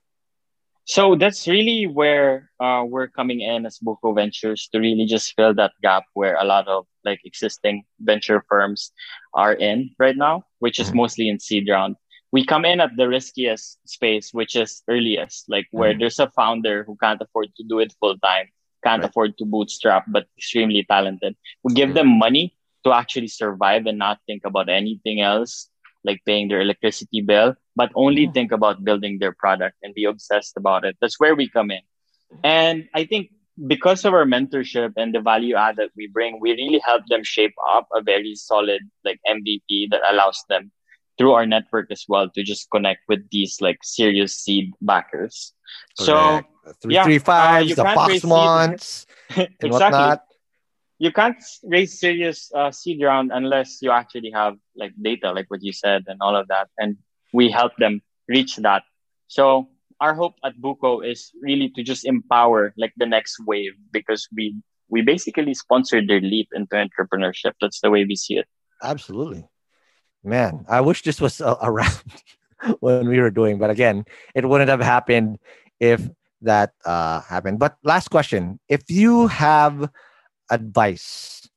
So 0.84 1.14
that's 1.14 1.46
really 1.46 1.86
where 1.86 2.50
uh, 2.60 2.84
we're 2.86 3.08
coming 3.08 3.40
in 3.40 3.66
as 3.66 3.78
Buko 3.78 4.14
Ventures 4.14 4.68
to 4.72 4.78
really 4.80 5.06
just 5.06 5.32
fill 5.34 5.54
that 5.54 5.72
gap 5.82 6.04
where 6.14 6.36
a 6.36 6.44
lot 6.44 6.66
of 6.68 6.86
like 7.04 7.20
existing 7.24 7.84
venture 8.00 8.44
firms 8.48 8.92
are 9.34 9.52
in 9.54 9.90
right 9.98 10.16
now, 10.16 10.44
which 10.58 10.78
is 10.80 10.90
Mhm. 10.90 10.94
mostly 10.94 11.28
in 11.28 11.38
seed 11.38 11.68
round. 11.68 11.96
We 12.32 12.44
come 12.44 12.64
in 12.64 12.80
at 12.80 12.96
the 12.96 13.08
riskiest 13.08 13.78
space, 13.86 14.32
which 14.32 14.56
is 14.56 14.82
earliest, 14.88 15.48
like 15.48 15.68
where 15.70 15.94
Mhm. 15.94 15.98
there's 16.00 16.18
a 16.18 16.30
founder 16.30 16.84
who 16.84 16.96
can't 16.96 17.20
afford 17.20 17.54
to 17.56 17.62
do 17.62 17.78
it 17.78 17.92
full 18.00 18.16
time, 18.18 18.48
can't 18.82 19.02
Right. 19.02 19.10
afford 19.10 19.36
to 19.38 19.44
bootstrap, 19.44 20.06
but 20.08 20.26
extremely 20.38 20.82
talented. 20.84 21.36
We 21.62 21.74
give 21.74 21.90
Mhm. 21.90 21.94
them 21.94 22.08
money 22.18 22.56
to 22.84 22.92
actually 22.92 23.28
survive 23.28 23.86
and 23.86 23.98
not 23.98 24.20
think 24.26 24.44
about 24.44 24.68
anything 24.68 25.20
else, 25.20 25.70
like 26.04 26.24
paying 26.24 26.48
their 26.48 26.60
electricity 26.60 27.20
bill, 27.20 27.54
but 27.76 27.92
only 27.94 28.26
Mhm. 28.26 28.34
think 28.34 28.50
about 28.50 28.82
building 28.82 29.18
their 29.18 29.32
product 29.32 29.76
and 29.82 29.94
be 29.94 30.04
obsessed 30.04 30.56
about 30.56 30.84
it. 30.84 30.96
That's 31.00 31.20
where 31.20 31.34
we 31.36 31.48
come 31.48 31.70
in. 31.70 31.82
And 32.42 32.88
I 32.94 33.04
think 33.04 33.30
because 33.68 34.04
of 34.06 34.14
our 34.14 34.24
mentorship 34.24 34.94
and 34.96 35.14
the 35.14 35.20
value 35.20 35.54
add 35.54 35.76
that 35.76 35.90
we 35.94 36.08
bring, 36.08 36.40
we 36.40 36.52
really 36.56 36.80
help 36.80 37.06
them 37.06 37.22
shape 37.22 37.54
up 37.70 37.86
a 37.92 38.00
very 38.00 38.34
solid 38.34 38.80
like 39.04 39.20
MVP 39.28 39.86
that 39.92 40.00
allows 40.10 40.42
them 40.48 40.72
through 41.22 41.34
our 41.38 41.46
network 41.46 41.86
as 41.92 42.04
well 42.08 42.28
to 42.30 42.42
just 42.42 42.68
connect 42.72 43.02
with 43.08 43.20
these 43.30 43.60
like 43.60 43.78
serious 43.84 44.34
seed 44.34 44.72
backers. 44.80 45.54
So 45.94 46.14
Correct. 46.14 46.48
three 46.82 46.94
yeah, 46.94 47.04
three 47.04 47.20
uh, 47.24 47.62
the 47.62 47.76
Fox 47.94 48.08
raise 48.08 48.22
seed- 48.22 48.28
months, 48.28 49.06
and 49.36 49.48
exactly. 49.62 49.70
whatnot. 49.70 50.22
You 50.98 51.12
can't 51.12 51.36
raise 51.62 52.00
serious 52.00 52.50
uh, 52.54 52.72
seed 52.72 53.00
round 53.02 53.30
unless 53.32 53.78
you 53.82 53.92
actually 53.92 54.32
have 54.32 54.54
like 54.76 54.92
data, 55.00 55.30
like 55.32 55.46
what 55.48 55.62
you 55.62 55.72
said, 55.72 56.02
and 56.08 56.18
all 56.20 56.34
of 56.34 56.48
that. 56.48 56.68
And 56.78 56.96
we 57.32 57.50
help 57.50 57.72
them 57.78 58.02
reach 58.28 58.56
that. 58.56 58.82
So 59.28 59.68
our 60.00 60.14
hope 60.14 60.34
at 60.44 60.58
Buko 60.58 61.06
is 61.08 61.30
really 61.40 61.70
to 61.76 61.82
just 61.82 62.04
empower 62.04 62.74
like 62.76 62.92
the 62.96 63.06
next 63.06 63.38
wave 63.46 63.74
because 63.92 64.26
we 64.36 64.56
we 64.88 65.02
basically 65.02 65.54
sponsored 65.54 66.08
their 66.08 66.20
leap 66.20 66.48
into 66.52 66.74
entrepreneurship. 66.74 67.52
That's 67.60 67.80
the 67.80 67.90
way 67.90 68.04
we 68.04 68.16
see 68.16 68.38
it. 68.38 68.46
Absolutely. 68.82 69.46
Man, 70.24 70.64
I 70.68 70.80
wish 70.80 71.02
this 71.02 71.20
was 71.20 71.40
uh, 71.40 71.56
around 71.62 72.02
when 72.80 73.08
we 73.08 73.18
were 73.20 73.30
doing, 73.30 73.58
but 73.58 73.70
again, 73.70 74.04
it 74.34 74.48
wouldn't 74.48 74.70
have 74.70 74.80
happened 74.80 75.38
if 75.80 76.08
that 76.42 76.74
uh, 76.84 77.20
happened. 77.22 77.58
But 77.58 77.76
last 77.82 78.08
question 78.08 78.60
if 78.68 78.82
you 78.88 79.26
have 79.28 79.90
advice 80.50 81.48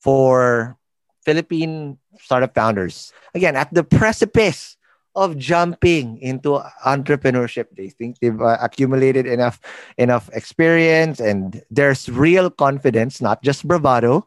for 0.00 0.76
Philippine 1.24 1.98
startup 2.20 2.54
founders, 2.54 3.12
again, 3.34 3.56
at 3.56 3.72
the 3.72 3.84
precipice 3.84 4.76
of 5.14 5.36
jumping 5.36 6.18
into 6.22 6.62
entrepreneurship, 6.86 7.66
they 7.76 7.88
think 7.88 8.18
they've 8.20 8.40
uh, 8.40 8.56
accumulated 8.62 9.26
enough 9.26 9.60
enough 9.98 10.30
experience 10.32 11.20
and 11.20 11.62
there's 11.70 12.08
real 12.08 12.48
confidence, 12.48 13.20
not 13.20 13.42
just 13.42 13.66
bravado, 13.66 14.26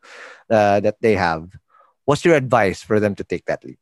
uh, 0.49 0.79
that 0.81 1.01
they 1.01 1.15
have 1.15 1.49
what's 2.05 2.25
your 2.25 2.35
advice 2.35 2.81
for 2.81 2.99
them 2.99 3.15
to 3.15 3.23
take 3.23 3.45
that 3.45 3.63
leap? 3.63 3.79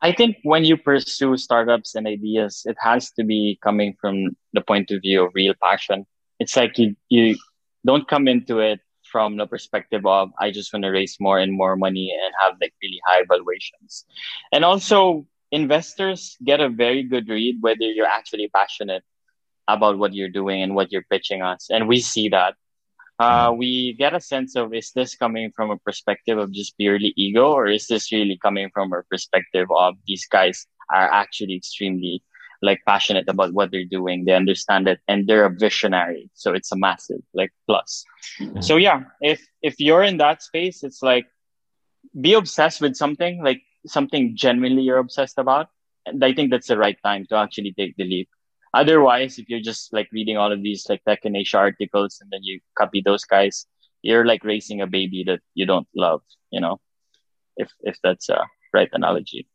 I 0.00 0.12
think 0.12 0.36
when 0.42 0.64
you 0.64 0.76
pursue 0.76 1.36
startups 1.38 1.94
and 1.94 2.06
ideas, 2.06 2.62
it 2.66 2.76
has 2.80 3.10
to 3.12 3.24
be 3.24 3.58
coming 3.62 3.96
from 4.00 4.36
the 4.52 4.60
point 4.60 4.90
of 4.90 5.00
view 5.00 5.24
of 5.24 5.32
real 5.34 5.54
passion. 5.62 6.04
It's 6.38 6.56
like 6.56 6.76
you, 6.76 6.94
you 7.08 7.36
don't 7.86 8.06
come 8.06 8.28
into 8.28 8.58
it 8.58 8.80
from 9.10 9.36
the 9.36 9.46
perspective 9.46 10.04
of, 10.04 10.30
I 10.38 10.50
just 10.50 10.72
want 10.72 10.82
to 10.84 10.90
raise 10.90 11.16
more 11.20 11.38
and 11.38 11.52
more 11.52 11.76
money 11.76 12.12
and 12.12 12.34
have 12.42 12.58
like 12.60 12.74
really 12.82 13.00
high 13.06 13.24
valuations. 13.26 14.04
And 14.52 14.64
also 14.64 15.26
investors 15.52 16.36
get 16.44 16.60
a 16.60 16.68
very 16.68 17.04
good 17.04 17.28
read 17.28 17.58
whether 17.60 17.84
you're 17.84 18.06
actually 18.06 18.50
passionate 18.54 19.04
about 19.68 19.98
what 19.98 20.12
you're 20.12 20.28
doing 20.28 20.62
and 20.62 20.74
what 20.74 20.92
you're 20.92 21.06
pitching 21.08 21.42
us. 21.42 21.68
And 21.70 21.88
we 21.88 22.00
see 22.00 22.28
that. 22.30 22.56
Uh, 23.18 23.54
we 23.56 23.92
get 23.94 24.12
a 24.12 24.20
sense 24.20 24.56
of 24.56 24.74
is 24.74 24.90
this 24.90 25.14
coming 25.14 25.50
from 25.54 25.70
a 25.70 25.76
perspective 25.78 26.36
of 26.36 26.50
just 26.50 26.76
purely 26.76 27.12
ego 27.16 27.52
or 27.52 27.66
is 27.66 27.86
this 27.86 28.10
really 28.10 28.36
coming 28.42 28.68
from 28.74 28.92
a 28.92 29.02
perspective 29.04 29.68
of 29.70 29.94
these 30.06 30.26
guys 30.26 30.66
are 30.92 31.08
actually 31.12 31.54
extremely 31.54 32.22
like 32.60 32.80
passionate 32.86 33.28
about 33.28 33.52
what 33.52 33.70
they're 33.70 33.84
doing 33.84 34.24
they 34.24 34.32
understand 34.32 34.88
it 34.88 34.98
and 35.06 35.28
they're 35.28 35.44
a 35.44 35.50
visionary 35.50 36.28
so 36.34 36.52
it's 36.52 36.72
a 36.72 36.76
massive 36.76 37.20
like 37.34 37.52
plus. 37.66 38.04
So 38.60 38.76
yeah 38.76 39.04
if 39.20 39.46
if 39.62 39.78
you're 39.78 40.02
in 40.02 40.16
that 40.18 40.42
space 40.42 40.82
it's 40.82 41.02
like 41.02 41.26
be 42.20 42.34
obsessed 42.34 42.80
with 42.80 42.96
something 42.96 43.42
like 43.44 43.62
something 43.86 44.36
genuinely 44.36 44.82
you're 44.82 44.98
obsessed 44.98 45.38
about 45.38 45.68
and 46.06 46.24
i 46.24 46.32
think 46.32 46.50
that's 46.50 46.68
the 46.68 46.78
right 46.78 46.98
time 47.04 47.26
to 47.26 47.36
actually 47.36 47.72
take 47.72 47.96
the 47.96 48.04
leap 48.04 48.28
Otherwise, 48.74 49.38
if 49.38 49.48
you're 49.48 49.62
just 49.62 49.92
like 49.92 50.10
reading 50.12 50.36
all 50.36 50.50
of 50.50 50.60
these 50.62 50.84
like 50.88 51.02
Tech 51.06 51.20
in 51.22 51.36
Asia 51.36 51.58
articles 51.58 52.18
and 52.20 52.28
then 52.30 52.42
you 52.42 52.58
copy 52.76 53.00
those 53.00 53.24
guys, 53.24 53.66
you're 54.02 54.26
like 54.26 54.42
raising 54.42 54.82
a 54.82 54.86
baby 54.86 55.22
that 55.24 55.40
you 55.54 55.64
don't 55.64 55.86
love, 55.94 56.20
you 56.50 56.60
know, 56.60 56.80
if 57.56 57.70
if 57.86 57.96
that's 58.02 58.28
a 58.28 58.42
right 58.74 58.90
analogy. 58.92 59.46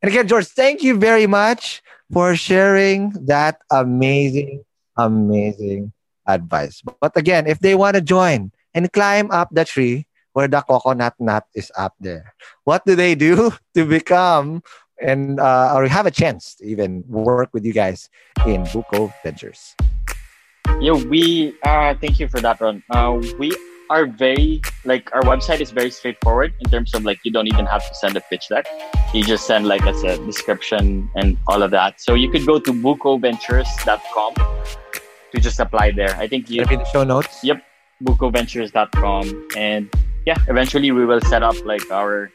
And 0.00 0.10
again, 0.10 0.28
George, 0.28 0.46
thank 0.46 0.82
you 0.82 0.96
very 0.98 1.26
much 1.26 1.82
for 2.12 2.34
sharing 2.34 3.10
that 3.26 3.58
amazing, 3.70 4.62
amazing 4.96 5.92
advice. 6.26 6.82
But 7.00 7.16
again, 7.16 7.46
if 7.46 7.58
they 7.58 7.74
want 7.74 7.96
to 7.96 8.02
join 8.02 8.52
and 8.74 8.92
climb 8.92 9.30
up 9.30 9.50
the 9.50 9.64
tree 9.64 10.06
where 10.32 10.48
the 10.48 10.62
coconut 10.62 11.14
nut 11.18 11.44
is 11.54 11.70
up 11.76 11.94
there, 11.98 12.34
what 12.64 12.86
do 12.86 12.94
they 12.94 13.14
do 13.14 13.50
to 13.74 13.84
become 13.84 14.62
and 15.02 15.40
uh, 15.40 15.74
or 15.74 15.86
have 15.86 16.06
a 16.06 16.10
chance 16.10 16.54
to 16.56 16.64
even 16.64 17.04
work 17.08 17.50
with 17.52 17.64
you 17.64 17.72
guys 17.72 18.08
in 18.46 18.64
Buko 18.64 19.12
Ventures? 19.22 19.74
Yeah, 20.80 20.92
we 20.92 21.54
uh 21.64 21.94
thank 22.00 22.18
you 22.18 22.28
for 22.28 22.40
that, 22.40 22.60
Ron. 22.60 22.82
Uh, 22.90 23.20
we 23.38 23.52
are 23.90 24.06
very 24.06 24.62
like 24.84 25.14
our 25.14 25.22
website 25.22 25.60
is 25.60 25.70
very 25.70 25.90
straightforward 25.90 26.54
in 26.60 26.70
terms 26.70 26.94
of 26.94 27.04
like 27.04 27.18
you 27.24 27.30
don't 27.30 27.46
even 27.46 27.66
have 27.66 27.86
to 27.86 27.94
send 27.94 28.16
a 28.16 28.20
pitch 28.22 28.48
deck. 28.48 28.66
You 29.12 29.22
just 29.22 29.46
send 29.46 29.66
like 29.66 29.82
as 29.86 30.02
a 30.02 30.16
description 30.24 31.10
and 31.14 31.36
all 31.46 31.62
of 31.62 31.70
that. 31.72 32.00
So 32.00 32.14
you 32.14 32.30
could 32.30 32.46
go 32.46 32.58
to 32.58 32.72
bukoventures.com 32.72 34.34
to 35.32 35.40
just 35.40 35.60
apply 35.60 35.92
there. 35.92 36.14
I 36.16 36.26
think 36.26 36.48
you 36.48 36.62
in 36.62 36.78
the 36.78 36.84
show 36.84 37.04
notes. 37.04 37.44
Yep. 37.44 37.62
bukoventures.com. 38.04 39.48
And 39.56 39.92
yeah, 40.26 40.38
eventually 40.48 40.90
we 40.90 41.04
will 41.04 41.20
set 41.22 41.42
up 41.42 41.56
like 41.64 41.90
our 41.90 42.30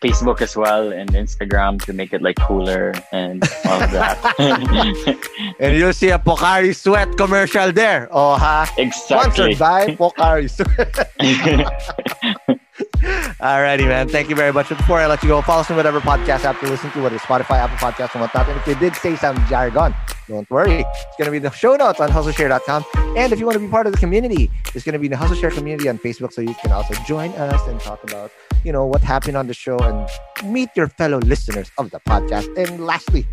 Facebook 0.00 0.40
as 0.40 0.56
well 0.56 0.92
and 0.92 1.10
Instagram 1.10 1.82
to 1.84 1.92
make 1.92 2.12
it 2.12 2.22
like 2.22 2.36
cooler 2.40 2.94
and 3.12 3.42
all 3.66 3.82
of 3.82 3.90
that. 3.90 4.34
and 5.60 5.76
you'll 5.76 5.92
see 5.92 6.08
a 6.10 6.18
Pocari 6.18 6.74
Sweat 6.74 7.16
commercial 7.16 7.70
there. 7.72 8.08
Oh, 8.10 8.36
ha. 8.36 8.72
Exactly. 8.78 9.54
Sponsored 9.54 9.58
by 9.58 9.88
Pocari 9.96 10.48
Sweat. 10.48 11.10
Alrighty, 13.40 13.86
man. 13.86 14.08
Thank 14.08 14.28
you 14.28 14.36
very 14.36 14.52
much. 14.52 14.68
Before 14.68 14.98
I 14.98 15.06
let 15.06 15.22
you 15.22 15.30
go, 15.30 15.42
follow 15.42 15.60
us 15.60 15.70
on 15.70 15.76
whatever 15.76 16.00
podcast 16.00 16.44
app 16.44 16.60
you 16.62 16.68
listen 16.68 16.90
to, 16.92 17.02
whether 17.02 17.18
Spotify, 17.18 17.58
Apple 17.58 17.76
Podcasts, 17.76 18.14
and 18.14 18.22
whatnot. 18.22 18.48
And 18.48 18.58
if 18.58 18.66
you 18.66 18.74
did 18.74 18.94
say 18.94 19.16
some 19.16 19.36
jargon, 19.46 19.94
don't 20.28 20.48
worry. 20.50 20.80
It's 20.80 21.16
going 21.18 21.26
to 21.26 21.30
be 21.30 21.38
in 21.38 21.42
the 21.42 21.50
show 21.50 21.76
notes 21.76 22.00
on 22.00 22.10
hustleshare.com. 22.10 22.84
And 23.16 23.32
if 23.32 23.38
you 23.38 23.46
want 23.46 23.54
to 23.54 23.60
be 23.60 23.68
part 23.68 23.86
of 23.86 23.92
the 23.92 23.98
community, 23.98 24.50
it's 24.74 24.84
going 24.84 24.92
to 24.92 24.98
be 24.98 25.06
in 25.06 25.10
the 25.10 25.16
Hustle 25.16 25.36
Share 25.36 25.50
community 25.50 25.88
on 25.88 25.98
Facebook. 25.98 26.32
So 26.32 26.40
you 26.40 26.54
can 26.54 26.72
also 26.72 26.94
join 27.06 27.30
us 27.32 27.66
and 27.66 27.80
talk 27.80 28.02
about, 28.04 28.30
you 28.64 28.72
know, 28.72 28.84
what 28.84 29.00
happened 29.00 29.36
on 29.36 29.46
the 29.46 29.54
show 29.54 29.78
and 29.78 30.08
meet 30.52 30.70
your 30.74 30.88
fellow 30.88 31.18
listeners 31.18 31.70
of 31.78 31.90
the 31.90 32.00
podcast. 32.00 32.46
And 32.56 32.84
lastly, 32.84 33.26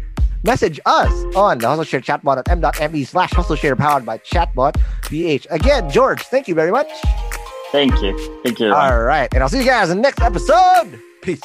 message 0.44 0.80
us 0.86 1.12
on 1.36 1.60
the 1.60 1.68
Hustle 1.68 1.84
Share 1.84 2.02
chatbot 2.02 2.38
at 2.38 2.50
m.me 2.50 3.04
slash 3.04 3.32
Hustle 3.32 3.56
Share 3.56 3.76
powered 3.76 4.06
by 4.06 4.18
Chatbot 4.20 4.80
PH. 5.04 5.48
Again, 5.50 5.90
George, 5.90 6.22
thank 6.24 6.48
you 6.48 6.56
very 6.56 6.72
much. 6.72 6.88
Thank 7.72 8.02
you. 8.02 8.42
Thank 8.44 8.60
you. 8.60 8.74
All 8.74 9.04
right. 9.04 9.32
And 9.34 9.44
I'll 9.44 9.50
see 9.50 9.60
you 9.60 9.66
guys 9.66 9.90
in 9.90 9.98
the 9.98 10.04
next 10.04 10.22
episode. 10.22 11.00
Peace. 11.22 11.42